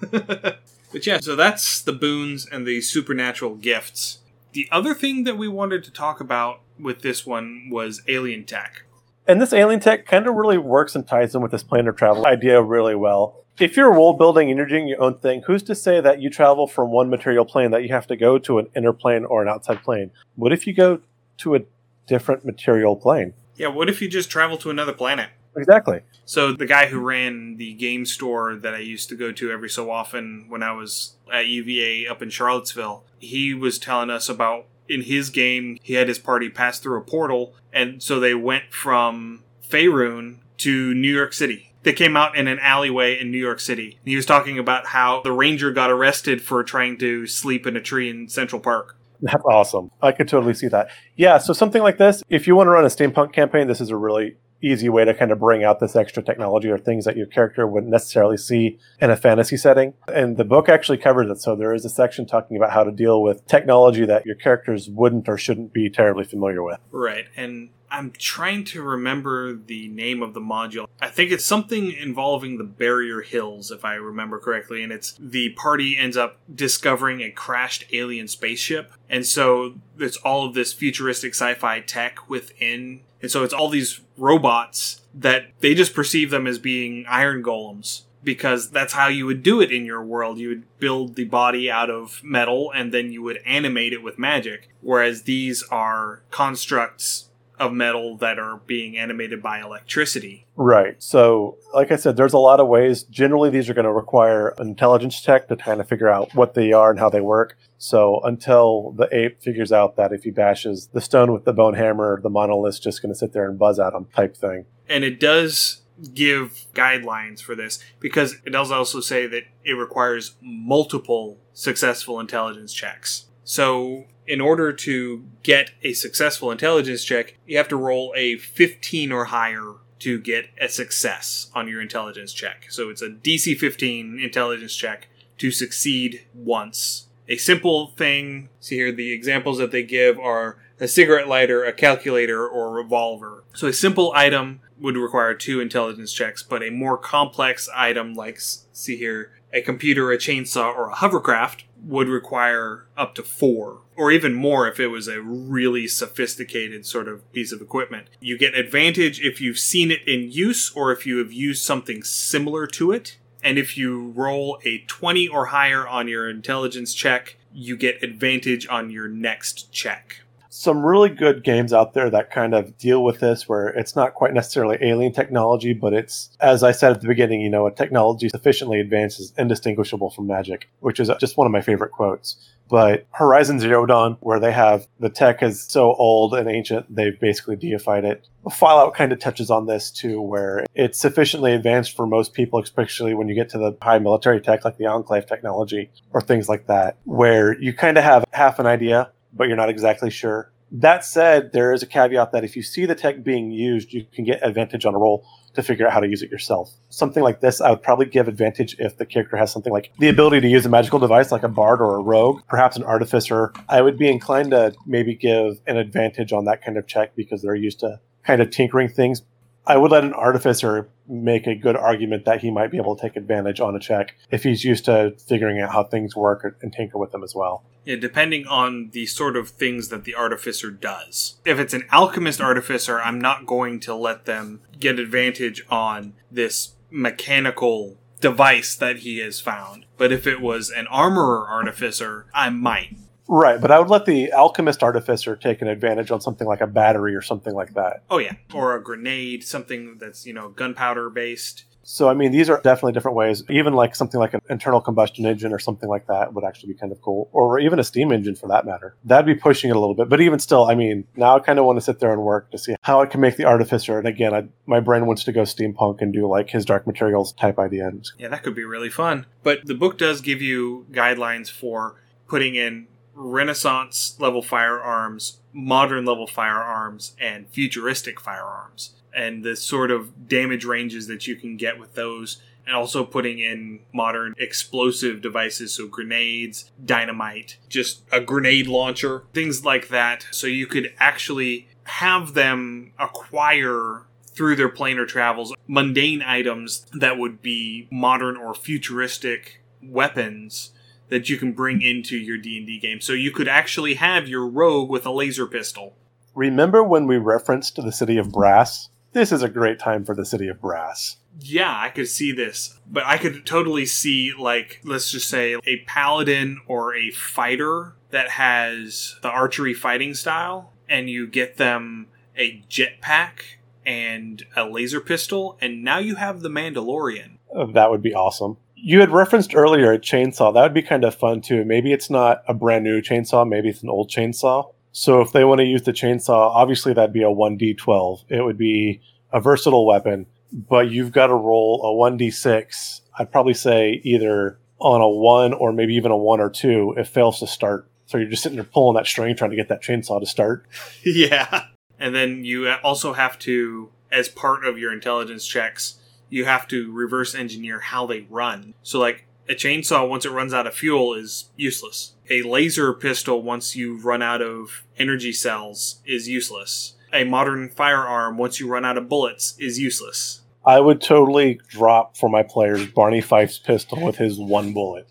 but 0.10 1.06
yeah, 1.06 1.20
so 1.20 1.36
that's 1.36 1.82
the 1.82 1.92
boons 1.92 2.46
and 2.50 2.66
the 2.66 2.80
supernatural 2.80 3.56
gifts. 3.56 4.18
The 4.52 4.66
other 4.72 4.94
thing 4.94 5.24
that 5.24 5.36
we 5.36 5.46
wanted 5.46 5.84
to 5.84 5.90
talk 5.90 6.20
about 6.20 6.62
with 6.80 7.02
this 7.02 7.26
one 7.26 7.68
was 7.70 8.02
alien 8.08 8.44
tech. 8.44 8.84
And 9.26 9.42
this 9.42 9.52
alien 9.52 9.80
tech 9.80 10.06
kind 10.06 10.26
of 10.26 10.34
really 10.34 10.58
works 10.58 10.94
and 10.94 11.06
ties 11.06 11.34
in 11.34 11.42
with 11.42 11.50
this 11.50 11.62
planar 11.62 11.96
travel 11.96 12.26
idea 12.26 12.62
really 12.62 12.94
well. 12.94 13.44
If 13.58 13.76
you're 13.76 13.90
world 13.92 14.18
building 14.18 14.48
and 14.48 14.56
you're 14.56 14.66
doing 14.66 14.88
your 14.88 15.02
own 15.02 15.18
thing, 15.18 15.42
who's 15.46 15.62
to 15.64 15.74
say 15.74 16.00
that 16.00 16.22
you 16.22 16.30
travel 16.30 16.66
from 16.66 16.90
one 16.90 17.10
material 17.10 17.44
plane 17.44 17.72
that 17.72 17.82
you 17.82 17.88
have 17.88 18.06
to 18.06 18.16
go 18.16 18.38
to 18.38 18.58
an 18.58 18.68
inner 18.74 18.92
plane 18.92 19.24
or 19.24 19.42
an 19.42 19.48
outside 19.48 19.82
plane? 19.82 20.12
What 20.36 20.52
if 20.52 20.66
you 20.66 20.72
go 20.72 21.00
to 21.38 21.56
a 21.56 21.60
different 22.06 22.44
material 22.44 22.96
plane? 22.96 23.34
Yeah, 23.56 23.68
what 23.68 23.88
if 23.88 24.00
you 24.00 24.08
just 24.08 24.30
travel 24.30 24.56
to 24.58 24.70
another 24.70 24.92
planet? 24.92 25.30
Exactly. 25.56 26.02
So 26.24 26.52
the 26.52 26.66
guy 26.66 26.86
who 26.86 27.00
ran 27.00 27.56
the 27.56 27.74
game 27.74 28.06
store 28.06 28.54
that 28.56 28.74
I 28.74 28.78
used 28.78 29.08
to 29.08 29.16
go 29.16 29.32
to 29.32 29.50
every 29.50 29.68
so 29.68 29.90
often 29.90 30.46
when 30.48 30.62
I 30.62 30.72
was 30.72 31.16
at 31.32 31.46
UVA 31.46 32.06
up 32.06 32.22
in 32.22 32.30
Charlottesville, 32.30 33.04
he 33.18 33.54
was 33.54 33.78
telling 33.78 34.10
us 34.10 34.28
about 34.28 34.66
in 34.88 35.02
his 35.02 35.30
game 35.30 35.78
he 35.82 35.94
had 35.94 36.08
his 36.08 36.18
party 36.18 36.48
pass 36.48 36.78
through 36.78 36.98
a 36.98 37.02
portal 37.02 37.54
and 37.72 38.02
so 38.02 38.18
they 38.18 38.34
went 38.34 38.72
from 38.72 39.44
Faerun 39.68 40.38
to 40.58 40.94
New 40.94 41.14
York 41.14 41.32
City. 41.32 41.72
They 41.82 41.92
came 41.92 42.16
out 42.16 42.36
in 42.36 42.48
an 42.48 42.58
alleyway 42.58 43.18
in 43.18 43.30
New 43.30 43.38
York 43.38 43.60
City. 43.60 43.98
He 44.04 44.16
was 44.16 44.26
talking 44.26 44.58
about 44.58 44.86
how 44.86 45.22
the 45.22 45.32
ranger 45.32 45.70
got 45.70 45.90
arrested 45.90 46.42
for 46.42 46.62
trying 46.64 46.98
to 46.98 47.26
sleep 47.26 47.66
in 47.66 47.76
a 47.76 47.80
tree 47.80 48.10
in 48.10 48.28
Central 48.28 48.60
Park. 48.60 48.96
That's 49.20 49.42
awesome. 49.44 49.90
I 50.02 50.12
could 50.12 50.28
totally 50.28 50.54
see 50.54 50.68
that. 50.68 50.90
Yeah, 51.16 51.38
so 51.38 51.52
something 51.52 51.82
like 51.82 51.98
this, 51.98 52.22
if 52.28 52.46
you 52.46 52.56
want 52.56 52.66
to 52.66 52.70
run 52.70 52.84
a 52.84 52.88
steampunk 52.88 53.32
campaign, 53.32 53.66
this 53.66 53.80
is 53.80 53.90
a 53.90 53.96
really 53.96 54.36
easy 54.60 54.88
way 54.88 55.04
to 55.04 55.14
kind 55.14 55.30
of 55.30 55.38
bring 55.38 55.64
out 55.64 55.80
this 55.80 55.94
extra 55.94 56.22
technology 56.22 56.68
or 56.68 56.78
things 56.78 57.04
that 57.04 57.16
your 57.16 57.26
character 57.26 57.66
wouldn't 57.66 57.92
necessarily 57.92 58.36
see 58.36 58.78
in 59.00 59.10
a 59.10 59.16
fantasy 59.16 59.56
setting. 59.56 59.94
And 60.12 60.36
the 60.36 60.44
book 60.44 60.68
actually 60.68 60.98
covers 60.98 61.30
it. 61.30 61.40
So 61.40 61.54
there 61.54 61.72
is 61.72 61.84
a 61.84 61.90
section 61.90 62.26
talking 62.26 62.56
about 62.56 62.72
how 62.72 62.84
to 62.84 62.90
deal 62.90 63.22
with 63.22 63.46
technology 63.46 64.04
that 64.06 64.26
your 64.26 64.34
characters 64.34 64.88
wouldn't 64.90 65.28
or 65.28 65.38
shouldn't 65.38 65.72
be 65.72 65.88
terribly 65.90 66.24
familiar 66.24 66.62
with. 66.62 66.78
Right. 66.90 67.26
And 67.36 67.70
I'm 67.90 68.10
trying 68.10 68.64
to 68.66 68.82
remember 68.82 69.54
the 69.54 69.88
name 69.88 70.22
of 70.22 70.34
the 70.34 70.40
module. 70.40 70.88
I 71.00 71.08
think 71.08 71.30
it's 71.30 71.44
something 71.44 71.92
involving 71.92 72.58
the 72.58 72.64
Barrier 72.64 73.22
Hills, 73.22 73.70
if 73.70 73.84
I 73.84 73.94
remember 73.94 74.38
correctly. 74.38 74.82
And 74.82 74.92
it's 74.92 75.16
the 75.18 75.50
party 75.50 75.96
ends 75.98 76.16
up 76.16 76.38
discovering 76.52 77.20
a 77.20 77.30
crashed 77.30 77.84
alien 77.92 78.28
spaceship. 78.28 78.92
And 79.08 79.24
so 79.24 79.74
it's 79.98 80.16
all 80.18 80.46
of 80.46 80.54
this 80.54 80.72
futuristic 80.72 81.34
sci 81.34 81.54
fi 81.54 81.80
tech 81.80 82.28
within. 82.28 83.00
And 83.22 83.30
so 83.30 83.42
it's 83.42 83.54
all 83.54 83.68
these 83.68 84.00
robots 84.16 85.02
that 85.14 85.50
they 85.60 85.74
just 85.74 85.94
perceive 85.94 86.30
them 86.30 86.46
as 86.46 86.58
being 86.58 87.04
iron 87.08 87.42
golems 87.42 88.02
because 88.22 88.70
that's 88.70 88.92
how 88.92 89.08
you 89.08 89.26
would 89.26 89.42
do 89.42 89.60
it 89.60 89.72
in 89.72 89.84
your 89.84 90.02
world. 90.02 90.38
You 90.38 90.48
would 90.48 90.78
build 90.78 91.14
the 91.14 91.24
body 91.24 91.70
out 91.70 91.90
of 91.90 92.20
metal 92.22 92.70
and 92.72 92.92
then 92.92 93.12
you 93.12 93.22
would 93.22 93.38
animate 93.46 93.92
it 93.92 94.02
with 94.02 94.18
magic. 94.18 94.68
Whereas 94.80 95.22
these 95.22 95.62
are 95.70 96.22
constructs 96.30 97.27
of 97.58 97.72
metal 97.72 98.16
that 98.18 98.38
are 98.38 98.60
being 98.66 98.96
animated 98.96 99.42
by 99.42 99.60
electricity. 99.60 100.46
Right. 100.56 101.02
So, 101.02 101.58
like 101.74 101.92
I 101.92 101.96
said, 101.96 102.16
there's 102.16 102.32
a 102.32 102.38
lot 102.38 102.60
of 102.60 102.68
ways. 102.68 103.02
Generally, 103.04 103.50
these 103.50 103.68
are 103.68 103.74
going 103.74 103.84
to 103.84 103.92
require 103.92 104.54
an 104.58 104.68
intelligence 104.68 105.20
check 105.20 105.48
to 105.48 105.56
kind 105.56 105.80
of 105.80 105.88
figure 105.88 106.08
out 106.08 106.34
what 106.34 106.54
they 106.54 106.72
are 106.72 106.90
and 106.90 106.98
how 106.98 107.10
they 107.10 107.20
work. 107.20 107.56
So, 107.78 108.20
until 108.24 108.92
the 108.92 109.08
ape 109.14 109.42
figures 109.42 109.72
out 109.72 109.96
that 109.96 110.12
if 110.12 110.24
he 110.24 110.30
bashes 110.30 110.88
the 110.92 111.00
stone 111.00 111.32
with 111.32 111.44
the 111.44 111.52
bone 111.52 111.74
hammer, 111.74 112.20
the 112.22 112.30
monolith's 112.30 112.78
just 112.78 113.02
going 113.02 113.12
to 113.12 113.18
sit 113.18 113.32
there 113.32 113.48
and 113.48 113.58
buzz 113.58 113.78
at 113.78 113.92
him, 113.92 114.06
type 114.14 114.36
thing. 114.36 114.66
And 114.88 115.04
it 115.04 115.20
does 115.20 115.82
give 116.14 116.66
guidelines 116.74 117.40
for 117.40 117.54
this 117.54 117.82
because 118.00 118.36
it 118.44 118.50
does 118.50 118.70
also 118.70 119.00
say 119.00 119.26
that 119.26 119.44
it 119.64 119.72
requires 119.72 120.36
multiple 120.40 121.38
successful 121.52 122.20
intelligence 122.20 122.72
checks. 122.72 123.26
So, 123.48 124.04
in 124.26 124.42
order 124.42 124.74
to 124.74 125.24
get 125.42 125.70
a 125.82 125.94
successful 125.94 126.50
intelligence 126.50 127.02
check, 127.02 127.38
you 127.46 127.56
have 127.56 127.68
to 127.68 127.76
roll 127.76 128.12
a 128.14 128.36
15 128.36 129.10
or 129.10 129.24
higher 129.24 129.76
to 130.00 130.20
get 130.20 130.50
a 130.60 130.68
success 130.68 131.50
on 131.54 131.66
your 131.66 131.80
intelligence 131.80 132.34
check. 132.34 132.66
So, 132.68 132.90
it's 132.90 133.00
a 133.00 133.08
DC 133.08 133.56
15 133.56 134.20
intelligence 134.22 134.76
check 134.76 135.08
to 135.38 135.50
succeed 135.50 136.26
once. 136.34 137.06
A 137.26 137.38
simple 137.38 137.94
thing, 137.96 138.50
see 138.60 138.76
here, 138.76 138.92
the 138.92 139.12
examples 139.12 139.56
that 139.56 139.70
they 139.70 139.82
give 139.82 140.18
are 140.18 140.58
a 140.78 140.86
cigarette 140.86 141.26
lighter, 141.26 141.64
a 141.64 141.72
calculator, 141.72 142.46
or 142.46 142.66
a 142.66 142.82
revolver. 142.82 143.44
So, 143.54 143.66
a 143.66 143.72
simple 143.72 144.12
item 144.14 144.60
would 144.78 144.98
require 144.98 145.32
two 145.32 145.62
intelligence 145.62 146.12
checks, 146.12 146.42
but 146.42 146.62
a 146.62 146.68
more 146.68 146.98
complex 146.98 147.66
item, 147.74 148.12
like, 148.12 148.40
see 148.40 148.98
here, 148.98 149.32
a 149.54 149.62
computer, 149.62 150.12
a 150.12 150.18
chainsaw, 150.18 150.76
or 150.76 150.90
a 150.90 150.96
hovercraft, 150.96 151.64
would 151.88 152.06
require 152.06 152.84
up 152.98 153.14
to 153.14 153.22
four, 153.22 153.80
or 153.96 154.12
even 154.12 154.34
more 154.34 154.68
if 154.68 154.78
it 154.78 154.88
was 154.88 155.08
a 155.08 155.22
really 155.22 155.88
sophisticated 155.88 156.84
sort 156.84 157.08
of 157.08 157.32
piece 157.32 157.50
of 157.50 157.62
equipment. 157.62 158.08
You 158.20 158.36
get 158.36 158.54
advantage 158.54 159.20
if 159.20 159.40
you've 159.40 159.58
seen 159.58 159.90
it 159.90 160.06
in 160.06 160.30
use 160.30 160.70
or 160.70 160.92
if 160.92 161.06
you 161.06 161.16
have 161.16 161.32
used 161.32 161.64
something 161.64 162.02
similar 162.02 162.66
to 162.68 162.92
it. 162.92 163.16
And 163.42 163.56
if 163.56 163.78
you 163.78 164.10
roll 164.10 164.58
a 164.64 164.84
20 164.86 165.28
or 165.28 165.46
higher 165.46 165.88
on 165.88 166.08
your 166.08 166.28
intelligence 166.28 166.92
check, 166.92 167.36
you 167.54 167.76
get 167.76 168.02
advantage 168.02 168.68
on 168.68 168.90
your 168.90 169.08
next 169.08 169.72
check 169.72 170.20
some 170.48 170.84
really 170.84 171.08
good 171.08 171.44
games 171.44 171.72
out 171.72 171.94
there 171.94 172.10
that 172.10 172.30
kind 172.30 172.54
of 172.54 172.76
deal 172.78 173.04
with 173.04 173.20
this 173.20 173.48
where 173.48 173.68
it's 173.68 173.94
not 173.94 174.14
quite 174.14 174.34
necessarily 174.34 174.78
alien 174.80 175.12
technology, 175.12 175.72
but 175.72 175.92
it's, 175.92 176.30
as 176.40 176.62
I 176.62 176.72
said 176.72 176.92
at 176.92 177.00
the 177.00 177.08
beginning, 177.08 177.40
you 177.40 177.50
know, 177.50 177.66
a 177.66 177.72
technology 177.72 178.28
sufficiently 178.28 178.80
advanced 178.80 179.20
is 179.20 179.32
indistinguishable 179.36 180.10
from 180.10 180.26
magic, 180.26 180.68
which 180.80 181.00
is 181.00 181.10
just 181.20 181.36
one 181.36 181.46
of 181.46 181.52
my 181.52 181.60
favorite 181.60 181.92
quotes. 181.92 182.36
But 182.68 183.06
Horizon 183.12 183.60
Zero 183.60 183.86
Dawn, 183.86 184.18
where 184.20 184.38
they 184.40 184.52
have 184.52 184.86
the 185.00 185.08
tech 185.08 185.42
is 185.42 185.62
so 185.62 185.94
old 185.94 186.34
and 186.34 186.50
ancient, 186.50 186.94
they've 186.94 187.18
basically 187.18 187.56
deified 187.56 188.04
it. 188.04 188.28
Fallout 188.52 188.94
kind 188.94 189.12
of 189.12 189.18
touches 189.18 189.50
on 189.50 189.66
this 189.66 189.90
too, 189.90 190.20
where 190.20 190.66
it's 190.74 190.98
sufficiently 190.98 191.52
advanced 191.52 191.96
for 191.96 192.06
most 192.06 192.34
people, 192.34 192.60
especially 192.60 193.14
when 193.14 193.28
you 193.28 193.34
get 193.34 193.48
to 193.50 193.58
the 193.58 193.76
high 193.80 193.98
military 193.98 194.40
tech 194.40 194.64
like 194.64 194.76
the 194.76 194.86
Enclave 194.86 195.26
technology 195.26 195.90
or 196.12 196.20
things 196.20 196.48
like 196.48 196.66
that, 196.66 196.98
where 197.04 197.58
you 197.58 197.72
kind 197.72 197.96
of 197.96 198.04
have 198.04 198.24
half 198.32 198.58
an 198.58 198.66
idea 198.66 199.10
but 199.32 199.48
you're 199.48 199.56
not 199.56 199.68
exactly 199.68 200.10
sure. 200.10 200.52
That 200.70 201.04
said, 201.04 201.52
there 201.52 201.72
is 201.72 201.82
a 201.82 201.86
caveat 201.86 202.32
that 202.32 202.44
if 202.44 202.54
you 202.54 202.62
see 202.62 202.84
the 202.84 202.94
tech 202.94 203.24
being 203.24 203.50
used, 203.50 203.92
you 203.92 204.04
can 204.12 204.24
get 204.24 204.46
advantage 204.46 204.84
on 204.84 204.94
a 204.94 204.98
roll 204.98 205.24
to 205.54 205.62
figure 205.62 205.86
out 205.86 205.92
how 205.94 206.00
to 206.00 206.06
use 206.06 206.22
it 206.22 206.30
yourself. 206.30 206.70
Something 206.90 207.22
like 207.22 207.40
this, 207.40 207.60
I 207.60 207.70
would 207.70 207.82
probably 207.82 208.06
give 208.06 208.28
advantage 208.28 208.76
if 208.78 208.98
the 208.98 209.06
character 209.06 209.36
has 209.36 209.50
something 209.50 209.72
like 209.72 209.90
the 209.98 210.08
ability 210.08 210.40
to 210.42 210.48
use 210.48 210.66
a 210.66 210.68
magical 210.68 210.98
device 210.98 211.32
like 211.32 211.42
a 211.42 211.48
bard 211.48 211.80
or 211.80 211.96
a 211.96 212.02
rogue, 212.02 212.42
perhaps 212.48 212.76
an 212.76 212.82
artificer. 212.82 213.52
I 213.68 213.80
would 213.80 213.98
be 213.98 214.10
inclined 214.10 214.50
to 214.50 214.74
maybe 214.86 215.14
give 215.14 215.60
an 215.66 215.78
advantage 215.78 216.32
on 216.32 216.44
that 216.44 216.62
kind 216.62 216.76
of 216.76 216.86
check 216.86 217.16
because 217.16 217.42
they're 217.42 217.54
used 217.54 217.80
to 217.80 217.98
kind 218.24 218.42
of 218.42 218.50
tinkering 218.50 218.88
things. 218.88 219.22
I 219.68 219.76
would 219.76 219.90
let 219.90 220.02
an 220.02 220.14
artificer 220.14 220.88
make 221.06 221.46
a 221.46 221.54
good 221.54 221.76
argument 221.76 222.24
that 222.24 222.40
he 222.40 222.50
might 222.50 222.70
be 222.70 222.78
able 222.78 222.96
to 222.96 223.02
take 223.02 223.16
advantage 223.16 223.60
on 223.60 223.76
a 223.76 223.78
check 223.78 224.16
if 224.30 224.42
he's 224.42 224.64
used 224.64 224.86
to 224.86 225.14
figuring 225.28 225.60
out 225.60 225.72
how 225.72 225.84
things 225.84 226.16
work 226.16 226.56
and 226.62 226.72
tinker 226.72 226.96
with 226.96 227.12
them 227.12 227.22
as 227.22 227.34
well. 227.34 227.64
Yeah, 227.84 227.96
depending 227.96 228.46
on 228.46 228.90
the 228.92 229.04
sort 229.04 229.36
of 229.36 229.50
things 229.50 229.88
that 229.88 230.04
the 230.04 230.14
artificer 230.14 230.70
does. 230.70 231.36
If 231.44 231.58
it's 231.58 231.74
an 231.74 231.84
alchemist 231.92 232.40
artificer, 232.40 232.98
I'm 232.98 233.20
not 233.20 233.44
going 233.44 233.78
to 233.80 233.94
let 233.94 234.24
them 234.24 234.62
get 234.80 234.98
advantage 234.98 235.62
on 235.68 236.14
this 236.30 236.74
mechanical 236.90 237.98
device 238.20 238.74
that 238.74 238.98
he 238.98 239.18
has 239.18 239.38
found. 239.38 239.84
But 239.98 240.12
if 240.12 240.26
it 240.26 240.40
was 240.40 240.70
an 240.70 240.86
armorer 240.86 241.46
artificer, 241.46 242.26
I 242.32 242.48
might. 242.48 242.96
Right, 243.28 243.60
but 243.60 243.70
I 243.70 243.78
would 243.78 243.90
let 243.90 244.06
the 244.06 244.32
alchemist 244.32 244.82
artificer 244.82 245.36
take 245.36 245.60
an 245.60 245.68
advantage 245.68 246.10
on 246.10 246.20
something 246.20 246.46
like 246.46 246.62
a 246.62 246.66
battery 246.66 247.14
or 247.14 247.20
something 247.20 247.54
like 247.54 247.74
that. 247.74 248.02
Oh 248.10 248.18
yeah, 248.18 248.32
or 248.54 248.74
a 248.74 248.82
grenade, 248.82 249.44
something 249.44 249.98
that's 249.98 250.26
you 250.26 250.32
know 250.32 250.48
gunpowder 250.48 251.10
based. 251.10 251.64
So 251.82 252.08
I 252.08 252.14
mean, 252.14 252.32
these 252.32 252.48
are 252.48 252.60
definitely 252.62 252.92
different 252.92 253.16
ways. 253.16 253.42
Even 253.50 253.74
like 253.74 253.94
something 253.94 254.18
like 254.18 254.32
an 254.32 254.40
internal 254.48 254.80
combustion 254.80 255.26
engine 255.26 255.52
or 255.52 255.58
something 255.58 255.88
like 255.88 256.06
that 256.06 256.32
would 256.32 256.44
actually 256.44 256.72
be 256.72 256.78
kind 256.78 256.90
of 256.90 257.00
cool, 257.02 257.28
or 257.32 257.58
even 257.58 257.78
a 257.78 257.84
steam 257.84 258.12
engine 258.12 258.34
for 258.34 258.48
that 258.48 258.64
matter. 258.64 258.96
That'd 259.04 259.26
be 259.26 259.34
pushing 259.34 259.70
it 259.70 259.76
a 259.76 259.78
little 259.78 259.94
bit, 259.94 260.08
but 260.08 260.20
even 260.22 260.38
still, 260.38 260.64
I 260.64 260.74
mean, 260.74 261.04
now 261.16 261.36
I 261.36 261.40
kind 261.40 261.58
of 261.58 261.66
want 261.66 261.76
to 261.78 261.80
sit 261.82 261.98
there 261.98 262.12
and 262.12 262.22
work 262.22 262.50
to 262.52 262.58
see 262.58 262.76
how 262.82 263.00
I 263.02 263.06
can 263.06 263.20
make 263.20 263.36
the 263.36 263.44
artificer. 263.44 263.98
And 263.98 264.08
again, 264.08 264.34
I, 264.34 264.48
my 264.66 264.80
brain 264.80 265.06
wants 265.06 265.24
to 265.24 265.32
go 265.32 265.42
steampunk 265.42 266.00
and 266.00 266.12
do 266.12 266.26
like 266.26 266.50
his 266.50 266.64
dark 266.64 266.86
materials 266.86 267.32
type 267.32 267.58
idea. 267.58 267.90
Yeah, 268.18 268.28
that 268.28 268.42
could 268.42 268.54
be 268.54 268.64
really 268.64 268.90
fun. 268.90 269.26
But 269.42 269.66
the 269.66 269.74
book 269.74 269.98
does 269.98 270.20
give 270.20 270.42
you 270.42 270.86
guidelines 270.90 271.50
for 271.50 272.02
putting 272.26 272.54
in 272.54 272.86
Renaissance 273.18 274.16
level 274.20 274.42
firearms, 274.42 275.38
modern 275.52 276.04
level 276.04 276.26
firearms, 276.26 277.16
and 277.20 277.48
futuristic 277.48 278.20
firearms, 278.20 278.94
and 279.14 279.42
the 279.42 279.56
sort 279.56 279.90
of 279.90 280.28
damage 280.28 280.64
ranges 280.64 281.08
that 281.08 281.26
you 281.26 281.34
can 281.34 281.56
get 281.56 281.80
with 281.80 281.94
those, 281.94 282.40
and 282.64 282.76
also 282.76 283.04
putting 283.04 283.38
in 283.38 283.80
modern 283.92 284.34
explosive 284.38 285.20
devices, 285.20 285.74
so 285.74 285.88
grenades, 285.88 286.70
dynamite, 286.84 287.56
just 287.68 288.02
a 288.12 288.20
grenade 288.20 288.68
launcher, 288.68 289.24
things 289.32 289.64
like 289.64 289.88
that, 289.88 290.26
so 290.30 290.46
you 290.46 290.66
could 290.66 290.92
actually 290.98 291.66
have 291.84 292.34
them 292.34 292.92
acquire 292.98 294.02
through 294.26 294.54
their 294.54 294.68
planar 294.68 295.08
travels 295.08 295.52
mundane 295.66 296.22
items 296.22 296.86
that 296.92 297.18
would 297.18 297.42
be 297.42 297.88
modern 297.90 298.36
or 298.36 298.54
futuristic 298.54 299.60
weapons 299.82 300.70
that 301.08 301.28
you 301.28 301.36
can 301.36 301.52
bring 301.52 301.82
into 301.82 302.16
your 302.16 302.38
D&D 302.38 302.78
game. 302.78 303.00
So 303.00 303.12
you 303.12 303.30
could 303.30 303.48
actually 303.48 303.94
have 303.94 304.28
your 304.28 304.46
rogue 304.46 304.90
with 304.90 305.06
a 305.06 305.10
laser 305.10 305.46
pistol. 305.46 305.96
Remember 306.34 306.82
when 306.82 307.06
we 307.06 307.16
referenced 307.16 307.76
the 307.76 307.92
city 307.92 308.16
of 308.16 308.30
Brass? 308.30 308.90
This 309.12 309.32
is 309.32 309.42
a 309.42 309.48
great 309.48 309.78
time 309.78 310.04
for 310.04 310.14
the 310.14 310.24
city 310.24 310.48
of 310.48 310.60
Brass. 310.60 311.16
Yeah, 311.40 311.74
I 311.76 311.88
could 311.88 312.08
see 312.08 312.32
this. 312.32 312.78
But 312.86 313.04
I 313.06 313.16
could 313.16 313.46
totally 313.46 313.86
see 313.86 314.32
like 314.38 314.80
let's 314.84 315.10
just 315.10 315.28
say 315.28 315.56
a 315.66 315.78
paladin 315.86 316.60
or 316.66 316.94
a 316.94 317.10
fighter 317.10 317.94
that 318.10 318.30
has 318.30 319.16
the 319.22 319.28
archery 319.28 319.74
fighting 319.74 320.14
style 320.14 320.72
and 320.88 321.08
you 321.08 321.26
get 321.26 321.56
them 321.56 322.08
a 322.36 322.62
jetpack 322.68 323.40
and 323.84 324.44
a 324.56 324.64
laser 324.64 325.00
pistol 325.00 325.58
and 325.60 325.82
now 325.82 325.98
you 325.98 326.16
have 326.16 326.40
the 326.40 326.48
Mandalorian. 326.48 327.38
That 327.74 327.90
would 327.90 328.02
be 328.02 328.14
awesome. 328.14 328.58
You 328.80 329.00
had 329.00 329.10
referenced 329.10 329.54
earlier 329.54 329.92
a 329.92 329.98
chainsaw. 329.98 330.54
That 330.54 330.62
would 330.62 330.74
be 330.74 330.82
kind 330.82 331.04
of 331.04 331.14
fun 331.14 331.40
too. 331.40 331.64
Maybe 331.64 331.92
it's 331.92 332.10
not 332.10 332.42
a 332.46 332.54
brand 332.54 332.84
new 332.84 333.00
chainsaw, 333.00 333.48
maybe 333.48 333.68
it's 333.68 333.82
an 333.82 333.88
old 333.88 334.10
chainsaw. 334.10 334.72
So 334.92 335.20
if 335.20 335.32
they 335.32 335.44
want 335.44 335.60
to 335.60 335.64
use 335.64 335.82
the 335.82 335.92
chainsaw, 335.92 336.50
obviously 336.54 336.92
that'd 336.92 337.12
be 337.12 337.22
a 337.22 337.26
1d12. 337.26 338.24
It 338.28 338.42
would 338.42 338.58
be 338.58 339.00
a 339.32 339.40
versatile 339.40 339.86
weapon. 339.86 340.26
but 340.52 340.90
you've 340.90 341.12
got 341.12 341.26
to 341.26 341.34
roll 341.34 341.82
a 341.84 342.10
1d6. 342.10 343.00
I'd 343.18 343.30
probably 343.30 343.54
say 343.54 344.00
either 344.04 344.58
on 344.78 345.00
a 345.00 345.08
1 345.08 345.52
or 345.52 345.72
maybe 345.72 345.94
even 345.94 346.10
a 346.10 346.16
1 346.16 346.40
or 346.40 346.50
2 346.50 346.94
it 346.96 347.06
fails 347.06 347.40
to 347.40 347.46
start. 347.46 347.88
So 348.06 348.16
you're 348.16 348.30
just 348.30 348.42
sitting 348.42 348.56
there 348.56 348.64
pulling 348.64 348.96
that 348.96 349.06
string 349.06 349.36
trying 349.36 349.50
to 349.50 349.56
get 349.56 349.68
that 349.68 349.82
chainsaw 349.82 350.20
to 350.20 350.26
start. 350.26 350.66
yeah. 351.04 351.66
And 351.98 352.14
then 352.14 352.44
you 352.44 352.70
also 352.82 353.12
have 353.12 353.38
to, 353.40 353.90
as 354.10 354.28
part 354.28 354.64
of 354.64 354.78
your 354.78 354.92
intelligence 354.92 355.46
checks, 355.46 355.98
you 356.28 356.44
have 356.44 356.68
to 356.68 356.92
reverse 356.92 357.34
engineer 357.34 357.80
how 357.80 358.06
they 358.06 358.26
run. 358.28 358.74
So, 358.82 358.98
like, 358.98 359.26
a 359.48 359.54
chainsaw, 359.54 360.08
once 360.08 360.24
it 360.24 360.30
runs 360.30 360.52
out 360.52 360.66
of 360.66 360.74
fuel, 360.74 361.14
is 361.14 361.50
useless. 361.56 362.14
A 362.28 362.42
laser 362.42 362.92
pistol, 362.92 363.42
once 363.42 363.74
you 363.74 363.96
run 363.96 364.22
out 364.22 364.42
of 364.42 364.84
energy 364.98 365.32
cells, 365.32 366.00
is 366.04 366.28
useless. 366.28 366.94
A 367.12 367.24
modern 367.24 367.70
firearm, 367.70 368.36
once 368.36 368.60
you 368.60 368.68
run 368.68 368.84
out 368.84 368.98
of 368.98 369.08
bullets, 369.08 369.54
is 369.58 369.78
useless. 369.78 370.42
I 370.66 370.80
would 370.80 371.00
totally 371.00 371.60
drop 371.68 372.16
for 372.16 372.28
my 372.28 372.42
players 372.42 372.86
Barney 372.86 373.22
Fife's 373.22 373.58
pistol 373.58 374.04
with 374.04 374.16
his 374.16 374.38
one 374.38 374.74
bullet. 374.74 375.08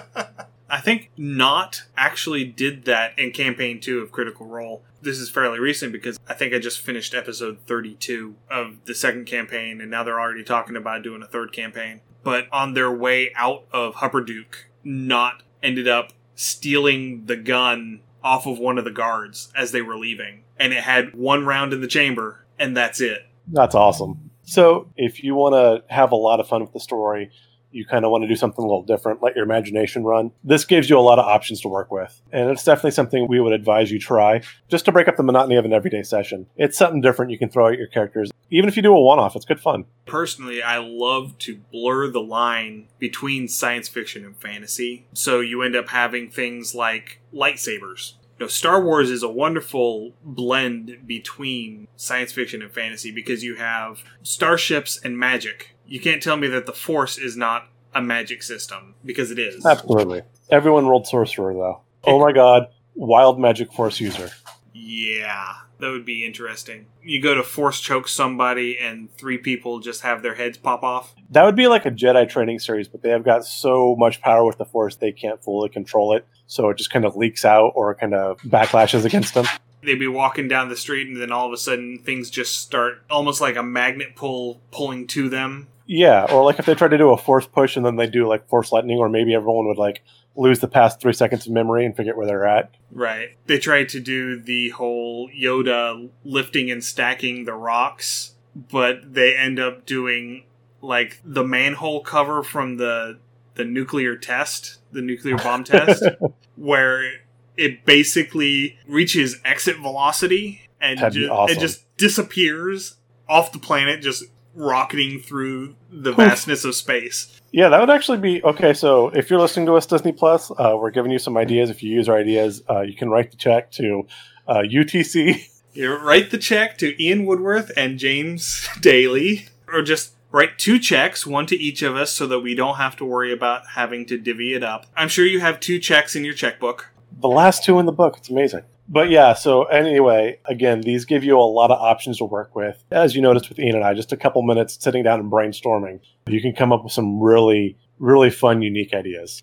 I 0.83 0.85
think 0.85 1.13
Nott 1.17 1.85
actually 1.97 2.43
did 2.43 2.87
that 2.87 3.17
in 3.17 3.31
campaign 3.31 3.79
two 3.79 4.01
of 4.01 4.11
Critical 4.11 4.47
Role. 4.47 4.83
This 5.01 5.19
is 5.19 5.31
fairly 5.31 5.61
recent 5.61 5.93
because 5.93 6.19
I 6.27 6.35
think 6.35 6.53
I 6.53 6.59
just 6.59 6.81
finished 6.81 7.15
episode 7.15 7.59
32 7.69 8.35
of 8.51 8.85
the 8.85 8.93
second 8.93 9.27
campaign, 9.27 9.81
and 9.81 9.93
now 9.93 10.03
they're 10.03 10.21
already 10.21 10.43
talking 10.43 10.75
about 10.75 11.05
doing 11.05 11.23
a 11.23 11.27
third 11.29 11.53
campaign. 11.53 12.01
But 12.25 12.49
on 12.51 12.75
their 12.75 12.91
way 12.91 13.31
out 13.37 13.63
of 13.71 13.95
Hupperdook, 13.95 14.65
Nott 14.83 15.45
ended 15.63 15.87
up 15.87 16.15
stealing 16.35 17.27
the 17.27 17.37
gun 17.37 18.01
off 18.25 18.45
of 18.47 18.59
one 18.59 18.77
of 18.77 18.83
the 18.83 18.91
guards 18.91 19.53
as 19.55 19.71
they 19.71 19.83
were 19.83 19.97
leaving. 19.97 20.43
And 20.59 20.73
it 20.73 20.83
had 20.83 21.15
one 21.15 21.47
round 21.47 21.73
in 21.73 21.81
the 21.81 21.87
chamber, 21.87 22.45
and 22.59 22.77
that's 22.77 23.01
it. 23.01 23.29
That's 23.47 23.77
awesome. 23.77 24.33
So, 24.43 24.91
if 24.97 25.23
you 25.23 25.37
want 25.37 25.55
to 25.55 25.95
have 25.95 26.11
a 26.11 26.17
lot 26.17 26.41
of 26.41 26.49
fun 26.49 26.61
with 26.61 26.73
the 26.73 26.81
story, 26.81 27.31
you 27.73 27.85
kind 27.87 28.05
of 28.05 28.11
want 28.11 28.23
to 28.23 28.29
do 28.29 28.37
something 28.37 28.63
a 28.63 28.67
little 28.67 28.83
different, 28.83 29.23
let 29.23 29.35
your 29.35 29.45
imagination 29.45 30.05
run. 30.05 30.33
This 30.45 30.65
gives 30.65 30.89
you 30.89 30.99
a 30.99 31.01
lot 31.01 31.19
of 31.19 31.25
options 31.25 31.61
to 31.63 31.69
work 31.69 31.91
with. 31.91 32.21
And 32.33 32.51
it's 32.51 32.65
definitely 32.65 32.93
something 32.93 33.27
we 33.29 33.41
would 33.41 33.53
advise 33.53 33.91
you 33.91 33.99
try 33.99 34.43
just 34.69 34.85
to 34.87 34.93
break 34.93 35.09
up 35.09 35.17
the 35.17 35.23
monotony 35.23 35.57
of 35.57 35.65
an 35.65 35.73
everyday 35.73 36.03
session. 36.03 36.47
It's 36.57 36.77
something 36.77 37.01
different 37.01 37.31
you 37.31 37.39
can 37.39 37.49
throw 37.49 37.69
at 37.69 37.79
your 37.79 37.87
characters. 37.87 38.31
Even 38.51 38.69
if 38.69 38.77
you 38.77 38.83
do 38.83 38.95
a 38.95 39.01
one 39.01 39.19
off, 39.19 39.35
it's 39.37 39.45
good 39.45 39.61
fun. 39.61 39.87
Personally, 40.07 40.63
I 40.63 40.79
love 40.79 41.39
to 41.39 41.61
blur 41.73 42.09
the 42.09 42.21
line 42.21 42.89
between 42.99 43.49
science 43.49 43.89
fiction 43.89 44.25
and 44.25 44.37
fantasy. 44.37 45.07
So 45.15 45.41
you 45.41 45.63
end 45.63 45.77
up 45.77 45.89
having 45.89 46.31
things 46.31 46.75
like 46.75 47.21
lightsabers. 47.35 48.15
You 48.39 48.47
know, 48.47 48.49
Star 48.49 48.83
Wars 48.83 49.11
is 49.11 49.23
a 49.23 49.29
wonderful 49.29 50.15
blend 50.25 51.07
between 51.07 51.87
science 51.97 52.33
fiction 52.33 52.61
and 52.61 52.73
fantasy 52.73 53.13
because 53.13 53.45
you 53.45 53.55
have 53.57 54.03
starships 54.23 54.99
and 55.03 55.17
magic 55.19 55.72
you 55.93 56.01
can't 56.01 56.23
tell 56.23 56.39
me 56.39 56.49
that 56.49 56.65
the 56.65 56.73
Force 56.73 57.19
is 57.19 57.37
not 57.37 57.69
a 57.95 58.01
magic 58.01 58.43
system 58.43 58.95
because 59.05 59.31
it 59.31 59.39
is. 59.39 59.67
Absolutely. 59.67 60.23
Everyone 60.51 60.87
rolled 60.87 61.07
sorcerer 61.07 61.53
though. 61.53 61.83
Oh 62.05 62.19
my 62.19 62.33
god, 62.33 62.69
wild 62.95 63.39
magic 63.39 63.71
force 63.75 64.01
user. 64.01 64.31
Yeah, 64.73 65.53
that 65.81 65.91
would 65.91 66.07
be 66.07 66.25
interesting. 66.25 66.87
You 67.03 67.21
go 67.21 67.35
to 67.35 67.43
force 67.43 67.79
choke 67.79 68.09
somebody 68.09 68.79
and 68.79 69.15
three 69.19 69.37
people 69.37 69.81
just 69.81 70.01
have 70.01 70.23
their 70.23 70.35
heads 70.35 70.57
pop 70.57 70.83
off. 70.83 71.15
That 71.29 71.45
would 71.45 71.57
be 71.57 71.67
like 71.67 71.85
a 71.85 71.91
Jedi 71.91 72.27
training 72.27 72.61
series, 72.61 72.89
but 72.89 73.03
they 73.03 73.11
have 73.11 73.23
got 73.23 73.45
so 73.45 73.95
much 73.99 74.23
power 74.23 74.47
with 74.47 74.57
the 74.57 74.65
force 74.65 74.97
they 74.97 75.13
can't 75.13 75.45
fully 75.45 75.69
control 75.69 76.17
it. 76.17 76.27
So 76.47 76.71
it 76.71 76.79
just 76.79 76.91
kind 76.91 77.05
of 77.05 77.17
leaks 77.17 77.45
out 77.45 77.73
or 77.75 77.95
kind 77.97 78.15
of 78.15 78.41
backlashes 78.41 79.05
against 79.05 79.35
them 79.35 79.45
they'd 79.83 79.99
be 79.99 80.07
walking 80.07 80.49
down 80.49 80.69
the 80.69 80.77
street 80.77 81.09
and 81.09 81.21
then 81.21 81.33
all 81.33 81.47
of 81.47 81.53
a 81.53 81.57
sudden 81.57 81.99
things 81.99 82.31
just 82.31 82.59
start 82.59 83.03
almost 83.11 83.41
like 83.41 83.57
a 83.57 83.63
magnet 83.63 84.15
pull 84.15 84.61
pulling 84.71 85.07
to 85.07 85.29
them 85.29 85.67
yeah, 85.93 86.25
or 86.33 86.43
like 86.43 86.59
if 86.59 86.65
they 86.65 86.75
try 86.75 86.89
to 86.89 86.97
do 86.97 87.11
a 87.11 87.19
force 87.19 87.47
push 87.47 87.77
and 87.77 87.85
then 87.85 87.97
they 87.97 88.07
do 88.07 88.27
like 88.27 88.49
force 88.49 88.73
lightning, 88.73 88.97
or 88.97 89.11
maybe 89.11 89.35
everyone 89.35 89.67
would 89.67 89.77
like 89.77 90.03
lose 90.35 90.61
the 90.61 90.69
past 90.69 91.01
three 91.01 91.13
seconds 91.13 91.47
of 91.47 91.53
memory 91.53 91.85
and 91.85 91.95
forget 91.95 92.17
where 92.17 92.27
they're 92.27 92.47
at. 92.47 92.75
Right. 92.91 93.37
They 93.47 93.59
tried 93.59 93.91
to 93.91 94.01
do 94.01 94.41
the 94.41 94.71
whole 94.71 95.29
Yoda 95.29 96.09
lifting 96.25 96.71
and 96.71 96.83
stacking 96.83 97.45
the 97.45 97.53
rocks, 97.53 98.33
but 98.57 99.13
they 99.13 99.37
end 99.37 99.61
up 99.61 99.85
doing 99.85 100.45
like 100.81 101.21
the 101.27 101.45
manhole 101.45 102.01
cover 102.01 102.43
from 102.43 102.79
the 102.79 103.19
the 103.57 103.65
nuclear 103.67 104.17
test, 104.17 104.79
the 104.93 105.03
nuclear 105.03 105.37
bomb 105.37 105.63
test, 105.63 106.03
where 106.57 107.21
it 107.59 107.85
basically 107.85 108.79
reaches 108.89 109.39
exit 109.45 109.77
velocity 109.77 110.71
and, 110.81 110.99
ju- 111.13 111.29
awesome. 111.29 111.55
it 111.55 111.61
just 111.61 111.85
disappears 111.99 112.97
off 113.29 113.53
the 113.53 113.59
planet, 113.59 114.01
just 114.01 114.25
rocketing 114.55 115.21
through 115.21 115.75
the 115.91 116.13
vastness 116.13 116.65
of 116.65 116.75
space. 116.75 117.41
Yeah, 117.53 117.69
that 117.69 117.81
would 117.81 117.91
actually 117.91 118.19
be 118.19 118.43
okay. 118.43 118.73
So, 118.75 119.09
if 119.09 119.31
you're 119.31 119.41
listening 119.41 119.67
to 119.67 119.75
us, 119.75 119.87
Disney 119.87 120.13
Plus, 120.13 120.51
uh, 120.51 120.77
we're 120.79 120.91
giving 120.91 121.13
you 121.13 121.19
some 121.19 121.37
ideas. 121.37 121.71
If 121.71 121.83
you 121.83 121.93
use 121.93 122.09
our 122.09 122.17
ideas, 122.17 122.63
uh, 122.69 122.81
you 122.81 122.95
can 122.95 123.11
write 123.11 123.31
the 123.31 123.37
check 123.37 123.71
to 123.73 124.07
uh, 124.47 124.63
UTC. 124.65 125.49
You 125.75 125.97
write 125.97 126.31
the 126.31 126.37
check 126.37 126.77
to 126.79 127.03
Ian 127.03 127.25
Woodworth 127.25 127.73
and 127.79 127.99
James 127.99 128.69
Daly, 128.79 129.47
or 129.67 129.81
just 129.81 130.13
write 130.31 130.59
two 130.59 130.79
checks, 130.79 131.27
one 131.27 131.47
to 131.47 131.57
each 131.57 131.81
of 131.81 131.97
us, 131.97 132.13
so 132.13 132.27
that 132.27 132.41
we 132.41 132.55
don't 132.55 132.77
have 132.77 132.95
to 132.97 133.07
worry 133.07 133.33
about 133.33 133.69
having 133.69 134.05
to 134.07 134.19
divvy 134.19 134.53
it 134.53 134.63
up. 134.63 134.85
I'm 134.95 135.09
sure 135.09 135.25
you 135.25 135.41
have 135.41 135.61
two 135.61 135.79
checks 135.79 136.15
in 136.15 136.27
your 136.27 136.35
checkbook. 136.35 136.91
The 137.19 137.29
last 137.29 137.65
two 137.65 137.79
in 137.79 137.87
the 137.87 137.93
book. 137.93 138.19
It's 138.19 138.29
amazing. 138.29 138.65
But 138.89 139.11
yeah, 139.11 139.33
so 139.35 139.65
anyway, 139.65 140.39
again, 140.45 140.81
these 140.83 141.05
give 141.05 141.25
you 141.25 141.39
a 141.39 141.41
lot 141.41 141.71
of 141.71 141.79
options 141.79 142.19
to 142.19 142.25
work 142.25 142.55
with. 142.55 142.83
As 142.91 143.15
you 143.15 143.23
noticed 143.23 143.49
with 143.49 143.59
Ian 143.59 143.77
and 143.77 143.85
I, 143.85 143.95
just 143.95 144.13
a 144.13 144.17
couple 144.17 144.43
minutes 144.43 144.77
sitting 144.81 145.03
down 145.03 145.21
and 145.21 145.31
brainstorming, 145.31 146.01
you 146.27 146.41
can 146.41 146.53
come 146.53 146.73
up 146.73 146.85
with 146.85 146.93
some 146.93 147.21
really, 147.21 147.79
really 147.99 148.31
fun, 148.31 148.61
unique 148.61 148.93
ideas. 148.93 149.43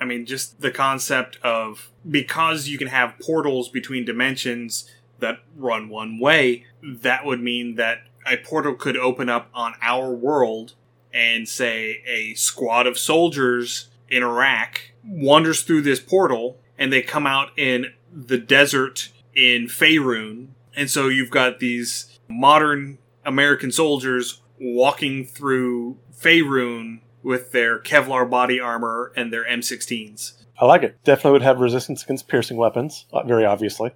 I 0.00 0.04
mean, 0.04 0.26
just 0.26 0.60
the 0.60 0.70
concept 0.70 1.38
of 1.42 1.90
because 2.08 2.68
you 2.68 2.78
can 2.78 2.88
have 2.88 3.14
portals 3.20 3.68
between 3.68 4.04
dimensions 4.04 4.90
that 5.18 5.40
run 5.56 5.88
one 5.88 6.18
way, 6.18 6.64
that 6.82 7.24
would 7.24 7.40
mean 7.40 7.76
that 7.76 7.98
a 8.26 8.38
portal 8.38 8.74
could 8.74 8.96
open 8.96 9.28
up 9.28 9.50
on 9.54 9.74
our 9.82 10.10
world 10.10 10.74
and 11.12 11.48
say 11.48 12.02
a 12.06 12.34
squad 12.34 12.86
of 12.86 12.98
soldiers 12.98 13.88
in 14.08 14.22
Iraq 14.22 14.92
wanders 15.04 15.62
through 15.62 15.82
this 15.82 16.00
portal 16.00 16.58
and 16.78 16.92
they 16.92 17.02
come 17.02 17.26
out 17.26 17.50
in 17.58 17.92
the 18.12 18.38
desert 18.38 19.10
in 19.34 19.66
Faerun. 19.66 20.48
And 20.74 20.90
so 20.90 21.08
you've 21.08 21.30
got 21.30 21.58
these 21.58 22.18
modern 22.28 22.98
American 23.24 23.72
soldiers 23.72 24.40
walking 24.60 25.24
through 25.24 25.98
Faerun 26.12 27.00
with 27.22 27.52
their 27.52 27.78
Kevlar 27.78 28.28
body 28.28 28.60
armor 28.60 29.12
and 29.16 29.32
their 29.32 29.44
M16s. 29.44 30.34
I 30.58 30.66
like 30.66 30.82
it. 30.82 31.02
Definitely 31.04 31.32
would 31.32 31.42
have 31.42 31.58
resistance 31.58 32.02
against 32.02 32.28
piercing 32.28 32.56
weapons, 32.56 33.06
uh, 33.12 33.22
very 33.22 33.44
obviously. 33.44 33.92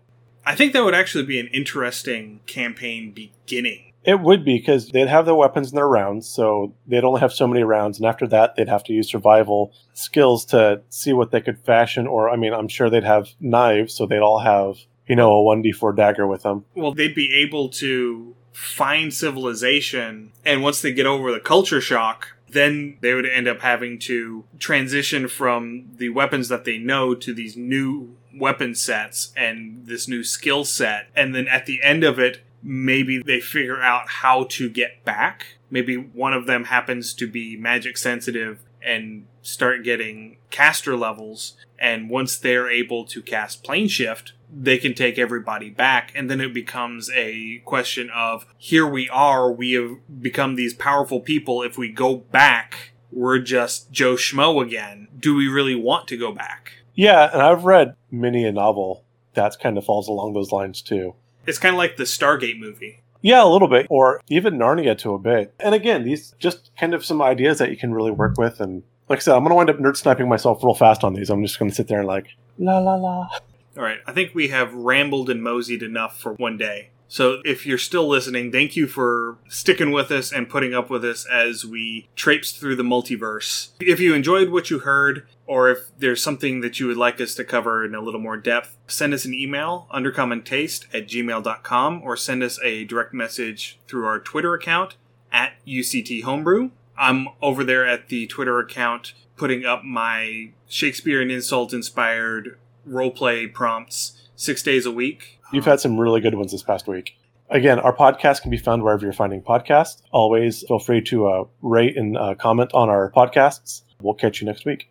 I 0.46 0.54
think 0.54 0.72
that 0.72 0.84
would 0.84 0.94
actually 0.94 1.24
be 1.24 1.38
an 1.38 1.48
interesting 1.48 2.40
campaign 2.46 3.12
beginning. 3.12 3.92
It 4.05 4.20
would 4.20 4.44
be 4.44 4.59
because 4.59 4.88
they'd 4.88 5.09
have 5.09 5.24
their 5.24 5.34
weapons 5.34 5.70
and 5.70 5.78
their 5.78 5.88
rounds, 5.88 6.28
so 6.28 6.74
they'd 6.86 7.05
only 7.05 7.20
have 7.20 7.32
so 7.32 7.46
many 7.46 7.62
rounds, 7.62 7.98
and 7.98 8.07
after 8.07 8.26
that, 8.28 8.55
they'd 8.55 8.68
have 8.68 8.84
to 8.84 8.92
use 8.92 9.11
survival 9.11 9.72
skills 9.94 10.44
to 10.46 10.82
see 10.90 11.12
what 11.12 11.30
they 11.30 11.40
could 11.40 11.59
fashion. 11.61 12.07
Or, 12.07 12.28
I 12.28 12.36
mean, 12.36 12.52
I'm 12.52 12.68
sure 12.68 12.90
they'd 12.90 13.05
have 13.05 13.30
knives, 13.40 13.94
so 13.94 14.07
they'd 14.07 14.18
all 14.18 14.40
have, 14.40 14.76
you 15.07 15.16
know, 15.16 15.32
a 15.32 15.42
1d4 15.42 15.96
dagger 15.96 16.26
with 16.26 16.42
them. 16.42 16.64
Well, 16.74 16.92
they'd 16.92 17.14
be 17.14 17.32
able 17.34 17.70
to 17.70 18.34
find 18.52 19.12
civilization, 19.12 20.32
and 20.44 20.62
once 20.62 20.82
they 20.82 20.92
get 20.92 21.07
over 21.07 21.32
the 21.32 21.40
culture 21.40 21.80
shock, 21.80 22.28
then 22.48 22.98
they 23.00 23.14
would 23.14 23.26
end 23.26 23.48
up 23.48 23.61
having 23.61 23.98
to 23.98 24.44
transition 24.59 25.26
from 25.26 25.86
the 25.96 26.11
weapons 26.11 26.48
that 26.48 26.64
they 26.64 26.78
know 26.78 27.14
to 27.14 27.34
these 27.34 27.57
new 27.57 28.16
weapon 28.36 28.74
sets 28.74 29.32
and 29.36 29.86
this 29.86 30.07
new 30.07 30.22
skill 30.22 30.64
set. 30.64 31.09
And 31.16 31.34
then 31.34 31.48
at 31.48 31.66
the 31.66 31.82
end 31.82 32.05
of 32.05 32.18
it, 32.20 32.43
maybe 32.64 33.22
they 33.22 33.40
figure 33.40 33.80
out 33.80 34.08
how 34.08 34.44
to 34.44 34.68
get 34.68 35.04
back. 35.04 35.58
Maybe 35.70 35.96
one 35.96 36.32
of 36.32 36.46
them 36.46 36.64
happens 36.64 37.12
to 37.14 37.26
be 37.28 37.56
magic 37.56 37.98
sensitive 37.98 38.60
and 38.82 39.26
start 39.42 39.84
getting 39.84 40.38
caster 40.50 40.96
levels. 40.96 41.56
And 41.78 42.08
once 42.08 42.38
they're 42.38 42.70
able 42.70 43.04
to 43.06 43.22
cast 43.22 43.62
plane 43.62 43.88
shift, 43.88 44.32
they 44.52 44.78
can 44.78 44.94
take 44.94 45.18
everybody 45.18 45.68
back. 45.68 46.12
And 46.14 46.30
then 46.30 46.40
it 46.40 46.54
becomes 46.54 47.10
a 47.14 47.60
question 47.64 48.10
of 48.10 48.46
here 48.56 48.86
we 48.86 49.08
are, 49.10 49.50
we 49.52 49.72
have 49.72 49.96
become 50.20 50.54
these 50.54 50.74
powerful 50.74 51.20
people. 51.20 51.62
If 51.62 51.76
we 51.76 51.90
go 51.90 52.16
back, 52.16 52.92
we're 53.10 53.40
just 53.40 53.90
Joe 53.92 54.14
Schmo 54.14 54.62
again. 54.62 55.08
Do 55.18 55.34
we 55.34 55.48
really 55.48 55.74
want 55.74 56.08
to 56.08 56.16
go 56.16 56.32
back? 56.32 56.72
Yeah, 56.94 57.30
and 57.32 57.42
I've 57.42 57.64
read 57.64 57.96
many 58.10 58.44
a 58.44 58.52
novel 58.52 59.04
that 59.34 59.58
kind 59.60 59.76
of 59.76 59.84
falls 59.84 60.08
along 60.08 60.32
those 60.32 60.52
lines 60.52 60.80
too. 60.80 61.14
It's 61.47 61.59
kind 61.59 61.74
of 61.74 61.78
like 61.78 61.97
the 61.97 62.05
Stargate 62.05 62.59
movie. 62.59 63.01
Yeah, 63.22 63.42
a 63.42 63.49
little 63.49 63.68
bit, 63.68 63.86
or 63.88 64.20
even 64.28 64.59
Narnia 64.59 64.99
to 64.99 65.14
a 65.14 65.18
bit. 65.18 65.55
And 65.59 65.74
again, 65.74 66.05
these 66.05 66.34
just 66.38 66.70
kind 66.78 66.92
of 66.92 67.05
some 67.05 67.22
ideas 67.22 67.59
that 67.59 67.70
you 67.70 67.76
can 67.76 67.95
really 67.95 68.11
work 68.11 68.36
with. 68.36 68.61
And 68.61 68.82
like 69.09 69.18
I 69.18 69.20
said, 69.20 69.34
I'm 69.34 69.45
going 69.45 69.51
to 69.51 69.55
wind 69.55 69.70
up 69.70 69.78
nerd 69.78 69.97
sniping 69.97 70.28
myself 70.28 70.62
real 70.62 70.74
fast 70.74 71.05
on 71.05 71.14
these. 71.14 71.30
I'm 71.30 71.42
just 71.42 71.59
going 71.59 71.70
to 71.70 71.74
sit 71.74 71.88
there 71.88 72.01
and 72.01 72.07
like, 72.07 72.26
la 72.59 72.78
la 72.78 72.97
la. 72.97 73.28
All 73.76 73.82
right, 73.82 73.99
I 74.07 74.12
think 74.12 74.34
we 74.34 74.49
have 74.49 74.74
rambled 74.74 75.30
and 75.30 75.42
moseyed 75.42 75.82
enough 75.82 76.20
for 76.20 76.34
one 76.34 76.59
day. 76.59 76.90
So 77.14 77.40
if 77.44 77.64
you're 77.64 77.78
still 77.78 78.08
listening, 78.08 78.50
thank 78.50 78.74
you 78.74 78.88
for 78.88 79.38
sticking 79.46 79.92
with 79.92 80.10
us 80.10 80.32
and 80.32 80.48
putting 80.48 80.74
up 80.74 80.90
with 80.90 81.04
us 81.04 81.24
as 81.32 81.64
we 81.64 82.08
traipse 82.16 82.50
through 82.50 82.74
the 82.74 82.82
multiverse. 82.82 83.68
If 83.78 84.00
you 84.00 84.14
enjoyed 84.14 84.48
what 84.48 84.68
you 84.68 84.80
heard, 84.80 85.24
or 85.46 85.70
if 85.70 85.96
there's 85.96 86.20
something 86.20 86.60
that 86.62 86.80
you 86.80 86.88
would 86.88 86.96
like 86.96 87.20
us 87.20 87.36
to 87.36 87.44
cover 87.44 87.84
in 87.84 87.94
a 87.94 88.00
little 88.00 88.18
more 88.18 88.36
depth, 88.36 88.76
send 88.88 89.14
us 89.14 89.24
an 89.24 89.32
email, 89.32 89.86
undercommontaste 89.94 90.86
at 90.92 91.06
gmail.com, 91.06 92.02
or 92.02 92.16
send 92.16 92.42
us 92.42 92.58
a 92.64 92.82
direct 92.82 93.14
message 93.14 93.78
through 93.86 94.06
our 94.06 94.18
Twitter 94.18 94.52
account 94.52 94.96
at 95.30 95.52
UCT 95.64 96.24
Homebrew. 96.24 96.70
I'm 96.98 97.28
over 97.40 97.62
there 97.62 97.86
at 97.86 98.08
the 98.08 98.26
Twitter 98.26 98.58
account 98.58 99.14
putting 99.36 99.64
up 99.64 99.84
my 99.84 100.50
Shakespeare 100.66 101.22
and 101.22 101.30
insult 101.30 101.72
inspired 101.72 102.58
roleplay 102.84 103.52
prompts 103.52 104.24
six 104.37 104.62
days 104.62 104.87
a 104.87 104.91
week. 104.93 105.41
You've 105.53 105.64
had 105.64 105.80
some 105.80 105.99
really 105.99 106.20
good 106.20 106.35
ones 106.35 106.53
this 106.53 106.62
past 106.62 106.87
week. 106.87 107.16
Again, 107.51 107.78
our 107.78 107.95
podcast 107.95 108.43
can 108.43 108.51
be 108.51 108.57
found 108.57 108.82
wherever 108.82 109.05
you're 109.05 109.12
finding 109.12 109.43
podcasts. 109.43 110.03
Always 110.11 110.64
feel 110.66 110.78
free 110.78 111.03
to 111.03 111.26
uh, 111.26 111.45
rate 111.62 111.97
and 111.97 112.16
uh, 112.16 112.35
comment 112.35 112.70
on 112.74 112.89
our 112.89 113.12
podcasts. 113.12 113.82
We'll 114.01 114.14
catch 114.14 114.41
you 114.41 114.47
next 114.47 114.64
week. 114.64 114.89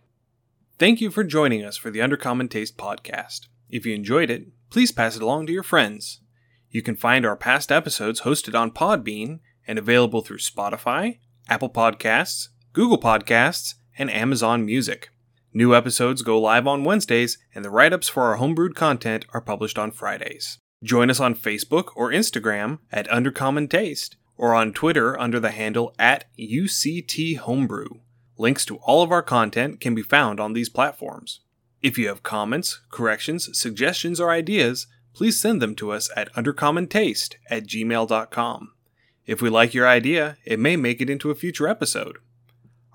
Thank 0.80 1.02
you 1.02 1.12
for 1.12 1.24
joining 1.24 1.64
us 1.64 1.78
for 1.78 1.89
the 1.89 2.00
Undercommon 2.00 2.50
Taste 2.50 2.78
podcast. 2.78 3.48
If 3.70 3.86
you 3.86 3.96
enjoyed 3.96 4.30
it, 4.30 4.48
please 4.70 4.91
pass 4.91 5.16
it 5.16 5.22
along 5.22 5.48
to 5.48 5.54
your 5.54 5.64
friends. 5.64 6.22
You 6.70 6.82
can 6.82 6.96
find 6.96 7.26
our 7.26 7.36
past 7.36 7.72
episodes 7.72 8.22
hosted 8.22 8.60
on 8.60 8.72
Podbean 8.72 9.39
and 9.68 9.78
available 9.78 10.22
through 10.22 10.39
Spotify, 10.39 11.20
Apple 11.48 11.70
Podcasts, 11.70 12.50
Google 12.74 13.00
Podcasts, 13.00 13.76
and 13.98 14.10
Amazon 14.10 14.66
Music. 14.66 15.10
New 15.56 15.76
episodes 15.76 16.24
go 16.24 16.39
live 16.39 16.66
on 16.66 16.84
Wednesdays, 16.84 17.38
and 17.54 17.64
the 17.64 17.70
write 17.70 17.93
ups 17.93 18.10
for 18.10 18.24
our 18.24 18.38
homebrewed 18.38 18.74
content 18.74 19.24
are 19.34 19.41
published 19.41 19.78
on 19.78 19.91
Fridays. 19.91 20.58
Join 20.84 21.12
us 21.12 21.20
on 21.20 21.36
Facebook 21.36 21.89
or 21.95 22.10
Instagram 22.10 22.80
at 22.91 23.08
Undercommon 23.08 23.70
Taste, 23.70 24.18
or 24.36 24.56
on 24.56 24.74
Twitter 24.74 25.20
under 25.20 25.39
the 25.39 25.51
handle 25.51 25.93
at 25.99 26.26
UCT 26.39 27.38
Homebrew. 27.38 27.99
Links 28.36 28.66
to 28.66 28.78
all 28.78 29.04
of 29.04 29.12
our 29.12 29.22
content 29.22 29.80
can 29.80 29.93
be 29.93 30.01
found 30.01 30.39
on 30.39 30.54
these 30.54 30.70
platforms. 30.70 31.41
If 31.84 31.99
you 31.99 32.08
have 32.08 32.24
comments, 32.24 32.82
corrections, 32.89 33.47
suggestions, 33.56 34.20
or 34.20 34.32
ideas, 34.32 34.88
please 35.14 35.39
send 35.39 35.62
them 35.62 35.76
to 35.76 35.91
us 35.91 36.10
at 36.16 36.34
undercommontaste 36.34 37.36
at 37.51 37.68
gmail.com. 37.68 38.72
If 39.28 39.41
we 39.41 39.51
like 39.51 39.76
your 39.76 39.88
idea, 39.88 40.38
it 40.45 40.60
may 40.60 40.78
make 40.78 40.99
it 40.99 41.12
into 41.12 41.30
a 41.30 41.36
future 41.36 41.68
episode. 41.68 42.18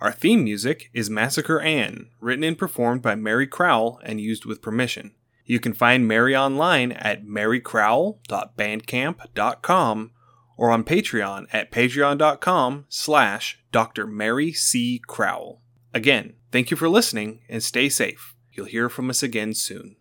Our 0.00 0.12
theme 0.12 0.44
music 0.44 0.90
is 0.94 1.10
Massacre 1.10 1.60
Anne, 1.60 2.10
written 2.20 2.44
and 2.44 2.56
performed 2.56 3.02
by 3.02 3.16
Mary 3.16 3.48
Crowell 3.48 3.98
and 4.04 4.20
used 4.20 4.44
with 4.44 4.62
permission. 4.62 5.10
You 5.44 5.58
can 5.58 5.72
find 5.72 6.06
Mary 6.06 6.36
online 6.36 6.92
at 6.92 7.24
marycrowell.bandcamp.com 7.24 10.10
or 10.56 10.70
on 10.70 10.84
Patreon 10.84 11.46
at 11.52 11.72
patreon.com 11.72 12.84
slash 12.88 13.58
Dr. 13.72 14.06
Mary 14.06 14.52
C. 14.52 15.02
Crowell. 15.06 15.62
Again, 15.92 16.34
thank 16.52 16.70
you 16.70 16.76
for 16.76 16.88
listening 16.88 17.40
and 17.48 17.60
stay 17.62 17.88
safe. 17.88 18.36
You'll 18.52 18.66
hear 18.66 18.88
from 18.88 19.10
us 19.10 19.22
again 19.22 19.54
soon. 19.54 19.96